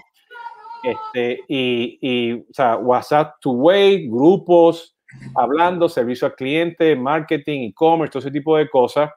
Este, 0.84 1.40
y, 1.48 1.98
y 2.02 2.34
o 2.34 2.54
sea, 2.54 2.76
WhatsApp 2.78 3.36
two-way, 3.40 4.08
grupos, 4.08 4.95
hablando, 5.36 5.90
servicio 5.90 6.28
al 6.28 6.36
cliente, 6.36 6.96
marketing, 6.96 7.70
e-commerce, 7.70 8.12
todo 8.12 8.20
ese 8.20 8.32
tipo 8.32 8.58
de 8.58 8.70
cosas. 8.70 9.12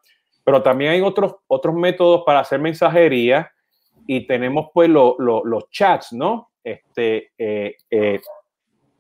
Pero 0.45 0.63
también 0.63 0.93
hay 0.93 1.01
otros, 1.01 1.37
otros 1.47 1.75
métodos 1.75 2.23
para 2.25 2.41
hacer 2.41 2.61
mensajería 2.61 3.51
y 4.07 4.27
tenemos 4.27 4.69
pues 4.73 4.89
los 4.89 5.71
chats, 5.71 6.13
¿no? 6.13 6.49
este, 6.71 7.33
eh, 7.39 7.77
eh, 7.91 8.21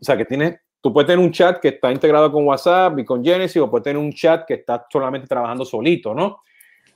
o 0.01 0.05
sea, 0.05 0.17
que 0.17 0.25
tienes, 0.25 0.59
tú 0.81 0.93
puedes 0.93 1.07
tener 1.07 1.25
un 1.25 1.33
chat 1.33 1.61
que 1.61 1.69
está 1.69 1.93
integrado 1.93 2.31
con 2.31 2.47
WhatsApp 2.47 2.99
y 2.99 3.05
con 3.05 3.23
Genesis, 3.23 3.61
o 3.61 3.71
puedes 3.71 3.85
tener 3.85 3.99
un 3.99 4.13
chat 4.13 4.47
que 4.47 4.55
está 4.55 4.87
solamente 4.91 5.27
trabajando 5.27 5.65
solito, 5.65 6.15
¿no? 6.15 6.43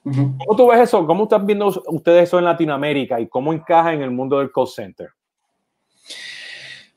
¿Cómo 0.04 0.56
tú 0.56 0.68
ves 0.68 0.80
eso? 0.80 1.06
¿Cómo 1.06 1.24
están 1.24 1.46
viendo 1.46 1.68
ustedes 1.86 2.24
eso 2.24 2.38
en 2.38 2.44
Latinoamérica 2.44 3.20
y 3.20 3.28
cómo 3.28 3.52
encaja 3.52 3.92
en 3.92 4.02
el 4.02 4.10
mundo 4.10 4.40
del 4.40 4.50
call 4.50 4.66
center? 4.66 5.10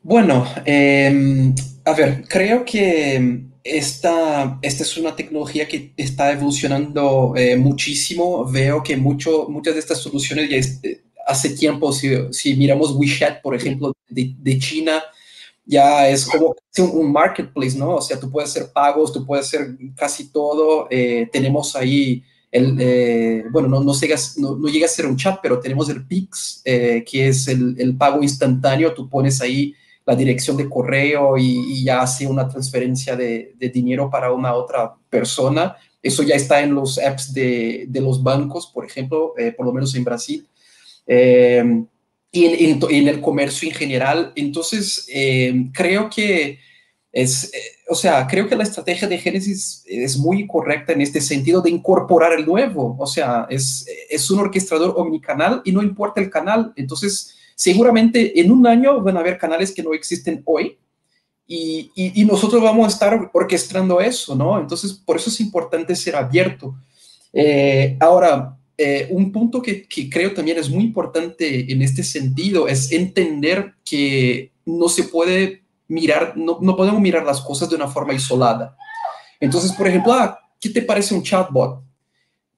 Bueno, 0.07 0.45
em, 0.65 1.55
a 1.83 1.93
ver, 1.93 2.25
creo 2.29 2.63
que 2.63 3.41
esta, 3.63 4.59
esta 4.61 4.83
es 4.83 4.97
una 4.97 5.15
tecnología 5.15 5.67
que 5.67 5.93
está 5.97 6.31
evolucionando 6.31 7.33
eh, 7.35 7.57
muchísimo. 7.57 8.45
Veo 8.45 8.83
que 8.83 8.95
muchas 8.97 9.73
de 9.73 9.79
estas 9.79 9.97
soluciones 9.97 10.47
ya 10.47 10.57
eh, 10.87 11.01
hace 11.25 11.49
tiempo, 11.55 11.91
si, 11.91 12.55
miramos 12.55 12.91
WeChat, 12.91 13.41
por 13.41 13.55
ejemplo, 13.55 13.93
de, 14.07 14.59
China, 14.59 15.01
ya 15.65 16.07
es 16.07 16.27
como 16.27 16.55
un 16.77 17.11
marketplace, 17.11 17.75
¿no? 17.75 17.95
O 17.95 18.01
sea, 18.01 18.19
tú 18.19 18.29
puedes 18.29 18.51
hacer 18.51 18.71
pagos, 18.71 19.11
tú 19.11 19.25
puedes 19.25 19.47
hacer 19.47 19.75
casi 19.95 20.31
todo. 20.31 20.87
Eh, 20.91 21.27
tenemos 21.31 21.75
ahí 21.75 22.23
el, 22.51 23.45
bueno, 23.51 23.69
no, 23.69 23.83
no, 23.83 23.99
llega, 23.99 24.17
no, 24.37 24.67
llega 24.67 24.85
a 24.85 24.89
ser 24.89 25.07
un 25.07 25.17
chat, 25.17 25.39
pero 25.41 25.59
tenemos 25.59 25.89
el 25.89 26.05
Pix, 26.05 26.61
que 26.63 27.27
es 27.27 27.47
el, 27.47 27.75
el 27.79 27.97
pago 27.97 28.21
instantáneo. 28.21 28.93
Tú 28.93 29.09
pones 29.09 29.41
ahí 29.41 29.73
la 30.05 30.15
dirección 30.15 30.55
de 30.55 30.69
correo 30.69 31.37
y, 31.37 31.83
ya 31.83 32.01
hace 32.01 32.27
una 32.27 32.47
transferencia 32.47 33.15
de, 33.15 33.55
dinero 33.73 34.09
para 34.09 34.31
una 34.31 34.53
otra 34.53 34.93
persona. 35.09 35.75
Eso 36.01 36.21
ya 36.21 36.35
está 36.35 36.61
en 36.61 36.75
los 36.75 36.99
apps 36.99 37.33
de, 37.33 37.87
los 37.93 38.21
bancos, 38.21 38.67
por 38.67 38.85
ejemplo, 38.85 39.33
eh, 39.37 39.51
por 39.51 39.65
lo 39.65 39.73
menos 39.73 39.95
en 39.95 40.03
Brasil. 40.03 40.47
Eh, 41.07 41.83
y 42.31 42.45
en, 42.45 43.07
el 43.07 43.21
comercio 43.21 43.69
en 43.69 43.75
general. 43.75 44.33
Entonces, 44.35 45.07
eh, 45.11 45.69
creo 45.73 46.09
que 46.09 46.59
es, 47.11 47.49
o 47.89 47.95
sea, 47.95 48.27
creo 48.27 48.47
que 48.47 48.57
la 48.57 48.63
estrategia 48.63 49.07
de 49.07 49.17
Genesis 49.17 49.83
es 49.87 50.17
muy 50.17 50.45
correcta 50.45 50.91
en 50.91 50.99
este 50.99 51.21
sentido 51.21 51.61
de 51.61 51.69
incorporar 51.69 52.33
el 52.33 52.45
nuevo. 52.45 52.97
O 52.99 53.07
sea, 53.07 53.47
es, 53.49 53.85
es 54.09 54.29
un 54.29 54.39
orquestador 54.39 54.93
omnicanal 54.97 55.61
y 55.63 55.71
no 55.71 55.81
importa 55.81 56.19
el 56.19 56.29
canal. 56.29 56.73
Entonces, 56.75 57.34
Seguramente 57.55 58.39
en 58.39 58.51
un 58.51 58.67
año 58.67 59.01
van 59.01 59.15
a 59.15 59.21
haber 59.21 59.37
canales 59.37 59.73
que 59.73 59.81
no 59.81 59.93
existen 59.93 60.43
hoy 60.45 60.77
y, 61.47 62.25
nosotros 62.25 62.61
vamos 62.61 62.85
a 62.85 62.89
estar 62.89 63.29
orquestando 63.33 64.01
eso, 64.01 64.35
¿no? 64.35 64.59
Entonces, 64.59 64.93
por 64.93 65.15
eso 65.15 65.29
es 65.29 65.39
importante 65.39 65.95
ser 65.95 66.15
abierto. 66.15 66.75
Eh, 67.31 67.95
ahora, 67.99 68.57
eh, 68.77 69.07
un 69.11 69.31
punto 69.31 69.61
que, 69.61 69.87
creo 70.09 70.33
también 70.33 70.57
es 70.57 70.69
muy 70.69 70.83
importante 70.83 71.71
en 71.71 71.81
este 71.81 72.03
sentido 72.03 72.67
es 72.67 72.91
entender 72.91 73.75
que 73.85 74.51
no 74.65 74.89
se 74.89 75.03
puede 75.03 75.63
mirar, 75.87 76.35
no, 76.35 76.57
no 76.61 76.75
podemos 76.75 76.99
mirar 76.99 77.23
las 77.23 77.39
cosas 77.39 77.69
de 77.69 77.75
una 77.75 77.87
forma 77.87 78.13
isolada. 78.13 78.75
Entonces, 79.39 79.71
por 79.73 79.87
ejemplo, 79.87 80.13
ah, 80.13 80.39
¿qué 80.59 80.69
te 80.69 80.81
parece 80.81 81.13
un 81.13 81.23
chatbot? 81.23 81.83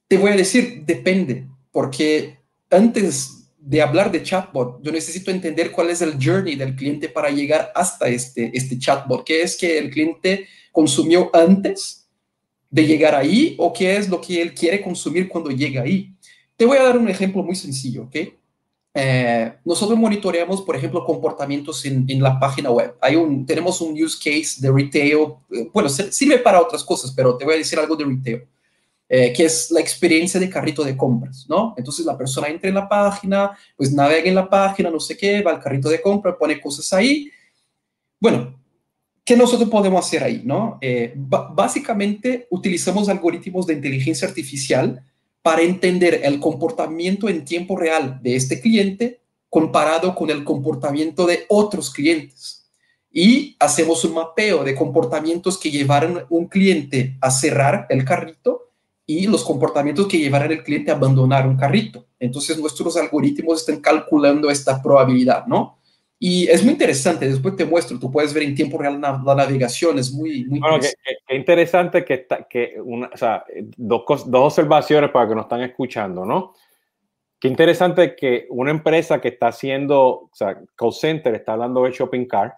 Te 0.07 0.17
voy 0.17 0.31
a 0.31 0.35
decir, 0.35 0.83
depende, 0.85 1.45
porque 1.71 2.39
antes 2.71 3.36
de 3.67 3.81
hablar 3.81 4.09
de 4.13 4.23
chatbot, 4.23 4.81
yo 4.81 4.93
necesito 4.93 5.29
entender 5.29 5.71
cuál 5.71 5.89
es 5.89 6.01
el 6.01 6.13
journey 6.23 6.55
del 6.55 6.73
cliente 6.73 7.09
para 7.09 7.29
llegar 7.29 7.69
hasta 7.75 8.07
este, 8.07 8.49
este 8.53 8.79
chatbot. 8.79 9.25
¿Qué 9.25 9.41
es 9.41 9.57
que 9.57 9.77
el 9.77 9.89
cliente 9.89 10.47
consumió 10.71 11.29
antes 11.35 12.07
de 12.69 12.87
llegar 12.87 13.13
ahí 13.13 13.55
o 13.59 13.73
qué 13.73 13.97
es 13.97 14.07
lo 14.07 14.21
que 14.21 14.41
él 14.41 14.53
quiere 14.53 14.81
consumir 14.81 15.27
cuando 15.27 15.51
llega 15.51 15.81
ahí? 15.81 16.13
Te 16.55 16.63
voy 16.63 16.77
a 16.77 16.83
dar 16.83 16.97
un 16.97 17.09
ejemplo 17.09 17.43
muy 17.43 17.57
sencillo, 17.57 18.03
¿ok? 18.03 18.15
Eh, 18.93 19.53
nosotros 19.65 19.99
monitoreamos, 19.99 20.61
por 20.61 20.77
ejemplo, 20.77 21.03
comportamientos 21.03 21.83
en, 21.83 22.05
en, 22.07 22.23
la 22.23 22.39
página 22.39 22.71
web. 22.71 22.95
Hay 23.01 23.17
un, 23.17 23.45
tenemos 23.45 23.81
un 23.81 24.01
use 24.01 24.17
case 24.17 24.61
de 24.61 24.71
retail, 24.71 25.33
eh, 25.51 25.69
bueno, 25.73 25.89
sirve 25.89 26.39
para 26.39 26.61
otras 26.61 26.85
cosas, 26.85 27.11
pero 27.13 27.35
te 27.35 27.43
voy 27.43 27.55
a 27.55 27.57
decir 27.57 27.77
algo 27.77 27.97
de 27.97 28.05
retail. 28.05 28.47
Eh, 29.09 29.31
que 29.31 29.45
es 29.45 29.71
la 29.71 29.79
experiencia 29.79 30.37
de 30.37 30.49
carrito 30.49 30.83
de 30.83 30.97
compras, 30.97 31.45
¿no? 31.47 31.73
Entonces 31.77 32.05
la 32.05 32.17
persona 32.17 32.49
entra 32.49 32.67
en 32.67 32.75
la 32.75 32.89
página, 32.89 33.57
pues 33.77 33.93
navega 33.93 34.27
en 34.27 34.35
la 34.35 34.49
página, 34.49 34.89
no 34.89 34.99
sé 34.99 35.15
qué, 35.15 35.41
va 35.41 35.51
al 35.51 35.61
carrito 35.61 35.87
de 35.87 36.01
compra, 36.01 36.37
pone 36.37 36.59
cosas 36.59 36.91
ahí. 36.91 37.31
Bueno, 38.19 38.59
¿qué 39.23 39.37
nosotros 39.37 39.69
podemos 39.69 40.05
hacer 40.05 40.25
ahí, 40.25 40.41
no? 40.43 40.77
Eh, 40.81 41.13
básicamente 41.15 42.47
utilizamos 42.49 43.07
algoritmos 43.07 43.65
de 43.65 43.75
inteligencia 43.75 44.27
artificial 44.27 45.01
para 45.41 45.61
entender 45.61 46.19
el 46.25 46.41
comportamiento 46.41 47.29
en 47.29 47.45
tiempo 47.45 47.77
real 47.77 48.19
de 48.21 48.35
este 48.35 48.59
cliente 48.59 49.21
comparado 49.49 50.13
con 50.15 50.29
el 50.31 50.43
comportamiento 50.43 51.25
de 51.25 51.45
otros 51.47 51.91
clientes. 51.91 52.69
Y 53.09 53.55
hacemos 53.57 54.03
un 54.03 54.15
mapeo 54.15 54.65
de 54.65 54.75
comportamientos 54.75 55.57
que 55.57 55.71
llevaron 55.71 56.25
un 56.29 56.47
cliente 56.47 57.17
a 57.21 57.31
cerrar 57.31 57.87
el 57.89 58.03
carrito 58.03 58.66
y 59.09 59.25
los 59.25 59.43
comportamientos 59.45 60.05
que 60.05 60.19
llevarán 60.19 60.51
al 60.51 60.63
cliente 60.63 60.91
a 60.91 60.95
abandonar 60.95 61.47
un 61.47 61.55
carrito. 61.55 62.05
Entonces 62.19 62.59
nuestros 62.59 62.97
algoritmos 62.97 63.61
están 63.61 63.79
calculando 63.79 64.51
esta 64.51 64.81
probabilidad, 64.83 65.47
¿no? 65.47 65.77
Y 66.19 66.47
es 66.47 66.63
muy 66.63 66.73
interesante, 66.73 67.29
después 67.29 67.55
te 67.55 67.63
muestro, 67.63 67.99
tú 67.99 68.11
puedes 68.11 68.33
ver 68.33 68.43
en 68.43 68.55
tiempo 68.55 68.77
real 68.79 68.99
la, 68.99 69.35
navegación, 69.35 69.99
es 69.99 70.11
muy, 70.11 70.45
muy 70.45 70.59
bueno, 70.59 70.75
interesante. 70.75 71.17
Qué, 71.27 71.35
interesante 71.35 72.05
que, 72.05 72.13
está, 72.15 72.47
que 72.49 72.81
una, 72.83 73.07
o 73.13 73.17
sea, 73.17 73.45
dos, 73.77 74.03
dos 74.29 74.43
observaciones 74.43 75.11
para 75.11 75.29
que 75.29 75.35
nos 75.35 75.45
están 75.45 75.61
escuchando, 75.61 76.25
¿no? 76.25 76.53
Qué 77.39 77.47
interesante 77.47 78.15
que 78.15 78.47
una 78.49 78.71
empresa 78.71 79.21
que 79.21 79.27
está 79.27 79.49
haciendo, 79.49 79.99
o 80.05 80.31
sea, 80.33 80.59
call 80.75 80.91
center, 80.91 81.35
está 81.35 81.53
hablando 81.53 81.83
de 81.83 81.91
shopping 81.91 82.25
cart, 82.25 82.55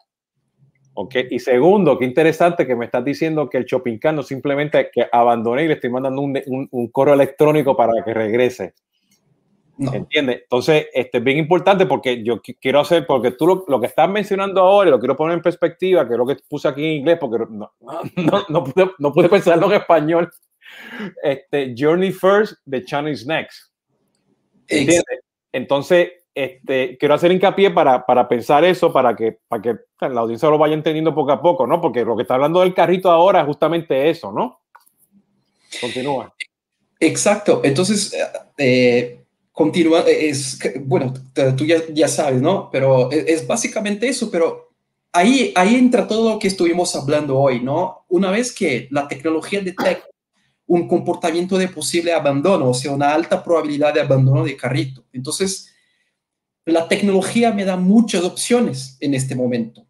y 1.30 1.40
segundo, 1.40 1.98
qué 1.98 2.06
interesante 2.06 2.68
que 2.68 2.76
me 2.76 2.86
estás 2.86 3.06
diciendo 3.06 3.50
que 3.50 3.58
el 3.58 3.66
shopping 3.66 3.98
cart 3.98 4.16
no 4.16 4.24
simplemente 4.24 4.90
que 4.92 5.08
abandoné 5.12 5.64
y 5.64 5.68
le 5.68 5.76
estoy 5.76 5.90
mandando 5.90 6.22
un, 6.22 6.68
un, 6.72 6.88
correo 6.90 7.14
electrónico 7.14 7.76
para 7.76 7.94
que 8.04 8.14
regrese. 8.14 8.74
No. 9.78 9.94
¿Entiendes? 9.94 10.42
Entonces, 10.44 10.88
este 10.94 11.20
es 11.20 11.24
bien 11.24 11.38
importante 11.38 11.86
porque 11.86 12.22
yo 12.22 12.42
quiero 12.42 12.82
hacer, 12.82 13.08
porque 13.08 13.32
tú 13.32 13.48
lo, 13.48 13.64
lo, 13.66 13.80
que 13.80 13.88
estás 13.88 14.10
mencionando 14.10 14.62
ahora, 14.62 14.90
lo 14.90 15.00
quiero 15.00 15.16
poner 15.16 15.38
en 15.38 15.42
perspectiva, 15.42 16.06
que 16.06 16.16
es 16.16 16.18
lo 16.18 16.26
que 16.26 16.36
puse 16.50 16.68
aquí 16.68 16.84
en 16.84 16.92
inglés, 16.98 17.18
porque 17.18 17.46
no, 17.50 17.72
no, 17.80 18.46
no, 18.50 18.64
pude, 18.66 18.92
no 19.00 19.14
pude 19.14 19.30
pensarlo 19.30 19.68
en 19.68 19.80
español. 19.80 20.30
Este, 21.24 21.74
Journey 21.78 22.12
First, 22.12 22.56
the 22.70 22.84
Chinese 22.84 23.26
Next. 23.26 23.72
¿Entiendes? 24.68 25.22
Entonces, 25.54 26.10
este, 26.44 26.98
quiero 26.98 27.16
hacer 27.16 27.34
hincapié 27.34 27.72
para, 27.72 28.06
para 28.06 28.26
pensar 28.28 28.64
eso, 28.64 28.94
para 28.94 29.14
que, 29.14 29.40
para 29.48 29.62
que 29.62 29.76
la 30.00 30.22
audiencia 30.22 30.50
lo 30.50 30.58
vaya 30.58 30.74
entendiendo 30.74 31.14
poco 31.14 31.34
a 31.34 31.42
poco, 31.42 31.68
¿no? 31.68 31.82
Porque 31.82 32.06
lo 32.06 32.16
que 32.16 32.22
está 32.22 32.36
hablando 32.36 32.62
del 32.62 32.74
carrito 32.74 33.12
ahora 33.12 33.42
es 33.42 33.46
justamente 33.46 34.10
eso, 34.10 34.32
¿no? 34.32 34.62
Continúa. 35.82 36.34
Exacto. 36.98 37.60
Entonces, 37.62 38.16
eh, 38.58 39.20
continúa, 39.52 40.06
es, 40.08 40.58
bueno, 40.86 41.14
tú 41.58 41.66
ya, 41.66 41.78
ya, 41.90 42.08
sabes, 42.08 42.42
¿no? 42.42 42.70
Pero 42.72 43.12
es, 43.12 43.46
básicamente 43.46 44.08
eso, 44.08 44.32
pero 44.32 44.70
ahí, 45.12 45.52
ahí 45.58 45.76
entra 45.76 46.08
todo 46.08 46.32
lo 46.32 46.40
que 46.40 46.48
estuvimos 46.48 46.96
hablando 46.96 47.38
hoy, 47.38 47.60
¿no? 47.60 48.06
Una 48.08 48.32
vez 48.32 48.54
que 48.54 48.88
la 48.92 49.10
tecnología 49.10 49.60
detecta 49.60 50.08
un 50.68 50.88
comportamiento 50.88 51.58
de 51.58 51.68
posible 51.68 52.14
abandono, 52.14 52.70
o 52.70 52.74
sea, 52.74 52.94
una 52.94 53.14
alta 53.14 53.44
probabilidad 53.44 53.94
de 53.94 54.02
abandono 54.02 54.46
de 54.46 54.56
carrito. 54.56 55.04
Entonces, 55.12 55.74
la 56.72 56.88
tecnología 56.88 57.52
me 57.52 57.66
da 57.66 57.76
muchas 57.76 58.24
opciones 58.24 58.98
en 59.00 59.14
este 59.14 59.36
momento. 59.36 59.86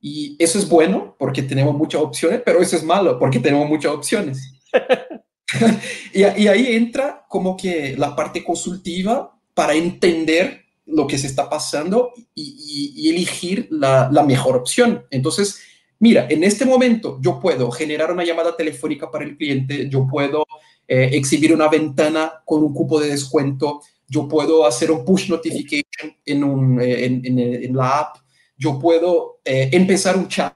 Y 0.00 0.36
eso 0.38 0.58
es 0.58 0.68
bueno 0.68 1.16
porque 1.18 1.42
tenemos 1.42 1.74
muchas 1.74 2.02
opciones, 2.02 2.42
pero 2.44 2.60
eso 2.60 2.76
es 2.76 2.84
malo 2.84 3.18
porque 3.18 3.40
tenemos 3.40 3.68
muchas 3.68 3.92
opciones. 3.92 4.52
y, 6.12 6.22
ahí 6.22 6.74
entra 6.74 7.24
como 7.28 7.56
que 7.56 7.96
la 7.96 8.14
parte 8.14 8.44
consultiva 8.44 9.38
para 9.54 9.74
entender 9.74 10.62
lo 10.86 11.06
que 11.06 11.16
se 11.16 11.26
está 11.26 11.48
pasando 11.48 12.12
y, 12.34 13.08
elegir 13.08 13.68
la, 13.70 14.10
mejor 14.26 14.56
opción. 14.56 15.06
Entonces, 15.10 15.60
mira, 15.98 16.26
en 16.28 16.44
este 16.44 16.64
momento 16.64 17.18
yo 17.22 17.40
puedo 17.40 17.70
generar 17.70 18.12
una 18.12 18.24
llamada 18.24 18.56
telefónica 18.56 19.10
para 19.10 19.24
el 19.24 19.36
cliente, 19.36 19.88
yo 19.88 20.06
puedo 20.06 20.44
eh, 20.86 21.10
exhibir 21.12 21.54
una 21.54 21.68
ventana 21.68 22.42
con 22.44 22.62
un 22.62 22.74
cupo 22.74 23.00
de 23.00 23.08
descuento, 23.08 23.80
yo 24.08 24.28
puedo 24.28 24.66
hacer 24.66 24.90
un 24.90 25.04
push 25.04 25.30
notification 25.30 26.16
en, 26.24 26.44
un, 26.44 26.80
eh, 26.80 27.04
en, 27.04 27.76
la 27.76 28.00
app, 28.00 28.16
yo 28.56 28.78
puedo 28.78 29.40
eh, 29.44 29.70
empezar 29.72 30.16
un 30.16 30.28
chat. 30.28 30.54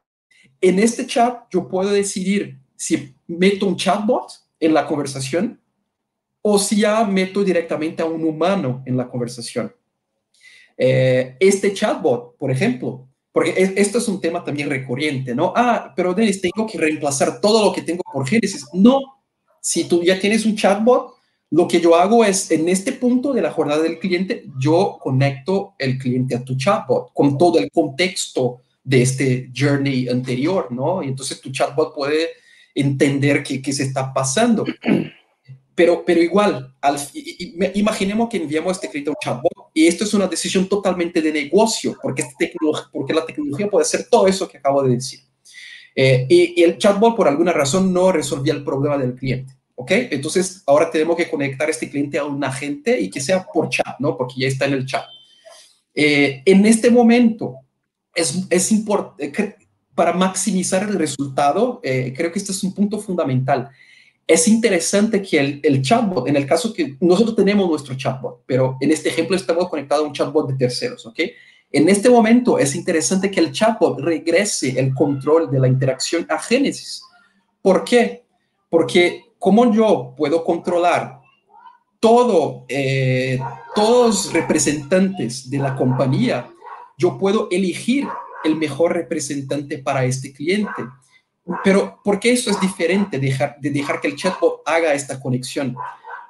En 0.61 0.79
este 0.79 1.07
chat 1.07 1.45
yo 1.51 1.69
puedo 1.69 1.91
decidir 1.91 2.59
si 2.77 3.15
meto 3.27 3.67
un 3.67 3.77
chatbot 3.77 4.31
en 4.61 4.75
la 4.75 4.87
conversación 4.87 5.61
o 6.43 6.59
si 6.59 6.81
ya 6.81 7.05
meto 7.05 7.43
directamente 7.43 8.03
a 8.03 8.07
un 8.07 8.25
humano 8.25 8.83
en 8.87 8.97
la 8.97 9.09
conversación. 9.09 9.75
Eh, 10.77 11.37
este 11.41 11.75
chatbot, 11.75 12.37
por 12.37 12.51
ejemplo, 12.51 13.09
porque 13.33 13.73
esto 13.77 13.99
es 13.99 14.09
un 14.09 14.21
tema 14.21 14.43
también 14.43 14.71
recurrente, 14.71 15.35
¿no? 15.35 15.53
Ah, 15.55 15.93
pero 15.95 16.15
Dennis, 16.15 16.41
tengo 16.41 16.67
que 16.67 16.79
reemplazar 16.79 17.41
todo 17.41 17.65
lo 17.65 17.73
que 17.73 17.83
tengo 17.83 18.03
por 18.13 18.27
Genesis. 18.27 18.67
No, 18.73 19.01
si 19.61 19.85
tú 19.85 20.03
ya 20.03 20.19
tienes 20.19 20.47
un 20.47 20.57
chatbot, 20.57 21.18
Lo 21.51 21.67
que 21.67 21.81
yo 21.81 21.95
hago 21.97 22.25
es, 22.25 22.51
en 22.51 22.69
este 22.69 22.93
punto 22.93 23.33
de 23.33 23.41
la 23.41 23.51
jornada 23.51 23.83
del 23.83 23.99
cliente, 23.99 24.45
yo 24.59 24.99
conecto 25.01 25.75
el 25.79 25.99
cliente 25.99 26.35
a 26.35 26.45
tu 26.45 26.57
chatbot 26.57 27.13
con 27.15 27.39
todo 27.39 27.59
el 27.59 27.71
contexto 27.71 28.61
de 28.85 29.03
este 29.03 29.51
journey 29.57 30.09
anterior, 30.09 30.71
¿no? 30.71 31.03
Y 31.03 31.09
entonces 31.09 31.41
tu 31.41 31.51
chatbot 31.51 31.95
puede 31.95 32.29
entender 32.75 33.43
qué, 33.43 33.63
qué 33.63 33.73
se 33.73 33.85
está 33.85 34.13
pasando. 34.13 34.65
Pero, 35.75 36.05
pero 36.05 36.21
igual, 36.21 36.75
al, 36.81 36.99
imaginemos 37.75 38.29
que 38.29 38.39
enviamos 38.39 38.73
este 38.73 38.91
cliente 38.91 39.11
a 39.11 39.13
un 39.13 39.17
chatbot 39.23 39.71
y 39.73 39.87
esto 39.87 40.03
es 40.03 40.13
una 40.13 40.27
decisión 40.27 40.69
totalmente 40.69 41.23
de 41.23 41.31
negocio, 41.31 41.97
porque, 42.03 42.23
este 42.23 42.53
porque 42.91 43.15
la 43.15 43.25
tecnología 43.25 43.71
puede 43.71 43.85
hacer 43.85 44.09
todo 44.11 44.27
eso 44.27 44.49
que 44.49 44.59
acabo 44.59 44.83
de 44.83 44.97
decir. 44.97 45.21
Eh, 45.95 46.27
y, 46.29 46.61
y 46.61 46.65
el 46.65 46.79
chatbot 46.79 47.15
por 47.15 47.29
alguna 47.29 47.53
razón 47.53 47.93
no 47.93 48.11
resolvía 48.11 48.55
el 48.55 48.65
problema 48.65 48.99
del 48.99 49.15
cliente. 49.15 49.58
¿Ok? 49.89 50.09
Entonces, 50.11 50.63
ahora 50.67 50.91
tenemos 50.91 51.17
que 51.17 51.31
conectar 51.31 51.67
a 51.67 51.71
este 51.71 51.89
cliente 51.89 52.19
a 52.19 52.25
un 52.27 52.45
agente 52.45 53.01
y 53.01 53.09
que 53.09 53.21
sea 53.21 53.43
por 53.43 53.71
chat, 53.71 53.99
¿no? 53.99 54.17
Porque 54.19 54.35
ya 54.39 54.49
está 54.49 54.67
en 54.67 54.75
el 54.75 54.85
chat. 54.85 55.07
Eh, 55.95 56.43
en 56.45 56.67
este 56.67 56.91
momento, 56.91 57.57
es, 58.15 58.47
es 58.51 58.71
importante, 58.71 59.33
eh, 59.43 59.57
para 59.95 60.13
maximizar 60.13 60.83
el 60.83 60.95
resultado, 60.95 61.81
eh, 61.83 62.13
creo 62.15 62.31
que 62.31 62.39
este 62.39 62.53
es 62.53 62.63
un 62.63 62.75
punto 62.75 62.99
fundamental. 62.99 63.71
Es 64.27 64.47
interesante 64.47 65.23
que 65.23 65.41
el, 65.41 65.61
el, 65.63 65.81
chatbot, 65.81 66.29
en 66.29 66.37
el 66.37 66.47
caso 66.47 66.75
que 66.75 66.97
nosotros 67.01 67.35
tenemos 67.35 67.69
nuestro 67.69 67.95
chatbot, 67.95 68.43
pero 68.47 68.77
en 68.81 68.93
este 68.93 69.09
ejemplo 69.09 69.35
estamos 69.35 69.71
conectados 69.71 70.05
a 70.05 70.07
un 70.07 70.13
chatbot 70.13 70.51
de 70.51 70.57
terceros, 70.57 71.07
¿ok? 71.07 71.21
En 71.73 71.89
este 71.89 72.11
momento 72.11 72.59
es 72.59 72.75
interesante 72.75 73.31
que 73.31 73.41
el 73.41 73.53
chatbot 73.53 74.01
regrese 74.01 74.79
el 74.79 74.93
control 74.95 75.51
de 75.51 75.61
la 75.61 75.69
interacción 75.69 76.27
a 76.29 76.39
Génesis. 76.39 77.03
¿Por 77.63 77.85
qué? 77.85 78.25
Porque 78.71 79.28
¿cómo 79.39 79.73
yo 79.73 80.15
puedo 80.17 80.45
controlar 80.45 81.21
todo, 82.01 82.65
eh, 82.69 83.39
todos 83.75 84.33
representantes 84.33 85.49
de 85.51 85.59
la 85.59 85.77
compañía? 85.77 86.51
Yo 86.97 87.19
puedo 87.19 87.49
elegir 87.51 88.09
el 88.45 88.57
mejor 88.57 88.93
representante 88.95 89.79
para 89.79 90.05
este 90.05 90.33
cliente. 90.33 90.83
Pero 91.65 92.01
¿por 92.05 92.21
qué 92.21 92.33
eso 92.33 92.51
es 92.51 92.61
diferente 92.61 93.19
dejar, 93.19 93.57
de 93.61 93.71
dejar 93.71 94.01
que 94.01 94.09
el 94.09 94.17
chatbot 94.17 94.63
haga 94.67 94.93
esta 94.93 95.21
conexión? 95.21 95.75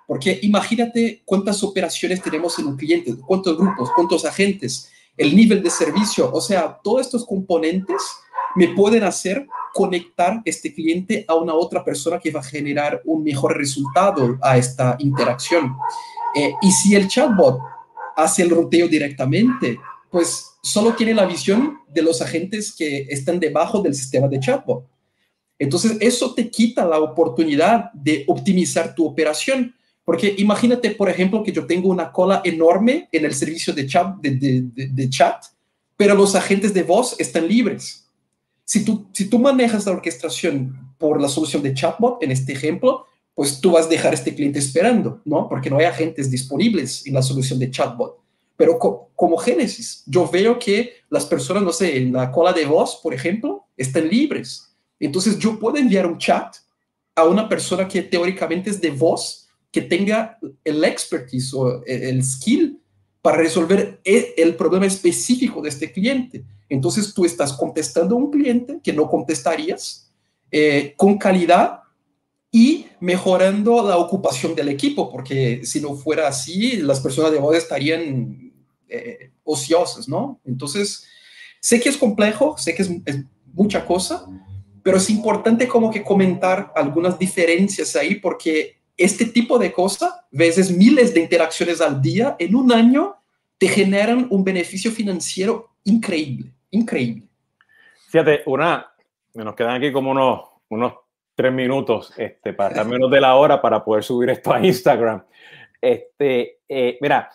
Porque 0.06 0.38
imagínate 0.42 1.22
cuántas 1.24 1.62
operaciones 1.62 2.22
tenemos 2.22 2.58
en 2.58 2.66
un 2.66 2.76
cliente, 2.76 3.14
cuántos 3.26 3.58
grupos, 3.58 3.90
cuántos 3.94 4.24
agentes, 4.24 4.90
el 5.16 5.34
nivel 5.34 5.62
de 5.62 5.70
servicio, 5.70 6.30
o 6.32 6.40
sea, 6.40 6.78
todos 6.82 7.02
estos 7.02 7.26
componentes 7.26 8.00
me 8.58 8.74
pueden 8.74 9.04
hacer 9.04 9.46
conectar 9.72 10.42
este 10.44 10.74
cliente 10.74 11.24
a 11.28 11.36
una 11.36 11.54
otra 11.54 11.84
persona 11.84 12.18
que 12.18 12.32
va 12.32 12.40
a 12.40 12.42
generar 12.42 13.00
un 13.04 13.22
mejor 13.22 13.56
resultado 13.56 14.36
a 14.42 14.58
esta 14.58 14.96
interacción. 14.98 15.76
Eh, 16.34 16.52
y 16.60 16.72
si 16.72 16.96
el 16.96 17.06
chatbot 17.06 17.60
hace 18.16 18.42
el 18.42 18.50
ruteo 18.50 18.88
directamente, 18.88 19.78
pues 20.10 20.44
solo 20.60 20.94
tiene 20.94 21.14
la 21.14 21.24
visión 21.24 21.78
de 21.88 22.02
los 22.02 22.20
agentes 22.20 22.74
que 22.76 23.06
están 23.08 23.38
debajo 23.38 23.80
del 23.80 23.94
sistema 23.94 24.26
de 24.26 24.40
chatbot. 24.40 24.84
Entonces, 25.56 25.96
eso 26.00 26.34
te 26.34 26.50
quita 26.50 26.84
la 26.84 26.98
oportunidad 26.98 27.92
de 27.92 28.24
optimizar 28.26 28.92
tu 28.92 29.06
operación. 29.06 29.72
Porque 30.04 30.34
imagínate, 30.38 30.90
por 30.92 31.08
ejemplo, 31.08 31.44
que 31.44 31.52
yo 31.52 31.64
tengo 31.64 31.90
una 31.90 32.10
cola 32.10 32.40
enorme 32.44 33.08
en 33.12 33.24
el 33.24 33.34
servicio 33.34 33.72
de 33.72 33.86
chat, 33.86 34.16
de 34.20 35.10
chat 35.10 35.44
pero 35.98 36.14
los 36.14 36.36
agentes 36.36 36.72
de 36.72 36.84
voz 36.84 37.16
están 37.18 37.46
libres. 37.46 38.07
Si 38.68 38.84
tú, 38.84 39.38
manejas 39.38 39.86
la 39.86 39.92
orquestación 39.92 40.92
por 40.98 41.22
la 41.22 41.30
solución 41.30 41.62
de 41.62 41.72
chatbot, 41.72 42.22
en 42.22 42.30
este 42.32 42.52
ejemplo, 42.52 43.06
pues 43.34 43.62
tú 43.62 43.70
vas 43.70 43.86
a 43.86 43.88
dejar 43.88 44.10
a 44.10 44.14
este 44.14 44.34
cliente 44.34 44.58
esperando, 44.58 45.22
¿no? 45.24 45.48
Porque 45.48 45.70
no 45.70 45.78
hay 45.78 45.86
agentes 45.86 46.30
disponibles 46.30 47.06
en 47.06 47.14
la 47.14 47.22
solución 47.22 47.58
de 47.58 47.70
chatbot. 47.70 48.18
Pero 48.58 48.78
como 49.14 49.38
Génesis, 49.38 50.02
yo 50.04 50.28
veo 50.28 50.58
que 50.58 50.92
las 51.08 51.24
personas, 51.24 51.62
no 51.62 51.72
sé, 51.72 51.96
en 51.96 52.12
la 52.12 52.30
cola 52.30 52.52
de 52.52 52.66
voz, 52.66 53.00
por 53.02 53.14
ejemplo, 53.14 53.64
están 53.74 54.06
libres. 54.06 54.76
Entonces 55.00 55.38
yo 55.38 55.58
puedo 55.58 55.78
enviar 55.78 56.06
un 56.06 56.18
chat 56.18 56.54
a 57.14 57.24
una 57.24 57.48
persona 57.48 57.88
que 57.88 58.02
teóricamente 58.02 58.68
es 58.68 58.82
de 58.82 58.90
voz, 58.90 59.48
que 59.72 59.80
tenga 59.80 60.38
el 60.62 60.84
expertise 60.84 61.54
o 61.54 61.82
el 61.86 62.22
skill 62.22 62.78
para 63.22 63.38
resolver 63.38 63.98
e, 64.04 64.34
el 64.36 64.56
problema 64.56 64.84
específico 64.84 65.62
de 65.62 65.70
este 65.70 65.90
cliente. 65.90 66.44
Entonces 66.68 67.14
tú 67.14 67.24
estás 67.24 67.52
contestando 67.52 68.14
a 68.14 68.18
un 68.18 68.30
cliente 68.30 68.80
que 68.82 68.92
no 68.92 69.08
contestarías 69.08 70.12
eh, 70.50 70.94
con 70.96 71.18
calidad 71.18 71.80
y 72.50 72.86
mejorando 73.00 73.86
la 73.86 73.98
ocupación 73.98 74.54
del 74.54 74.68
equipo, 74.68 75.10
porque 75.10 75.60
si 75.64 75.80
no 75.80 75.94
fuera 75.94 76.28
así, 76.28 76.76
las 76.78 77.00
personas 77.00 77.32
de 77.32 77.38
voz 77.38 77.56
estarían 77.56 78.52
eh, 78.88 79.30
ociosas, 79.44 80.08
¿no? 80.08 80.40
Entonces, 80.44 81.04
sé 81.60 81.80
que 81.80 81.90
es 81.90 81.96
complejo, 81.96 82.56
sé 82.56 82.74
que 82.74 82.82
es, 82.82 82.90
es, 83.04 83.24
mucha 83.52 83.84
cosa, 83.84 84.24
pero 84.82 84.98
es 84.98 85.10
importante 85.10 85.66
como 85.66 85.90
que 85.90 86.04
comentar 86.04 86.72
algunas 86.76 87.18
diferencias 87.18 87.96
ahí, 87.96 88.14
porque 88.14 88.78
este 88.96 89.24
tipo 89.24 89.58
de 89.58 89.72
cosas, 89.72 90.12
veces 90.30 90.70
miles 90.70 91.12
de 91.12 91.20
interacciones 91.20 91.80
al 91.80 92.00
día 92.00 92.36
en 92.38 92.54
un 92.54 92.72
año, 92.72 93.16
te 93.58 93.68
generan 93.68 94.28
un 94.30 94.44
beneficio 94.44 94.92
financiero 94.92 95.70
increíble 95.84 96.54
increíble. 96.70 97.28
Fíjate, 98.08 98.42
una, 98.46 98.90
nos 99.34 99.54
quedan 99.54 99.76
aquí 99.76 99.92
como 99.92 100.10
unos, 100.10 100.42
unos 100.68 100.94
tres 101.34 101.52
minutos 101.52 102.12
este, 102.16 102.52
para 102.52 102.70
estar 102.70 102.86
menos 102.86 103.10
de 103.10 103.20
la 103.20 103.36
hora 103.36 103.60
para 103.60 103.84
poder 103.84 104.02
subir 104.02 104.30
esto 104.30 104.52
a 104.52 104.64
Instagram. 104.64 105.24
Este, 105.80 106.58
eh, 106.68 106.98
mira, 107.00 107.30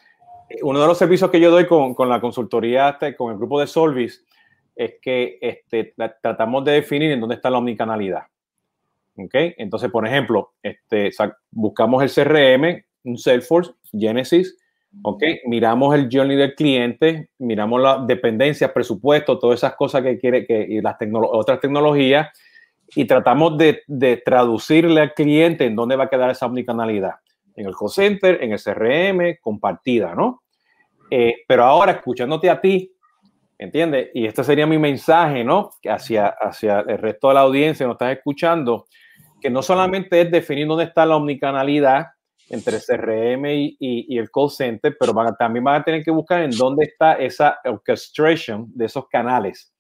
uno 0.62 0.82
de 0.82 0.88
los 0.88 0.98
servicios 0.98 1.32
que 1.32 1.40
yo 1.40 1.52
doy 1.52 1.66
con, 1.66 1.94
con 1.94 2.10
la 2.10 2.20
consultoría, 2.20 2.90
este, 2.90 3.16
con 3.16 3.32
el 3.32 3.38
grupo 3.38 3.60
de 3.60 3.68
Solvis, 3.68 4.26
es 4.76 4.96
que 5.02 5.38
este, 5.42 5.94
tratamos 6.22 6.66
de 6.66 6.74
definir 6.74 7.12
en 7.12 7.20
dónde 7.20 7.36
está 7.36 7.50
la 7.50 7.60
omnicanalidad. 7.60 8.24
¿Ok? 9.16 9.34
Entonces, 9.58 9.92
por 9.92 10.08
ejemplo, 10.08 10.54
este, 10.64 11.12
buscamos 11.52 12.04
el 12.04 12.10
CRM, 12.12 12.84
un 13.04 13.18
Salesforce, 13.18 13.74
Genesis, 13.92 14.58
¿ok? 15.02 15.24
Miramos 15.46 15.96
el 15.96 16.10
journey 16.12 16.38
del 16.38 16.56
cliente, 16.56 17.30
miramos 17.40 17.82
las 17.82 18.08
dependencias, 18.08 18.72
presupuesto, 18.72 19.40
todas 19.40 19.60
esas 19.60 19.76
cosas 19.76 20.04
que 20.04 20.18
quiere 20.20 20.46
que, 20.46 20.66
y 20.70 20.82
las 20.82 20.96
otras 21.12 21.60
tecnologías 21.60 22.30
y 22.96 23.06
tratamos 23.06 23.58
de, 23.58 23.82
de, 23.88 24.18
traducirle 24.18 25.02
al 25.02 25.14
cliente 25.14 25.66
en 25.66 25.76
dónde 25.76 25.96
va 25.96 26.06
a 26.06 26.10
quedar 26.10 26.30
esa 26.30 26.46
omnicanalidad. 26.46 27.16
En 27.56 27.66
el 27.66 27.76
call 27.76 27.90
center, 27.90 28.44
en 28.44 28.52
el 28.52 28.62
CRM, 28.62 29.40
compartida, 29.42 30.14
¿no? 30.16 30.44
Eh, 31.10 31.44
pero 31.48 31.64
ahora, 31.64 31.94
escuchándote 31.94 32.50
a 32.50 32.60
ti, 32.60 32.92
¿entiendes? 33.58 34.10
Y 34.14 34.26
este 34.26 34.44
sería 34.44 34.66
mi 34.66 34.78
mensaje, 34.78 35.44
¿no? 35.44 35.72
Hacia, 35.86 36.28
hacia 36.28 36.80
el 36.82 36.98
resto 36.98 37.28
de 37.30 37.34
la 37.36 37.42
audiencia, 37.42 37.86
nos 37.86 37.96
estás 37.96 38.18
escuchando, 38.18 38.86
que 39.42 39.50
no 39.50 39.62
solamente 39.62 40.22
es 40.22 40.32
definir 40.32 40.68
dónde 40.68 40.86
está 40.86 41.06
la 41.06 41.16
omnicanalidad, 41.16 42.08
entre 42.50 42.80
CRM 42.80 43.46
y, 43.46 43.78
y, 43.80 44.18
el 44.18 44.30
call 44.30 44.50
center, 44.50 44.96
pero 45.00 45.14
van 45.14 45.36
también 45.38 45.64
van 45.64 45.82
a 45.82 45.84
tener 45.84 46.04
que 46.04 46.12
buscar 46.12 46.42
en 46.42 46.52
dónde 46.52 46.86
está 46.86 47.14
esa 47.14 47.60
orchestration 47.66 48.68
de 48.76 48.86
esos 48.86 49.08
canales, 49.08 49.74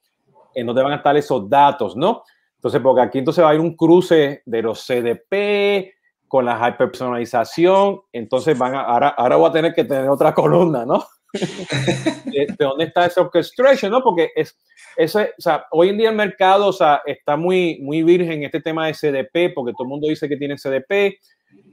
en 0.55 0.65
dónde 0.65 0.83
van 0.83 0.93
a 0.93 0.97
estar 0.97 1.15
esos 1.17 1.49
datos, 1.49 1.95
¿no? 1.95 2.23
Entonces, 2.55 2.81
porque 2.81 3.01
aquí 3.01 3.19
entonces 3.19 3.43
va 3.43 3.49
a 3.49 3.55
ir 3.55 3.59
un 3.59 3.75
cruce 3.75 4.41
de 4.45 4.61
los 4.61 4.85
CDP 4.85 5.93
con 6.27 6.45
la 6.45 6.57
hyperpersonalización, 6.57 8.01
entonces 8.11 8.57
van 8.57 8.73
a, 8.73 8.81
ahora, 8.81 9.09
ahora 9.09 9.35
voy 9.35 9.49
a 9.49 9.53
tener 9.53 9.73
que 9.73 9.83
tener 9.83 10.09
otra 10.09 10.33
columna, 10.35 10.85
¿no? 10.85 11.05
de, 11.33 12.47
dónde 12.57 12.85
está 12.85 13.05
esa 13.05 13.21
orchestration, 13.21 13.91
¿no? 13.91 14.01
Porque 14.01 14.29
es, 14.35 14.57
eso 14.95 15.19
o 15.19 15.41
sea, 15.41 15.65
hoy 15.71 15.89
en 15.89 15.97
día 15.97 16.09
el 16.09 16.15
mercado, 16.15 16.67
o 16.67 16.73
sea, 16.73 17.01
está 17.05 17.35
muy, 17.35 17.79
muy 17.81 18.03
virgen 18.03 18.43
este 18.43 18.61
tema 18.61 18.87
de 18.87 18.93
CDP, 18.93 19.53
porque 19.53 19.73
todo 19.73 19.83
el 19.83 19.89
mundo 19.89 20.07
dice 20.07 20.29
que 20.29 20.37
tiene 20.37 20.55
CDP, 20.55 21.19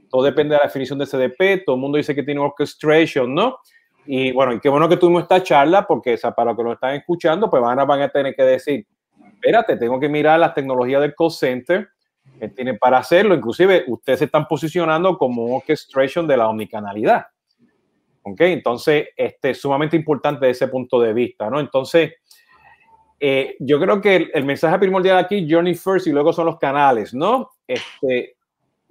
todo 0.09 0.23
depende 0.23 0.53
de 0.53 0.59
la 0.59 0.65
definición 0.65 0.99
de 0.99 1.05
CDP, 1.05 1.63
todo 1.65 1.75
el 1.75 1.81
mundo 1.81 1.97
dice 1.97 2.13
que 2.13 2.23
tiene 2.23 2.41
orchestration, 2.41 3.33
¿no? 3.33 3.59
Y 4.05 4.31
bueno, 4.31 4.53
y 4.53 4.59
qué 4.59 4.67
bueno 4.67 4.89
que 4.89 4.97
tuvimos 4.97 5.23
esta 5.23 5.41
charla, 5.41 5.87
porque 5.87 6.15
o 6.21 6.33
para 6.33 6.51
los 6.51 6.57
que 6.57 6.63
lo 6.63 6.73
están 6.73 6.95
escuchando, 6.95 7.49
pues 7.49 7.61
van 7.61 7.79
a, 7.79 7.85
van 7.85 8.01
a 8.01 8.09
tener 8.09 8.35
que 8.35 8.43
decir, 8.43 8.85
espérate, 9.33 9.77
tengo 9.77 9.99
que 9.99 10.09
mirar 10.09 10.39
las 10.39 10.53
tecnologías 10.53 11.01
del 11.01 11.15
call 11.15 11.31
center, 11.31 11.89
que 12.39 12.49
tiene 12.49 12.73
para 12.73 12.97
hacerlo, 12.97 13.35
inclusive 13.35 13.85
ustedes 13.87 14.19
se 14.19 14.25
están 14.25 14.47
posicionando 14.47 15.17
como 15.17 15.55
orchestration 15.55 16.27
de 16.27 16.37
la 16.37 16.49
omnicanalidad. 16.49 17.27
¿Ok? 18.23 18.41
Entonces, 18.41 19.09
este 19.15 19.51
es 19.51 19.61
sumamente 19.61 19.95
importante 19.95 20.45
desde 20.45 20.65
ese 20.65 20.71
punto 20.71 20.99
de 20.99 21.13
vista, 21.13 21.49
¿no? 21.49 21.59
Entonces, 21.59 22.13
eh, 23.19 23.55
yo 23.59 23.79
creo 23.79 24.01
que 24.01 24.15
el, 24.15 24.31
el, 24.33 24.45
mensaje 24.45 24.77
primordial 24.77 25.17
aquí, 25.17 25.47
Journey 25.49 25.75
First, 25.75 26.07
y 26.07 26.11
luego 26.11 26.33
son 26.33 26.47
los 26.47 26.57
canales, 26.57 27.13
¿no? 27.13 27.51
Este, 27.67 28.35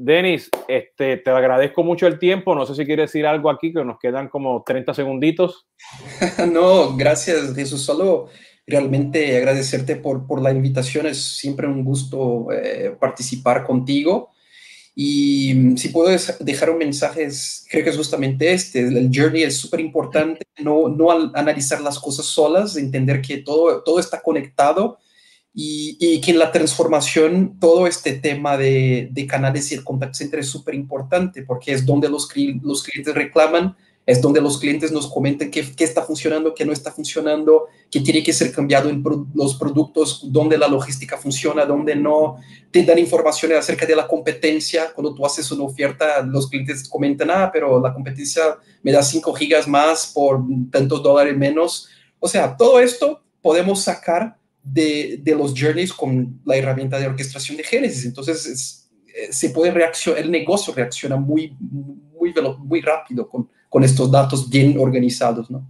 Denis, 0.03 0.49
este, 0.67 1.19
te 1.19 1.31
agradezco 1.31 1.85
mucho 1.85 2.07
el 2.07 2.19
tiempo. 2.19 2.55
No 2.55 2.65
sé 2.65 2.75
si 2.75 2.87
quieres 2.87 3.13
decir 3.13 3.27
algo 3.27 3.51
aquí, 3.51 3.71
que 3.71 3.85
nos 3.85 3.99
quedan 3.99 4.29
como 4.29 4.63
30 4.65 4.95
segunditos. 4.95 5.67
no, 6.51 6.97
gracias, 6.97 7.55
Jesús. 7.55 7.83
Solo 7.83 8.29
realmente 8.67 9.37
agradecerte 9.37 9.97
por, 9.97 10.27
por 10.27 10.41
la 10.41 10.53
invitación. 10.53 11.05
Es 11.05 11.23
siempre 11.23 11.67
un 11.67 11.85
gusto 11.85 12.47
eh, 12.51 12.97
participar 12.99 13.67
contigo. 13.67 14.31
Y 14.95 15.77
si 15.77 15.91
puedo 15.91 16.17
dejar 16.41 16.71
un 16.71 16.79
mensaje, 16.79 17.29
creo 17.71 17.85
que 17.85 17.91
es 17.91 17.97
justamente 17.97 18.55
este, 18.55 18.81
el 18.81 19.11
journey 19.15 19.43
es 19.43 19.59
súper 19.59 19.81
importante, 19.81 20.45
no, 20.63 20.89
no 20.89 21.11
analizar 21.11 21.81
las 21.81 21.99
cosas 21.99 22.25
solas, 22.25 22.77
entender 22.77 23.21
que 23.21 23.39
todo, 23.39 23.83
todo 23.83 24.01
está 24.01 24.21
conectado 24.21 24.99
y, 25.53 25.97
y 25.99 26.21
que 26.21 26.31
en 26.31 26.39
la 26.39 26.53
transformación 26.53 27.59
todo 27.59 27.87
este 27.87 28.13
tema 28.13 28.57
de, 28.57 29.09
de 29.11 29.27
canales 29.27 29.71
y 29.73 29.75
el 29.75 29.85
contact 29.85 30.15
center 30.15 30.41
es 30.41 30.49
súper 30.49 30.75
importante 30.75 31.43
porque 31.43 31.73
es 31.73 31.85
donde 31.85 32.09
los, 32.09 32.29
los 32.63 32.83
clientes 32.83 33.15
reclaman 33.15 33.77
es 34.11 34.21
donde 34.21 34.41
los 34.41 34.59
clientes 34.59 34.91
nos 34.91 35.07
comenten 35.07 35.51
qué, 35.51 35.65
qué, 35.77 35.85
está 35.85 36.03
funcionando, 36.03 36.53
qué 36.53 36.65
no 36.65 36.73
está 36.73 36.91
funcionando, 36.91 37.69
qué 37.91 38.01
tiene 38.01 38.25
que 38.25 38.33
ser 38.33 38.51
cambiado 38.53 38.89
en 38.89 39.05
los 39.35 39.55
productos, 39.55 40.33
dónde 40.33 40.59
la 40.59 40.67
logística 40.67 41.17
funciona, 41.17 41.65
dónde 41.65 41.95
no. 41.95 42.39
Te 42.73 42.83
dan 42.83 42.99
informaciones 42.99 43.59
acerca 43.59 43.87
de 43.87 43.95
la 43.95 44.09
competencia. 44.09 44.93
Cuando 44.93 45.15
tú 45.15 45.25
haces 45.25 45.51
una 45.53 45.65
oferta, 45.65 46.23
los 46.23 46.49
clientes 46.49 46.89
comentan, 46.89 47.31
ah, 47.31 47.51
pero 47.53 47.81
la 47.81 47.95
competencia 47.95 48.59
me 48.83 48.91
da 48.91 49.03
5 49.03 49.33
gigas 49.35 49.69
más 49.69 50.11
por 50.13 50.43
tantos 50.73 51.03
dólares 51.03 51.37
menos. 51.37 51.89
O 52.19 52.27
sea, 52.27 52.57
todo 52.57 52.81
esto 52.81 53.23
podemos 53.41 53.83
sacar 53.83 54.40
de, 54.63 55.23
los 55.37 55.55
journeys 55.59 55.93
con 55.93 56.41
la 56.45 56.57
herramienta 56.57 56.99
de 56.99 57.07
orquestación 57.07 57.57
de 57.57 57.65
Génesis. 57.65 58.05
Entonces, 58.05 58.91
eh, 59.15 59.33
se 59.33 59.51
puede 59.51 59.71
reaccionar, 59.71 60.21
el 60.21 60.31
negocio 60.31 60.75
reacciona 60.75 61.17
muy, 61.17 61.57
muy, 61.61 62.81
rápido 62.81 63.29
con 63.29 63.49
con 63.71 63.85
estos 63.85 64.11
datos 64.11 64.51
bien 64.51 64.77
organizados, 64.79 65.51
¿no? 65.51 65.63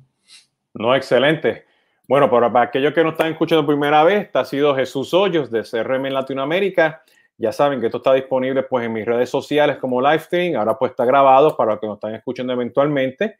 No, 0.74 0.96
excelente. 0.96 1.66
Bueno, 2.08 2.28
para, 2.28 2.62
aquellos 2.62 2.92
que 2.94 3.04
no 3.04 3.10
están 3.10 3.30
escuchando 3.30 3.64
primera 3.64 4.02
vez, 4.02 4.22
este 4.22 4.38
ha 4.38 4.44
sido 4.44 4.74
Jesús 4.74 5.14
Hoyos 5.14 5.50
de 5.50 5.62
CRM 5.62 6.06
en 6.06 6.14
Latinoamérica. 6.14 7.04
Ya 7.36 7.52
saben 7.52 7.78
que 7.78 7.86
esto 7.86 7.98
está 7.98 8.14
disponible 8.14 8.62
pues 8.64 8.86
en 8.86 8.92
mis 8.92 9.04
redes 9.04 9.28
sociales 9.28 9.76
como 9.76 10.00
Livestream. 10.00 10.56
Ahora 10.56 10.76
pues 10.78 10.90
está 10.90 11.04
grabado 11.04 11.56
para 11.56 11.72
los 11.72 11.80
que 11.80 11.86
nos 11.86 11.96
están 11.96 12.14
escuchando 12.14 12.52
eventualmente. 12.54 13.38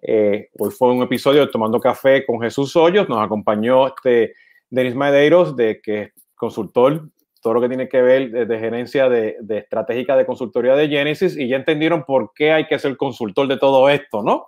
Eh, 0.00 0.48
hoy 0.58 0.70
fue 0.70 0.90
un 0.92 1.02
episodio 1.02 1.42
de 1.42 1.52
Tomando 1.52 1.78
Café 1.78 2.24
con 2.24 2.40
Jesús 2.40 2.74
Hoyos. 2.76 3.08
Nos 3.08 3.22
acompañó 3.22 3.88
este 3.88 4.34
Denis 4.70 4.94
Medeiros, 4.94 5.56
de 5.56 5.80
que 5.80 6.02
es 6.02 6.12
consultor 6.34 7.08
todo 7.40 7.54
lo 7.54 7.60
que 7.60 7.68
tiene 7.68 7.88
que 7.88 8.02
ver 8.02 8.30
de, 8.46 8.58
gerencia 8.58 9.08
de, 9.08 9.36
estratégica 9.48 10.16
de 10.16 10.26
consultoría 10.26 10.74
de 10.74 10.88
Genesis 10.88 11.36
y 11.36 11.48
ya 11.48 11.56
entendieron 11.56 12.04
por 12.04 12.32
qué 12.34 12.52
hay 12.52 12.66
que 12.66 12.78
ser 12.78 12.96
consultor 12.96 13.46
de 13.46 13.56
todo 13.56 13.88
esto, 13.88 14.22
¿no? 14.22 14.46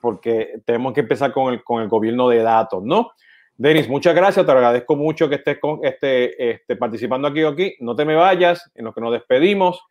Porque 0.00 0.60
tenemos 0.64 0.92
que 0.92 1.00
empezar 1.00 1.32
con 1.32 1.52
el, 1.52 1.62
con 1.64 1.82
el 1.82 1.88
gobierno 1.88 2.28
de 2.28 2.38
datos, 2.38 2.82
¿no? 2.84 3.10
Denis, 3.56 3.88
muchas 3.88 4.14
gracias, 4.14 4.46
te 4.46 4.52
agradezco 4.52 4.96
mucho 4.96 5.28
que 5.28 5.34
estés 5.34 5.58
con, 5.58 5.80
este, 5.82 6.52
este, 6.52 6.76
participando 6.76 7.28
aquí 7.28 7.42
aquí. 7.42 7.74
No 7.80 7.94
te 7.94 8.06
me 8.06 8.14
vayas, 8.14 8.70
en 8.74 8.86
lo 8.86 8.94
que 8.94 9.02
nos 9.02 9.12
despedimos. 9.12 9.82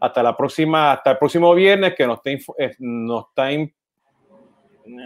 Hasta 0.00 0.22
la 0.22 0.36
próxima, 0.36 0.92
hasta 0.92 1.12
el 1.12 1.18
próximo 1.18 1.54
viernes, 1.54 1.94
que 1.94 2.06
nos 2.06 2.18
está, 2.18 2.30
eh, 2.58 2.74
nos 2.80 3.28
está 3.28 3.50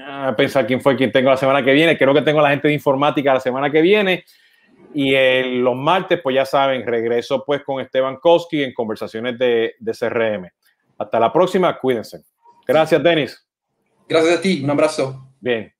a 0.06 0.34
pensar 0.36 0.66
quién 0.66 0.80
fue 0.80 0.96
quien 0.96 1.12
tengo 1.12 1.30
la 1.30 1.36
semana 1.36 1.64
que 1.64 1.72
viene. 1.72 1.96
Creo 1.96 2.14
que 2.14 2.22
tengo 2.22 2.40
a 2.40 2.42
la 2.42 2.50
gente 2.50 2.68
de 2.68 2.74
informática 2.74 3.34
la 3.34 3.40
semana 3.40 3.70
que 3.70 3.80
viene. 3.80 4.24
Y 4.94 5.14
el, 5.14 5.60
los 5.60 5.76
martes, 5.76 6.20
pues 6.22 6.34
ya 6.34 6.44
saben, 6.44 6.86
regreso 6.86 7.44
pues 7.44 7.62
con 7.62 7.80
Esteban 7.80 8.16
Koski 8.16 8.62
en 8.62 8.72
conversaciones 8.72 9.38
de, 9.38 9.74
de 9.78 9.92
CRM. 9.92 10.48
Hasta 10.98 11.20
la 11.20 11.32
próxima, 11.32 11.78
cuídense. 11.78 12.22
Gracias, 12.66 13.02
Denis. 13.02 13.46
Gracias 14.08 14.38
a 14.38 14.40
ti, 14.40 14.62
un 14.64 14.70
abrazo. 14.70 15.32
Bien. 15.40 15.77